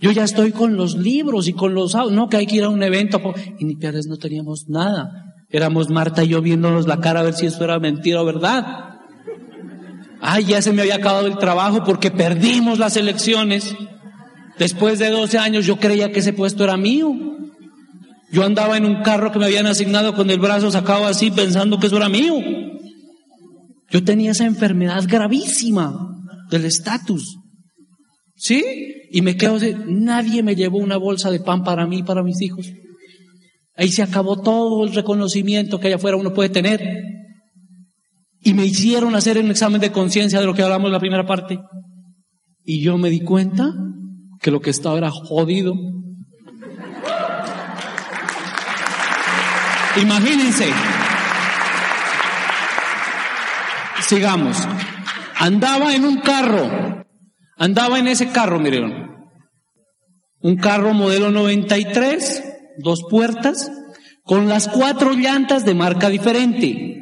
Yo 0.00 0.10
ya 0.10 0.24
estoy 0.24 0.50
con 0.50 0.76
los 0.76 0.96
libros 0.96 1.46
y 1.46 1.52
con 1.52 1.72
los 1.72 1.94
no 1.94 2.28
que 2.28 2.38
hay 2.38 2.46
que 2.48 2.56
ir 2.56 2.64
a 2.64 2.68
un 2.68 2.82
evento 2.82 3.20
y 3.60 3.64
ni 3.64 3.76
piares 3.76 4.08
no 4.08 4.16
teníamos 4.16 4.64
nada. 4.66 5.34
Éramos 5.50 5.88
Marta 5.88 6.24
y 6.24 6.28
yo 6.30 6.42
viéndonos 6.42 6.88
la 6.88 6.98
cara 6.98 7.20
a 7.20 7.22
ver 7.22 7.34
si 7.34 7.46
esto 7.46 7.62
era 7.62 7.78
mentira 7.78 8.22
o 8.22 8.24
verdad. 8.24 8.95
Ay, 10.20 10.44
ya 10.44 10.62
se 10.62 10.72
me 10.72 10.82
había 10.82 10.96
acabado 10.96 11.26
el 11.26 11.38
trabajo 11.38 11.84
porque 11.84 12.10
perdimos 12.10 12.78
las 12.78 12.96
elecciones. 12.96 13.74
Después 14.58 14.98
de 14.98 15.10
12 15.10 15.38
años 15.38 15.66
yo 15.66 15.76
creía 15.76 16.12
que 16.12 16.20
ese 16.20 16.32
puesto 16.32 16.64
era 16.64 16.76
mío. 16.76 17.12
Yo 18.32 18.44
andaba 18.44 18.76
en 18.76 18.84
un 18.84 19.02
carro 19.02 19.30
que 19.30 19.38
me 19.38 19.46
habían 19.46 19.66
asignado 19.66 20.14
con 20.14 20.30
el 20.30 20.38
brazo 20.38 20.70
sacado 20.70 21.06
así 21.06 21.30
pensando 21.30 21.78
que 21.78 21.86
eso 21.86 21.96
era 21.96 22.08
mío. 22.08 22.34
Yo 23.90 24.02
tenía 24.02 24.32
esa 24.32 24.46
enfermedad 24.46 25.04
gravísima 25.06 25.94
del 26.50 26.64
estatus. 26.64 27.38
¿Sí? 28.34 28.64
Y 29.10 29.22
me 29.22 29.36
quedo 29.36 29.58
de, 29.58 29.76
nadie 29.86 30.42
me 30.42 30.56
llevó 30.56 30.78
una 30.78 30.96
bolsa 30.96 31.30
de 31.30 31.40
pan 31.40 31.62
para 31.62 31.86
mí 31.86 31.98
y 31.98 32.02
para 32.02 32.22
mis 32.22 32.40
hijos. 32.42 32.70
Ahí 33.76 33.88
se 33.90 34.02
acabó 34.02 34.40
todo 34.40 34.84
el 34.84 34.94
reconocimiento 34.94 35.78
que 35.78 35.88
allá 35.88 35.96
afuera 35.96 36.16
uno 36.16 36.32
puede 36.32 36.48
tener. 36.48 36.82
Y 38.46 38.54
me 38.54 38.64
hicieron 38.64 39.16
hacer 39.16 39.38
un 39.38 39.50
examen 39.50 39.80
de 39.80 39.90
conciencia 39.90 40.38
de 40.38 40.46
lo 40.46 40.54
que 40.54 40.62
hablamos 40.62 40.86
en 40.86 40.92
la 40.92 41.00
primera 41.00 41.26
parte. 41.26 41.58
Y 42.64 42.80
yo 42.80 42.96
me 42.96 43.10
di 43.10 43.18
cuenta 43.18 43.72
que 44.40 44.52
lo 44.52 44.60
que 44.60 44.70
estaba 44.70 44.98
era 44.98 45.10
jodido. 45.10 45.74
Imagínense. 50.00 50.68
Sigamos. 54.02 54.56
Andaba 55.40 55.92
en 55.96 56.04
un 56.04 56.18
carro. 56.18 57.04
Andaba 57.56 57.98
en 57.98 58.06
ese 58.06 58.28
carro, 58.30 58.60
miren. 58.60 59.10
Un 60.38 60.54
carro 60.54 60.94
modelo 60.94 61.32
93, 61.32 62.44
dos 62.78 63.02
puertas, 63.10 63.72
con 64.22 64.48
las 64.48 64.68
cuatro 64.68 65.14
llantas 65.14 65.64
de 65.64 65.74
marca 65.74 66.08
diferente. 66.10 66.95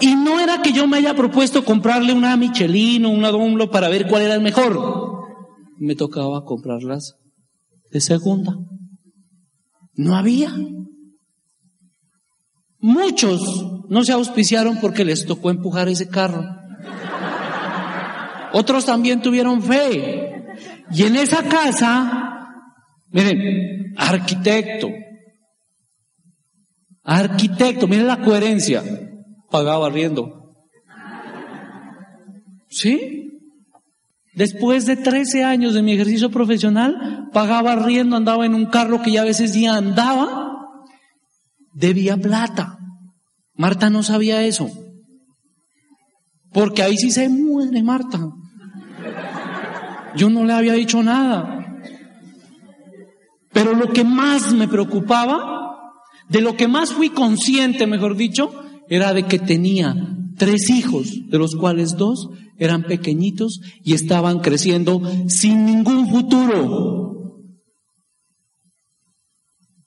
Y 0.00 0.14
no 0.14 0.40
era 0.40 0.62
que 0.62 0.72
yo 0.72 0.86
me 0.86 0.98
haya 0.98 1.14
propuesto 1.14 1.64
comprarle 1.64 2.12
una 2.12 2.36
Michelin 2.36 3.04
o 3.04 3.10
una 3.10 3.30
Domlo 3.30 3.70
para 3.70 3.88
ver 3.88 4.06
cuál 4.06 4.22
era 4.22 4.34
el 4.34 4.40
mejor. 4.40 4.78
Me 5.78 5.94
tocaba 5.94 6.44
comprarlas 6.44 7.16
de 7.90 8.00
segunda. 8.00 8.54
No 9.94 10.16
había. 10.16 10.52
Muchos 12.78 13.40
no 13.88 14.04
se 14.04 14.12
auspiciaron 14.12 14.78
porque 14.80 15.04
les 15.04 15.26
tocó 15.26 15.50
empujar 15.50 15.88
ese 15.88 16.08
carro. 16.08 16.44
Otros 18.52 18.86
también 18.86 19.20
tuvieron 19.20 19.62
fe. 19.62 20.44
Y 20.92 21.02
en 21.02 21.16
esa 21.16 21.42
casa, 21.44 22.48
miren, 23.10 23.94
arquitecto, 23.96 24.88
arquitecto, 27.04 27.86
miren 27.86 28.06
la 28.06 28.20
coherencia, 28.20 28.82
pagaba 29.50 29.90
riendo. 29.90 30.54
¿Sí? 32.68 33.20
Después 34.34 34.86
de 34.86 34.96
13 34.96 35.44
años 35.44 35.74
de 35.74 35.82
mi 35.82 35.92
ejercicio 35.92 36.30
profesional, 36.30 37.28
pagaba 37.32 37.76
riendo, 37.76 38.16
andaba 38.16 38.46
en 38.46 38.54
un 38.54 38.66
carro 38.66 39.02
que 39.02 39.12
ya 39.12 39.22
a 39.22 39.24
veces 39.24 39.52
ya 39.54 39.76
andaba, 39.76 40.76
debía 41.74 42.16
plata. 42.16 42.78
Marta 43.54 43.90
no 43.90 44.02
sabía 44.02 44.42
eso. 44.44 44.70
Porque 46.52 46.82
ahí 46.82 46.96
sí 46.96 47.10
se 47.10 47.28
muere 47.28 47.82
Marta. 47.82 48.20
Yo 50.16 50.30
no 50.30 50.44
le 50.44 50.52
había 50.52 50.72
dicho 50.74 51.02
nada. 51.02 51.60
Pero 53.52 53.74
lo 53.74 53.92
que 53.92 54.04
más 54.04 54.52
me 54.52 54.68
preocupaba, 54.68 55.92
de 56.28 56.40
lo 56.40 56.56
que 56.56 56.68
más 56.68 56.92
fui 56.92 57.10
consciente, 57.10 57.86
mejor 57.86 58.16
dicho, 58.16 58.59
era 58.90 59.14
de 59.14 59.22
que 59.22 59.38
tenía 59.38 59.94
tres 60.36 60.68
hijos, 60.68 61.28
de 61.28 61.38
los 61.38 61.54
cuales 61.54 61.96
dos 61.96 62.28
eran 62.58 62.82
pequeñitos 62.82 63.60
y 63.84 63.94
estaban 63.94 64.40
creciendo 64.40 65.00
sin 65.28 65.64
ningún 65.64 66.08
futuro. 66.10 67.40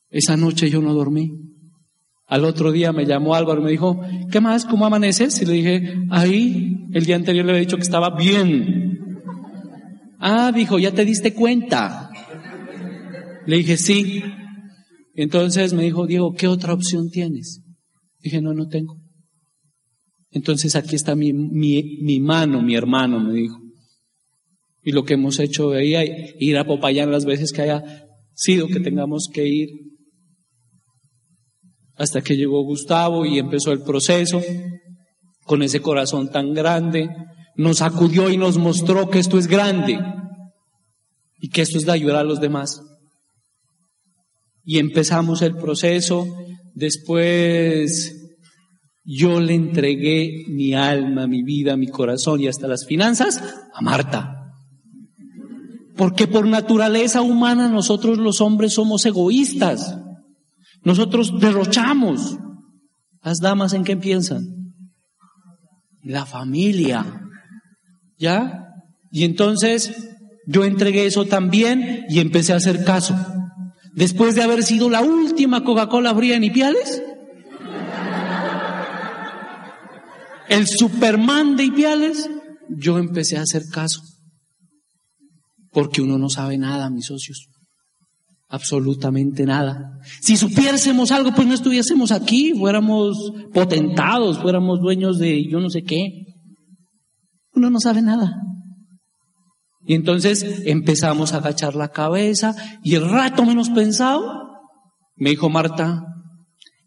Esa 0.10 0.38
noche 0.38 0.70
yo 0.70 0.82
no 0.82 0.93
dormí. 0.93 1.32
Al 2.28 2.45
otro 2.45 2.72
día 2.72 2.93
me 2.93 3.06
llamó 3.06 3.36
Álvaro 3.36 3.60
y 3.60 3.66
me 3.66 3.72
dijo, 3.72 3.99
¿qué 4.32 4.39
más? 4.39 4.64
¿Cómo 4.66 4.86
amaneces? 4.86 5.41
Y 5.41 5.45
le 5.45 5.54
dije, 5.54 5.95
ahí, 6.10 6.88
el 6.93 7.06
día 7.06 7.18
anterior 7.18 7.45
le 7.45 7.51
había 7.51 7.66
dicho 7.66 7.76
que 7.76 7.84
estaba 7.84 8.16
bien. 8.16 8.99
Ah, 10.20 10.54
dijo, 10.56 10.80
¿ya 10.80 10.93
te 10.93 11.04
diste 11.04 11.34
cuenta? 11.34 12.10
Le 13.45 13.58
dije, 13.58 13.76
sí. 13.76 14.24
Entonces 15.14 15.74
me 15.74 15.84
dijo, 15.84 16.08
Diego, 16.08 16.34
¿qué 16.34 16.47
otra 16.47 16.74
opción 16.74 17.10
tienes? 17.10 17.62
Dije, 18.24 18.42
no, 18.42 18.54
no 18.54 18.68
tengo. 18.68 18.98
Entonces 20.32 20.76
aquí 20.76 20.96
está 20.96 21.14
mi, 21.14 21.34
mi, 21.34 22.00
mi 22.02 22.20
mano, 22.20 22.62
mi 22.62 22.74
hermano, 22.74 23.20
me 23.20 23.34
dijo. 23.34 23.60
Y 24.82 24.94
lo 24.94 25.04
que 25.04 25.14
hemos 25.14 25.40
hecho 25.40 25.70
de 25.70 25.98
ahí, 25.98 26.34
ir 26.40 26.58
a 26.58 26.66
Popayán 26.66 27.12
las 27.12 27.26
veces 27.26 27.52
que 27.52 27.62
haya 27.62 27.84
sido 28.34 28.68
que 28.68 28.80
tengamos 28.80 29.30
que 29.32 29.48
ir 29.48 29.70
hasta 31.96 32.22
que 32.22 32.36
llegó 32.36 32.64
Gustavo 32.64 33.26
y 33.26 33.38
empezó 33.38 33.72
el 33.72 33.84
proceso 33.84 34.42
con 35.46 35.62
ese 35.62 35.82
corazón 35.82 36.32
tan 36.32 36.54
grande, 36.54 37.10
nos 37.56 37.82
acudió 37.82 38.30
y 38.30 38.38
nos 38.38 38.58
mostró 38.58 39.10
que 39.10 39.20
esto 39.20 39.38
es 39.38 39.48
grande 39.48 40.00
y 41.38 41.50
que 41.50 41.62
esto 41.62 41.78
es 41.78 41.86
de 41.86 41.92
ayudar 41.92 42.18
a 42.18 42.24
los 42.24 42.40
demás. 42.40 42.82
Y 44.64 44.80
empezamos 44.80 45.42
el 45.42 45.56
proceso, 45.56 46.26
después 46.74 48.24
yo 49.04 49.42
le 49.42 49.54
entregué 49.54 50.46
mi 50.48 50.74
alma, 50.74 51.28
mi 51.28 51.44
vida, 51.44 51.76
mi 51.76 51.88
corazón 51.88 52.40
y 52.42 52.48
hasta 52.48 52.68
las 52.68 52.86
finanzas 52.86 53.44
a 53.74 53.82
Marta. 53.82 54.40
Porque 55.96 56.28
por 56.28 56.48
naturaleza 56.48 57.22
humana 57.22 57.68
nosotros 57.68 58.18
los 58.18 58.42
hombres 58.42 58.74
somos 58.74 59.06
egoístas. 59.06 59.98
Nosotros 60.84 61.40
derrochamos. 61.40 62.38
Las 63.22 63.40
damas 63.40 63.74
en 63.74 63.84
qué 63.84 63.96
piensan? 63.96 64.74
La 66.02 66.26
familia. 66.26 67.22
¿Ya? 68.18 68.68
Y 69.12 69.24
entonces 69.24 70.10
yo 70.48 70.64
entregué 70.64 71.06
eso 71.06 71.26
también 71.26 72.06
y 72.10 72.20
empecé 72.20 72.54
a 72.54 72.58
hacer 72.58 72.84
caso. 72.84 73.16
Después 73.94 74.36
de 74.36 74.44
haber 74.44 74.64
sido 74.64 74.89
la 74.89 75.02
última 75.02 75.64
Coca-Cola 75.64 76.14
fría 76.16 76.36
en 76.36 76.44
Ipiales, 76.44 77.04
el 80.50 80.68
Superman 80.68 81.56
de 81.56 81.66
Ipiales, 81.66 82.30
yo 82.70 82.98
empecé 82.98 83.38
a 83.38 83.44
hacer 83.44 83.64
caso. 83.72 84.02
Porque 85.72 86.02
uno 86.02 86.18
no 86.18 86.30
sabe 86.30 86.58
nada, 86.58 86.89
mis 86.89 87.06
socios 87.08 87.48
absolutamente 88.54 89.48
nada. 89.48 90.00
Si 90.22 90.38
supiésemos 90.38 91.12
algo, 91.12 91.34
pues 91.34 91.48
no 91.48 91.56
estuviésemos 91.56 92.12
aquí, 92.12 92.54
fuéramos 92.54 93.34
potentados, 93.52 94.38
fuéramos 94.38 94.80
dueños 94.80 95.18
de 95.18 95.50
yo 95.50 95.60
no 95.60 95.72
sé 95.72 95.82
qué. 95.82 96.28
Uno 97.56 97.72
no 97.72 97.80
sabe 97.80 98.04
nada. 98.04 98.36
Y 99.86 99.96
entonces 99.96 100.64
empezamos 100.66 101.34
a 101.34 101.38
agachar 101.38 101.76
la 101.76 101.90
cabeza 101.90 102.56
y 102.84 102.96
el 102.96 103.10
rato 103.10 103.46
menos 103.46 103.70
pensado, 103.70 104.24
me 105.16 105.32
dijo 105.32 105.50
Marta, 105.50 106.04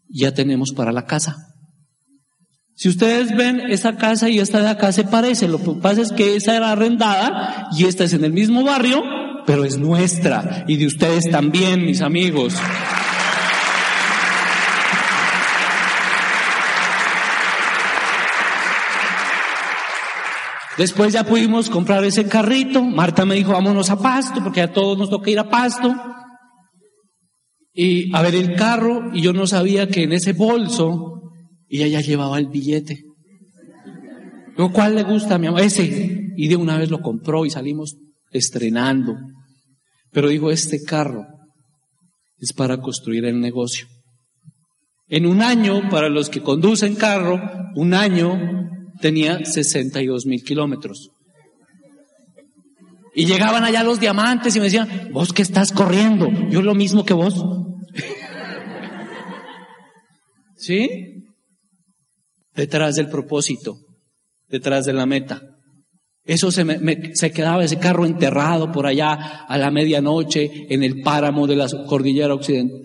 ya 0.09 0.33
tenemos 0.33 0.71
para 0.71 0.91
la 0.91 1.05
casa. 1.05 1.35
Si 2.75 2.89
ustedes 2.89 3.35
ven 3.35 3.59
esta 3.59 3.97
casa 3.97 4.29
y 4.29 4.39
esta 4.39 4.61
de 4.61 4.69
acá 4.69 4.91
se 4.91 5.03
parece, 5.03 5.47
lo 5.47 5.57
que 5.57 5.71
pasa 5.81 6.01
es 6.01 6.11
que 6.11 6.35
esa 6.35 6.55
era 6.55 6.71
arrendada 6.71 7.69
y 7.75 7.85
esta 7.85 8.03
es 8.03 8.13
en 8.13 8.23
el 8.23 8.33
mismo 8.33 8.63
barrio, 8.63 9.01
pero 9.47 9.63
es 9.63 9.77
nuestra 9.77 10.63
y 10.67 10.77
de 10.77 10.85
ustedes 10.85 11.29
también, 11.29 11.85
mis 11.85 12.01
amigos. 12.01 12.53
Después 20.77 21.11
ya 21.11 21.23
pudimos 21.23 21.69
comprar 21.69 22.03
ese 22.03 22.27
carrito. 22.27 22.83
Marta 22.83 23.25
me 23.25 23.35
dijo, 23.35 23.51
vámonos 23.51 23.89
a 23.89 23.99
Pasto, 23.99 24.43
porque 24.43 24.61
a 24.61 24.71
todos 24.71 24.97
nos 24.97 25.09
toca 25.09 25.31
ir 25.31 25.39
a 25.39 25.49
Pasto. 25.49 25.95
Y 27.73 28.15
a 28.15 28.21
ver 28.21 28.35
el 28.35 28.55
carro, 28.55 29.11
y 29.13 29.21
yo 29.21 29.33
no 29.33 29.47
sabía 29.47 29.87
que 29.87 30.03
en 30.03 30.13
ese 30.13 30.33
bolso 30.33 31.31
ella 31.67 31.87
ya 31.87 32.01
llevaba 32.01 32.37
el 32.37 32.47
billete. 32.47 33.03
Digo, 34.55 34.71
¿cuál 34.71 34.95
le 34.95 35.03
gusta 35.03 35.37
mi 35.37 35.47
amor? 35.47 35.61
Ese. 35.61 36.33
Y 36.35 36.47
de 36.47 36.55
una 36.55 36.77
vez 36.77 36.91
lo 36.91 37.01
compró 37.01 37.45
y 37.45 37.49
salimos 37.49 37.97
estrenando. 38.31 39.15
Pero 40.11 40.29
dijo, 40.29 40.51
este 40.51 40.83
carro 40.83 41.25
es 42.37 42.53
para 42.53 42.77
construir 42.81 43.25
el 43.25 43.39
negocio. 43.39 43.87
En 45.07 45.25
un 45.25 45.41
año, 45.41 45.89
para 45.89 46.09
los 46.09 46.29
que 46.29 46.41
conducen 46.41 46.95
carro, 46.95 47.41
un 47.75 47.93
año 47.93 48.67
tenía 48.99 49.43
62 49.43 50.25
mil 50.25 50.43
kilómetros. 50.43 51.11
Y 53.17 53.25
llegaban 53.25 53.63
allá 53.63 53.83
los 53.83 53.99
diamantes 53.99 54.55
y 54.55 54.59
me 54.59 54.65
decían, 54.65 55.09
vos 55.11 55.33
que 55.33 55.41
estás 55.41 55.71
corriendo, 55.71 56.29
yo 56.51 56.61
lo 56.61 56.75
mismo 56.75 57.03
que 57.03 57.15
vos. 57.15 57.33
¿Sí? 60.55 61.23
Detrás 62.53 62.95
del 62.95 63.09
propósito, 63.09 63.79
detrás 64.47 64.85
de 64.85 64.93
la 64.93 65.07
meta. 65.07 65.41
Eso 66.25 66.51
se, 66.51 66.63
me, 66.63 67.15
se 67.15 67.31
quedaba 67.31 67.63
ese 67.63 67.79
carro 67.79 68.05
enterrado 68.05 68.71
por 68.71 68.85
allá 68.85 69.45
a 69.47 69.57
la 69.57 69.71
medianoche 69.71 70.67
en 70.69 70.83
el 70.83 71.01
páramo 71.01 71.47
de 71.47 71.55
la 71.55 71.67
cordillera 71.87 72.35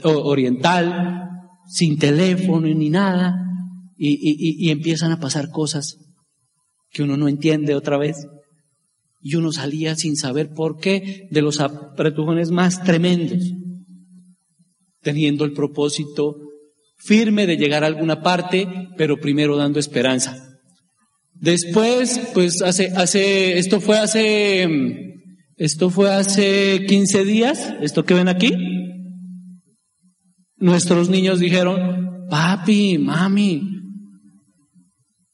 oriental, 0.04 1.28
sin 1.66 1.98
teléfono 1.98 2.68
ni 2.68 2.88
nada, 2.88 3.34
y, 3.98 4.12
y, 4.12 4.66
y 4.66 4.70
empiezan 4.70 5.12
a 5.12 5.20
pasar 5.20 5.50
cosas 5.50 5.98
que 6.92 7.02
uno 7.02 7.16
no 7.16 7.28
entiende 7.28 7.74
otra 7.74 7.96
vez. 7.96 8.26
Y 9.20 9.36
uno 9.36 9.52
salía 9.52 9.96
sin 9.96 10.16
saber 10.16 10.52
por 10.52 10.78
qué 10.78 11.28
de 11.30 11.42
los 11.42 11.60
apretujones 11.60 12.50
más 12.50 12.82
tremendos, 12.82 13.52
teniendo 15.00 15.44
el 15.44 15.52
propósito 15.52 16.36
firme 16.96 17.46
de 17.46 17.56
llegar 17.56 17.82
a 17.82 17.88
alguna 17.88 18.22
parte, 18.22 18.68
pero 18.96 19.18
primero 19.18 19.56
dando 19.56 19.80
esperanza. 19.80 20.60
Después, 21.34 22.20
pues 22.34 22.62
hace, 22.62 22.92
hace, 22.94 23.58
esto 23.58 23.80
fue 23.80 23.98
hace, 23.98 24.68
esto 25.56 25.90
fue 25.90 26.12
hace 26.12 26.84
15 26.86 27.24
días, 27.24 27.74
esto 27.80 28.04
que 28.04 28.14
ven 28.14 28.28
aquí. 28.28 28.52
Nuestros 30.56 31.08
niños 31.08 31.40
dijeron, 31.40 32.26
papi, 32.28 32.98
mami, 32.98 33.81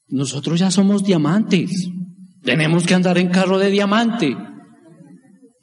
nosotros 0.08 0.58
ya 0.58 0.70
somos 0.70 1.04
diamantes. 1.04 1.90
Tenemos 2.42 2.86
que 2.86 2.94
andar 2.94 3.18
en 3.18 3.28
carro 3.28 3.58
de 3.58 3.70
diamante. 3.70 4.34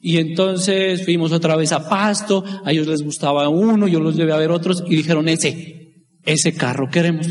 Y 0.00 0.18
entonces 0.18 1.04
fuimos 1.04 1.32
otra 1.32 1.56
vez 1.56 1.72
a 1.72 1.88
Pasto, 1.88 2.44
a 2.64 2.70
ellos 2.70 2.86
les 2.86 3.02
gustaba 3.02 3.48
uno, 3.48 3.88
yo 3.88 3.98
los 3.98 4.14
llevé 4.14 4.32
a 4.32 4.38
ver 4.38 4.50
otros 4.50 4.84
y 4.86 4.94
dijeron, 4.94 5.28
ese, 5.28 5.94
ese 6.24 6.54
carro 6.54 6.88
queremos. 6.90 7.26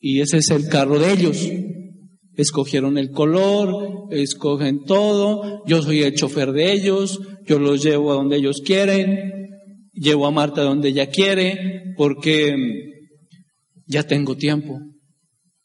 Y 0.00 0.20
ese 0.20 0.38
es 0.38 0.50
el 0.50 0.68
carro 0.68 0.98
de 0.98 1.12
ellos. 1.12 1.48
Escogieron 2.34 2.98
el 2.98 3.10
color, 3.10 4.08
escogen 4.10 4.84
todo, 4.84 5.62
yo 5.66 5.82
soy 5.82 6.02
el 6.02 6.14
chofer 6.14 6.50
de 6.50 6.72
ellos, 6.72 7.20
yo 7.46 7.60
los 7.60 7.84
llevo 7.84 8.10
a 8.10 8.16
donde 8.16 8.38
ellos 8.38 8.62
quieren, 8.64 9.50
llevo 9.92 10.26
a 10.26 10.32
Marta 10.32 10.62
donde 10.62 10.88
ella 10.88 11.06
quiere, 11.06 11.94
porque 11.96 12.56
ya 13.86 14.02
tengo 14.02 14.34
tiempo 14.34 14.91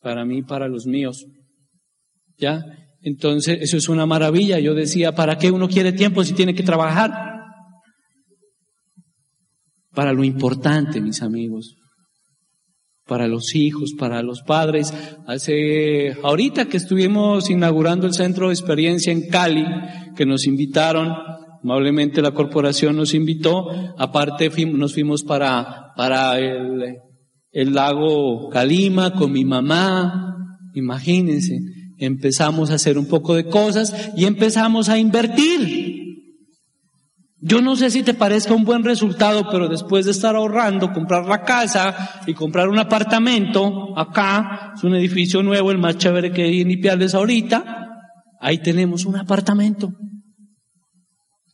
para 0.08 0.24
mí, 0.24 0.42
para 0.42 0.70
los 0.70 0.86
míos. 0.86 1.26
¿Ya? 2.38 2.64
Entonces, 3.02 3.58
eso 3.60 3.76
es 3.76 3.90
una 3.90 4.06
maravilla. 4.06 4.58
Yo 4.58 4.74
decía, 4.74 5.14
¿para 5.14 5.38
qué 5.38 5.52
uno 5.52 5.68
quiere 5.68 5.92
tiempo 5.92 6.24
si 6.24 6.32
tiene 6.32 6.56
que 6.56 6.64
trabajar? 6.64 7.12
Para 9.94 10.14
lo 10.14 10.24
importante, 10.24 11.02
mis 11.02 11.22
amigos. 11.22 11.76
Para 13.06 13.28
los 13.28 13.54
hijos, 13.54 13.96
para 14.00 14.24
los 14.24 14.44
padres. 14.44 14.94
Hace, 15.28 16.14
ahorita 16.24 16.70
que 16.70 16.78
estuvimos 16.78 17.50
inaugurando 17.50 18.08
el 18.08 18.14
centro 18.14 18.48
de 18.48 18.54
experiencia 18.54 19.12
en 19.12 19.28
Cali, 19.28 19.66
que 20.16 20.26
nos 20.26 20.48
invitaron, 20.48 21.12
amablemente 21.62 22.22
la 22.22 22.32
corporación 22.32 22.96
nos 22.96 23.14
invitó, 23.14 23.68
aparte 23.98 24.50
nos 24.68 24.94
fuimos 24.94 25.24
para, 25.24 25.92
para 25.98 26.40
el, 26.40 27.07
el 27.52 27.74
lago 27.74 28.50
Calima 28.50 29.14
con 29.14 29.32
mi 29.32 29.46
mamá, 29.46 30.60
imagínense 30.74 31.78
empezamos 31.98 32.72
a 32.72 32.76
hacer 32.76 32.98
un 32.98 33.08
poco 33.08 33.36
de 33.36 33.46
cosas 33.48 34.12
y 34.16 34.26
empezamos 34.26 34.90
a 34.90 34.98
invertir. 34.98 35.96
Yo 37.40 37.62
no 37.62 37.76
sé 37.76 37.92
si 37.92 38.04
te 38.04 38.14
parezca 38.14 38.56
un 38.56 38.66
buen 38.66 38.84
resultado, 38.84 39.48
pero 39.52 39.68
después 39.68 40.06
de 40.06 40.12
estar 40.12 40.36
ahorrando, 40.36 40.92
comprar 40.92 41.28
la 41.28 41.44
casa 41.44 42.22
y 42.26 42.34
comprar 42.34 42.68
un 42.68 42.80
apartamento, 42.80 43.98
acá 43.98 44.74
es 44.76 44.84
un 44.84 44.96
edificio 44.96 45.44
nuevo, 45.44 45.72
el 45.72 45.78
más 45.78 45.98
chévere 45.98 46.32
que 46.32 46.44
hay 46.44 46.62
en 46.62 46.72
Ipiales 46.72 47.14
ahorita, 47.14 47.90
ahí 48.42 48.58
tenemos 48.58 49.06
un 49.06 49.18
apartamento. 49.18 49.94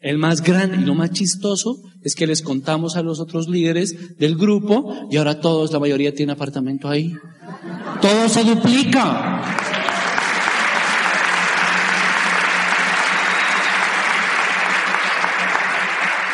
El 0.04 0.18
más 0.18 0.42
grande 0.42 0.80
y 0.82 0.82
lo 0.82 0.96
más 0.96 1.12
chistoso 1.12 1.78
es 2.02 2.14
que 2.14 2.28
les 2.28 2.42
contamos 2.42 2.98
a 2.98 3.02
los 3.02 3.22
otros 3.22 3.48
líderes 3.48 4.18
del 4.18 4.36
grupo 4.36 5.08
y 5.10 5.16
ahora 5.16 5.40
todos, 5.40 5.72
la 5.72 5.80
mayoría 5.80 6.14
tiene 6.14 6.34
apartamento 6.34 6.90
ahí. 6.90 7.16
Todo 8.02 8.28
se 8.28 8.44
duplica. 8.44 9.42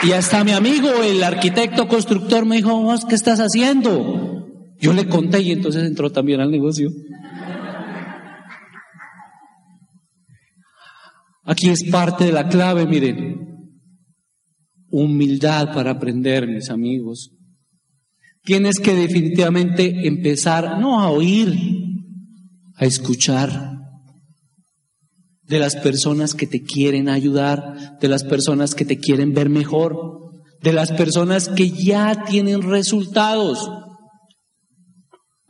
Y 0.02 0.14
hasta 0.14 0.44
mi 0.44 0.54
amigo, 0.54 0.90
el 1.04 1.24
arquitecto 1.24 1.88
constructor, 1.88 2.48
me 2.48 2.56
dijo, 2.56 2.96
¿qué 3.08 3.14
estás 3.14 3.40
haciendo? 3.40 4.48
Yo 4.80 4.94
le 4.94 5.08
conté 5.08 5.42
y 5.42 5.52
entonces 5.52 5.84
entró 5.84 6.12
también 6.12 6.42
al 6.42 6.50
negocio. 6.50 6.90
Aquí 11.44 11.70
es 11.70 11.84
parte 11.84 12.26
de 12.26 12.32
la 12.32 12.48
clave, 12.48 12.88
miren. 12.88 13.49
Humildad 14.92 15.74
para 15.74 15.92
aprender, 15.92 16.48
mis 16.48 16.70
amigos. 16.70 17.32
Tienes 18.44 18.80
que 18.80 18.94
definitivamente 18.94 20.08
empezar, 20.08 20.80
no 20.80 21.02
a 21.02 21.10
oír, 21.10 21.54
a 22.76 22.86
escuchar 22.86 23.80
de 25.44 25.60
las 25.60 25.76
personas 25.76 26.36
que 26.36 26.48
te 26.48 26.62
quieren 26.62 27.10
ayudar, 27.10 27.98
de 28.00 28.08
las 28.08 28.24
personas 28.24 28.76
que 28.76 28.86
te 28.86 29.00
quieren 29.00 29.34
ver 29.34 29.50
mejor, 29.50 30.20
de 30.62 30.74
las 30.74 30.92
personas 30.92 31.50
que 31.50 31.72
ya 31.72 32.24
tienen 32.26 32.62
resultados. 32.62 33.70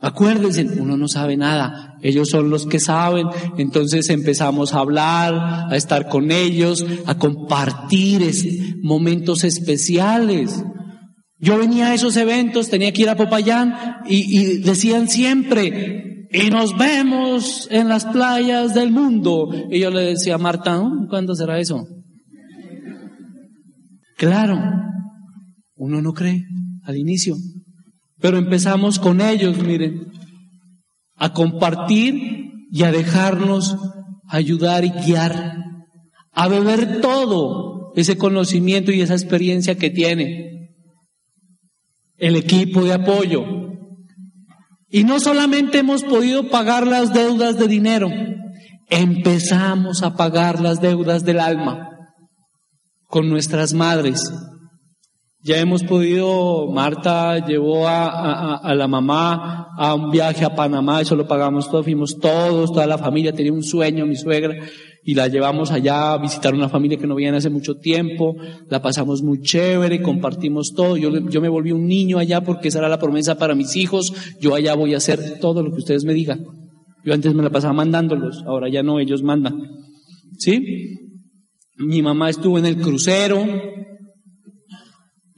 Acuérdense, 0.02 0.66
uno 0.80 0.96
no 0.96 1.08
sabe 1.08 1.36
nada, 1.36 1.98
ellos 2.00 2.30
son 2.30 2.48
los 2.48 2.64
que 2.64 2.80
saben, 2.80 3.26
entonces 3.58 4.08
empezamos 4.08 4.72
a 4.72 4.78
hablar, 4.78 5.34
a 5.70 5.76
estar 5.76 6.08
con 6.08 6.30
ellos, 6.30 6.86
a 7.04 7.18
compartir 7.18 8.78
momentos 8.82 9.44
especiales. 9.44 10.64
Yo 11.38 11.58
venía 11.58 11.88
a 11.88 11.94
esos 11.94 12.16
eventos, 12.16 12.70
tenía 12.70 12.92
que 12.92 13.02
ir 13.02 13.10
a 13.10 13.16
Popayán 13.16 13.74
y, 14.06 14.58
decían 14.58 15.06
siempre, 15.08 16.28
y 16.32 16.48
nos 16.48 16.78
vemos 16.78 17.68
en 17.70 17.88
las 17.88 18.06
playas 18.06 18.74
del 18.74 18.90
mundo. 18.92 19.50
Y 19.70 19.80
yo 19.80 19.90
le 19.90 20.02
decía 20.02 20.36
a 20.36 20.38
Marta, 20.38 20.82
¿cuándo 21.10 21.34
será 21.34 21.58
eso? 21.58 21.86
Claro, 24.16 24.58
uno 25.76 26.00
no 26.00 26.12
cree 26.14 26.42
al 26.84 26.96
inicio, 26.96 27.36
pero 28.20 28.38
empezamos 28.38 28.98
con 28.98 29.20
ellos, 29.20 29.58
miren, 29.58 30.12
a 31.16 31.32
compartir 31.32 32.66
y 32.70 32.82
a 32.82 32.92
dejarnos 32.92 33.76
ayudar 34.28 34.84
y 34.84 34.90
guiar, 34.90 35.56
a 36.32 36.48
beber 36.48 37.00
todo 37.00 37.92
ese 37.96 38.16
conocimiento 38.16 38.92
y 38.92 39.00
esa 39.00 39.14
experiencia 39.14 39.76
que 39.76 39.90
tiene 39.90 40.76
el 42.16 42.36
equipo 42.36 42.84
de 42.84 42.92
apoyo, 42.92 43.44
y 44.92 45.04
no 45.04 45.20
solamente 45.20 45.78
hemos 45.78 46.02
podido 46.02 46.50
pagar 46.50 46.86
las 46.86 47.14
deudas 47.14 47.56
de 47.58 47.68
dinero, 47.68 48.10
empezamos 48.88 50.02
a 50.02 50.16
pagar 50.16 50.60
las 50.60 50.80
deudas 50.80 51.24
del 51.24 51.38
alma 51.38 51.90
con 53.06 53.28
nuestras 53.30 53.72
madres. 53.72 54.32
Ya 55.42 55.58
hemos 55.58 55.82
podido, 55.84 56.70
Marta 56.70 57.46
llevó 57.46 57.88
a, 57.88 58.56
a, 58.56 58.74
la 58.74 58.86
mamá 58.86 59.68
a 59.78 59.94
un 59.94 60.10
viaje 60.10 60.44
a 60.44 60.54
Panamá, 60.54 61.00
eso 61.00 61.16
lo 61.16 61.26
pagamos 61.26 61.70
todos, 61.70 61.84
fuimos 61.84 62.18
todos, 62.18 62.70
toda 62.70 62.86
la 62.86 62.98
familia, 62.98 63.32
tenía 63.32 63.52
un 63.52 63.62
sueño, 63.62 64.04
mi 64.04 64.16
suegra, 64.16 64.54
y 65.02 65.14
la 65.14 65.28
llevamos 65.28 65.70
allá 65.70 66.12
a 66.12 66.18
visitar 66.18 66.52
una 66.52 66.68
familia 66.68 66.98
que 66.98 67.06
no 67.06 67.14
veían 67.14 67.34
hace 67.34 67.48
mucho 67.48 67.76
tiempo, 67.76 68.36
la 68.68 68.82
pasamos 68.82 69.22
muy 69.22 69.40
chévere, 69.40 70.02
compartimos 70.02 70.74
todo, 70.74 70.98
yo, 70.98 71.10
yo 71.30 71.40
me 71.40 71.48
volví 71.48 71.72
un 71.72 71.86
niño 71.86 72.18
allá 72.18 72.42
porque 72.42 72.68
esa 72.68 72.80
era 72.80 72.90
la 72.90 72.98
promesa 72.98 73.38
para 73.38 73.54
mis 73.54 73.76
hijos, 73.76 74.12
yo 74.40 74.54
allá 74.54 74.74
voy 74.74 74.92
a 74.92 74.98
hacer 74.98 75.40
todo 75.40 75.62
lo 75.62 75.70
que 75.70 75.78
ustedes 75.78 76.04
me 76.04 76.12
digan. 76.12 76.44
Yo 77.02 77.14
antes 77.14 77.32
me 77.34 77.42
la 77.42 77.48
pasaba 77.48 77.72
mandándolos, 77.72 78.44
ahora 78.46 78.68
ya 78.68 78.82
no, 78.82 79.00
ellos 79.00 79.22
mandan. 79.22 79.58
¿Sí? 80.36 80.98
Mi 81.78 82.02
mamá 82.02 82.28
estuvo 82.28 82.58
en 82.58 82.66
el 82.66 82.76
crucero, 82.76 83.42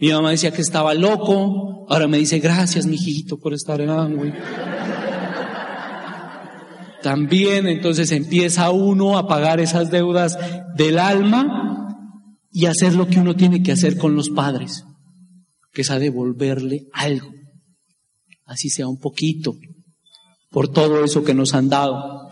mi 0.03 0.13
mamá 0.13 0.31
decía 0.31 0.53
que 0.53 0.63
estaba 0.63 0.93
loco, 0.95 1.87
ahora 1.89 2.09
me 2.09 2.19
dice 2.19 2.39
gracias, 2.39 2.87
mijito, 2.87 3.39
por 3.39 3.55
estar 3.55 3.81
en 3.81 3.91
Angüe 3.91 4.35
también 7.03 7.67
entonces 7.67 8.11
empieza 8.13 8.71
uno 8.71 9.19
a 9.19 9.27
pagar 9.27 9.61
esas 9.61 9.91
deudas 9.91 10.39
del 10.77 10.99
alma 10.99 11.89
y 12.51 12.67
hacer 12.67 12.95
lo 12.95 13.09
que 13.09 13.19
uno 13.19 13.35
tiene 13.35 13.63
que 13.63 13.73
hacer 13.73 13.99
con 13.99 14.15
los 14.15 14.31
padres, 14.31 14.85
que 15.73 15.83
es 15.83 15.91
a 15.91 15.99
devolverle 15.99 16.87
algo, 16.93 17.31
así 18.47 18.71
sea 18.71 18.89
un 18.89 18.99
poquito, 18.99 19.55
por 20.51 20.69
todo 20.69 21.05
eso 21.05 21.25
que 21.25 21.35
nos 21.35 21.55
han 21.55 21.69
dado. 21.69 22.29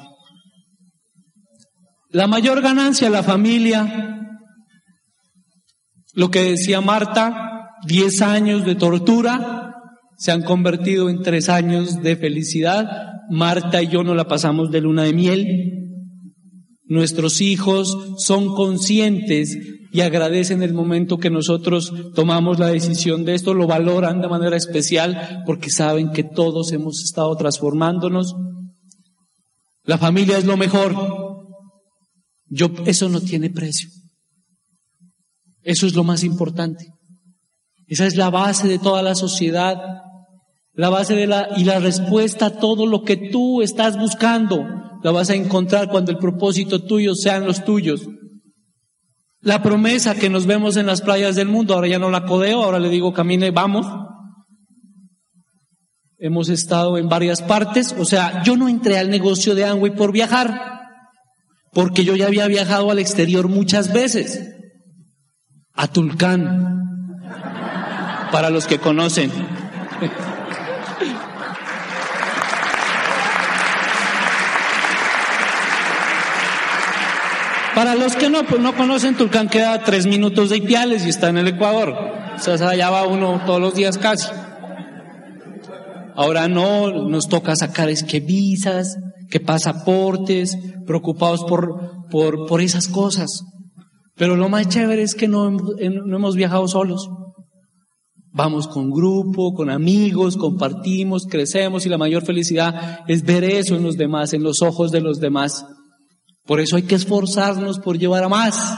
La 2.10 2.26
mayor 2.26 2.62
ganancia 2.62 3.10
la 3.10 3.22
familia, 3.22 4.28
lo 6.14 6.30
que 6.30 6.42
decía 6.42 6.80
Marta, 6.80 7.49
10 7.86 8.22
años 8.22 8.64
de 8.64 8.74
tortura, 8.74 9.74
se 10.20 10.32
han 10.32 10.42
convertido 10.42 11.08
en 11.08 11.22
tres 11.22 11.48
años 11.48 12.02
de 12.02 12.14
felicidad. 12.14 12.86
Marta 13.30 13.82
y 13.82 13.88
yo 13.88 14.02
nos 14.02 14.14
la 14.14 14.28
pasamos 14.28 14.70
de 14.70 14.82
luna 14.82 15.04
de 15.04 15.14
miel. 15.14 15.80
Nuestros 16.84 17.40
hijos 17.40 17.96
son 18.18 18.54
conscientes 18.54 19.56
y 19.92 20.02
agradecen 20.02 20.62
el 20.62 20.74
momento 20.74 21.18
que 21.18 21.30
nosotros 21.30 21.92
tomamos 22.14 22.58
la 22.58 22.66
decisión 22.66 23.24
de 23.24 23.34
esto, 23.34 23.54
lo 23.54 23.66
valoran 23.66 24.20
de 24.20 24.28
manera 24.28 24.56
especial 24.56 25.42
porque 25.46 25.70
saben 25.70 26.10
que 26.10 26.22
todos 26.22 26.70
hemos 26.72 27.02
estado 27.02 27.34
transformándonos. 27.36 28.34
La 29.84 29.96
familia 29.96 30.36
es 30.36 30.44
lo 30.44 30.56
mejor. 30.56 30.94
Yo, 32.46 32.70
eso 32.84 33.08
no 33.08 33.20
tiene 33.20 33.48
precio. 33.48 33.88
Eso 35.62 35.86
es 35.86 35.94
lo 35.94 36.04
más 36.04 36.24
importante. 36.24 36.86
Esa 37.90 38.06
es 38.06 38.14
la 38.14 38.30
base 38.30 38.68
de 38.68 38.78
toda 38.78 39.02
la 39.02 39.16
sociedad, 39.16 39.76
la 40.74 40.90
base 40.90 41.16
de 41.16 41.26
la, 41.26 41.48
y 41.56 41.64
la 41.64 41.80
respuesta 41.80 42.46
a 42.46 42.50
todo 42.50 42.86
lo 42.86 43.02
que 43.02 43.16
tú 43.16 43.62
estás 43.62 43.98
buscando, 43.98 44.64
la 45.02 45.10
vas 45.10 45.28
a 45.28 45.34
encontrar 45.34 45.88
cuando 45.88 46.12
el 46.12 46.18
propósito 46.18 46.84
tuyo 46.84 47.16
sean 47.16 47.44
los 47.44 47.64
tuyos. 47.64 48.06
La 49.40 49.60
promesa 49.60 50.14
que 50.14 50.30
nos 50.30 50.46
vemos 50.46 50.76
en 50.76 50.86
las 50.86 51.00
playas 51.00 51.34
del 51.34 51.48
mundo, 51.48 51.74
ahora 51.74 51.88
ya 51.88 51.98
no 51.98 52.10
la 52.10 52.26
codeo, 52.26 52.62
ahora 52.62 52.78
le 52.78 52.90
digo 52.90 53.12
camine, 53.12 53.50
vamos. 53.50 53.88
Hemos 56.18 56.48
estado 56.48 56.96
en 56.96 57.08
varias 57.08 57.42
partes, 57.42 57.92
o 57.98 58.04
sea, 58.04 58.44
yo 58.44 58.56
no 58.56 58.68
entré 58.68 58.98
al 58.98 59.10
negocio 59.10 59.56
de 59.56 59.64
Amway 59.64 59.96
por 59.96 60.12
viajar, 60.12 60.78
porque 61.72 62.04
yo 62.04 62.14
ya 62.14 62.28
había 62.28 62.46
viajado 62.46 62.92
al 62.92 63.00
exterior 63.00 63.48
muchas 63.48 63.92
veces, 63.92 64.48
a 65.72 65.88
Tulcán, 65.88 66.80
para 68.32 68.50
los 68.50 68.66
que 68.66 68.78
conocen. 68.78 69.30
Para 77.74 77.94
los 77.94 78.14
que 78.16 78.28
no, 78.28 78.44
pues 78.44 78.60
no 78.60 78.76
conocen, 78.76 79.16
Tulcán 79.16 79.48
queda 79.48 79.82
tres 79.82 80.06
minutos 80.06 80.50
de 80.50 80.58
Ipiales 80.58 81.06
y 81.06 81.08
está 81.08 81.28
en 81.28 81.38
el 81.38 81.48
Ecuador. 81.48 81.94
O 82.36 82.38
sea, 82.38 82.54
allá 82.68 82.90
va 82.90 83.06
uno 83.06 83.40
todos 83.46 83.60
los 83.60 83.74
días 83.74 83.96
casi. 83.96 84.28
Ahora 86.14 86.48
no, 86.48 87.08
nos 87.08 87.28
toca 87.28 87.56
sacar 87.56 87.88
es 87.88 88.02
que 88.02 88.20
visas, 88.20 88.98
que 89.30 89.40
pasaportes, 89.40 90.58
preocupados 90.86 91.44
por, 91.44 92.08
por, 92.10 92.46
por 92.46 92.60
esas 92.60 92.88
cosas. 92.88 93.44
Pero 94.16 94.36
lo 94.36 94.50
más 94.50 94.68
chévere 94.68 95.02
es 95.02 95.14
que 95.14 95.28
no, 95.28 95.50
no 95.50 96.16
hemos 96.16 96.36
viajado 96.36 96.68
solos. 96.68 97.08
Vamos 98.32 98.68
con 98.68 98.90
grupo, 98.90 99.54
con 99.54 99.70
amigos, 99.70 100.36
compartimos, 100.36 101.26
crecemos 101.26 101.84
y 101.84 101.88
la 101.88 101.98
mayor 101.98 102.24
felicidad 102.24 103.00
es 103.08 103.24
ver 103.24 103.42
eso 103.42 103.74
en 103.74 103.82
los 103.82 103.96
demás, 103.96 104.32
en 104.32 104.44
los 104.44 104.62
ojos 104.62 104.92
de 104.92 105.00
los 105.00 105.18
demás. 105.18 105.66
Por 106.44 106.60
eso 106.60 106.76
hay 106.76 106.84
que 106.84 106.94
esforzarnos 106.94 107.80
por 107.80 107.98
llevar 107.98 108.22
a 108.22 108.28
más, 108.28 108.76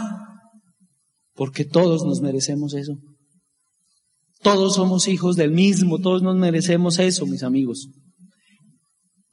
porque 1.34 1.64
todos 1.64 2.04
nos 2.04 2.20
merecemos 2.20 2.74
eso. 2.74 2.94
Todos 4.42 4.74
somos 4.74 5.06
hijos 5.06 5.36
del 5.36 5.52
mismo, 5.52 5.98
todos 5.98 6.22
nos 6.22 6.36
merecemos 6.36 6.98
eso, 6.98 7.26
mis 7.26 7.42
amigos. 7.42 7.88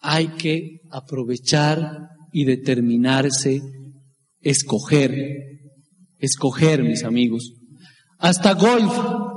Hay 0.01 0.27
que 0.35 0.81
aprovechar 0.91 2.09
y 2.31 2.43
determinarse, 2.45 3.61
escoger, 4.41 5.15
escoger, 6.19 6.83
mis 6.83 7.03
amigos. 7.03 7.53
Hasta 8.19 8.53
golf, 8.53 8.93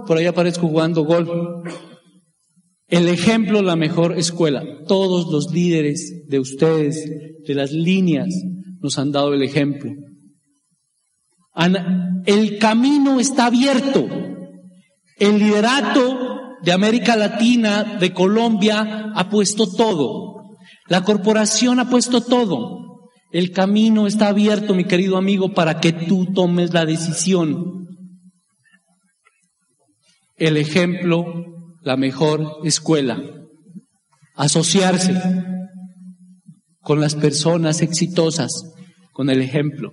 por 0.06 0.18
ahí 0.18 0.26
aparezco 0.26 0.66
jugando 0.66 1.04
golf. 1.04 1.30
El 2.88 3.08
ejemplo, 3.08 3.62
la 3.62 3.76
mejor 3.76 4.18
escuela. 4.18 4.62
Todos 4.86 5.32
los 5.32 5.50
líderes 5.52 6.26
de 6.28 6.40
ustedes, 6.40 7.02
de 7.46 7.54
las 7.54 7.72
líneas, 7.72 8.28
nos 8.80 8.98
han 8.98 9.12
dado 9.12 9.32
el 9.32 9.42
ejemplo. 9.42 9.92
El 12.26 12.58
camino 12.58 13.20
está 13.20 13.46
abierto. 13.46 14.06
El 15.16 15.38
liderato 15.38 16.18
de 16.62 16.72
América 16.72 17.16
Latina, 17.16 17.96
de 18.00 18.12
Colombia, 18.12 19.12
ha 19.14 19.30
puesto 19.30 19.66
todo. 19.70 20.56
La 20.88 21.04
corporación 21.04 21.78
ha 21.78 21.88
puesto 21.88 22.20
todo. 22.20 23.10
El 23.30 23.52
camino 23.52 24.06
está 24.06 24.28
abierto, 24.28 24.74
mi 24.74 24.84
querido 24.84 25.16
amigo, 25.16 25.54
para 25.54 25.80
que 25.80 25.92
tú 25.92 26.26
tomes 26.34 26.74
la 26.74 26.84
decisión. 26.84 27.81
El 30.42 30.56
ejemplo, 30.56 31.24
la 31.82 31.96
mejor 31.96 32.58
escuela. 32.64 33.22
Asociarse 34.34 35.14
con 36.80 37.00
las 37.00 37.14
personas 37.14 37.80
exitosas, 37.80 38.50
con 39.12 39.30
el 39.30 39.40
ejemplo. 39.40 39.92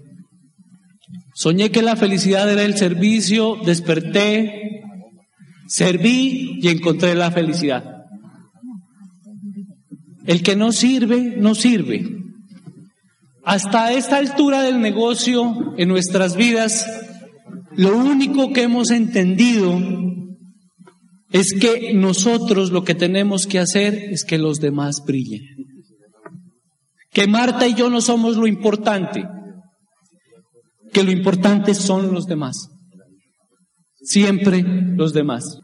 Soñé 1.35 1.69
que 1.69 1.83
la 1.83 1.95
felicidad 1.95 2.51
era 2.51 2.63
el 2.63 2.75
servicio, 2.77 3.57
desperté, 3.63 4.81
serví 5.67 6.57
y 6.63 6.69
encontré 6.69 7.13
la 7.13 7.29
felicidad. 7.29 7.83
El 10.25 10.41
que 10.41 10.55
no 10.55 10.71
sirve, 10.71 11.35
no 11.37 11.53
sirve. 11.53 12.07
Hasta 13.43 13.93
esta 13.93 14.17
altura 14.17 14.63
del 14.63 14.81
negocio 14.81 15.75
en 15.77 15.89
nuestras 15.89 16.35
vidas, 16.35 16.87
lo 17.75 17.95
único 17.95 18.51
que 18.51 18.63
hemos 18.63 18.89
entendido 18.89 20.09
es 21.32 21.53
que 21.53 21.93
nosotros 21.93 22.71
lo 22.71 22.84
que 22.84 22.95
tenemos 22.95 23.47
que 23.47 23.59
hacer 23.59 23.93
es 23.95 24.25
que 24.25 24.38
los 24.38 24.59
demás 24.59 25.03
brillen 25.05 25.59
que 27.11 27.27
Marta 27.27 27.67
y 27.67 27.73
yo 27.73 27.89
no 27.89 28.01
somos 28.01 28.38
lo 28.38 28.47
importante, 28.47 29.27
que 30.93 31.03
lo 31.03 31.11
importante 31.11 31.73
son 31.73 32.13
los 32.13 32.27
demás. 32.27 32.69
Siempre 34.01 34.63
los 34.63 35.13
demás. 35.13 35.59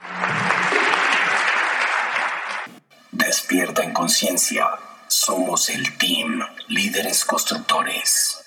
Despierta 3.11 3.83
en 3.83 3.93
conciencia. 3.93 4.65
Somos 5.07 5.69
el 5.69 5.97
team 5.97 6.41
líderes 6.67 7.23
constructores. 7.23 8.44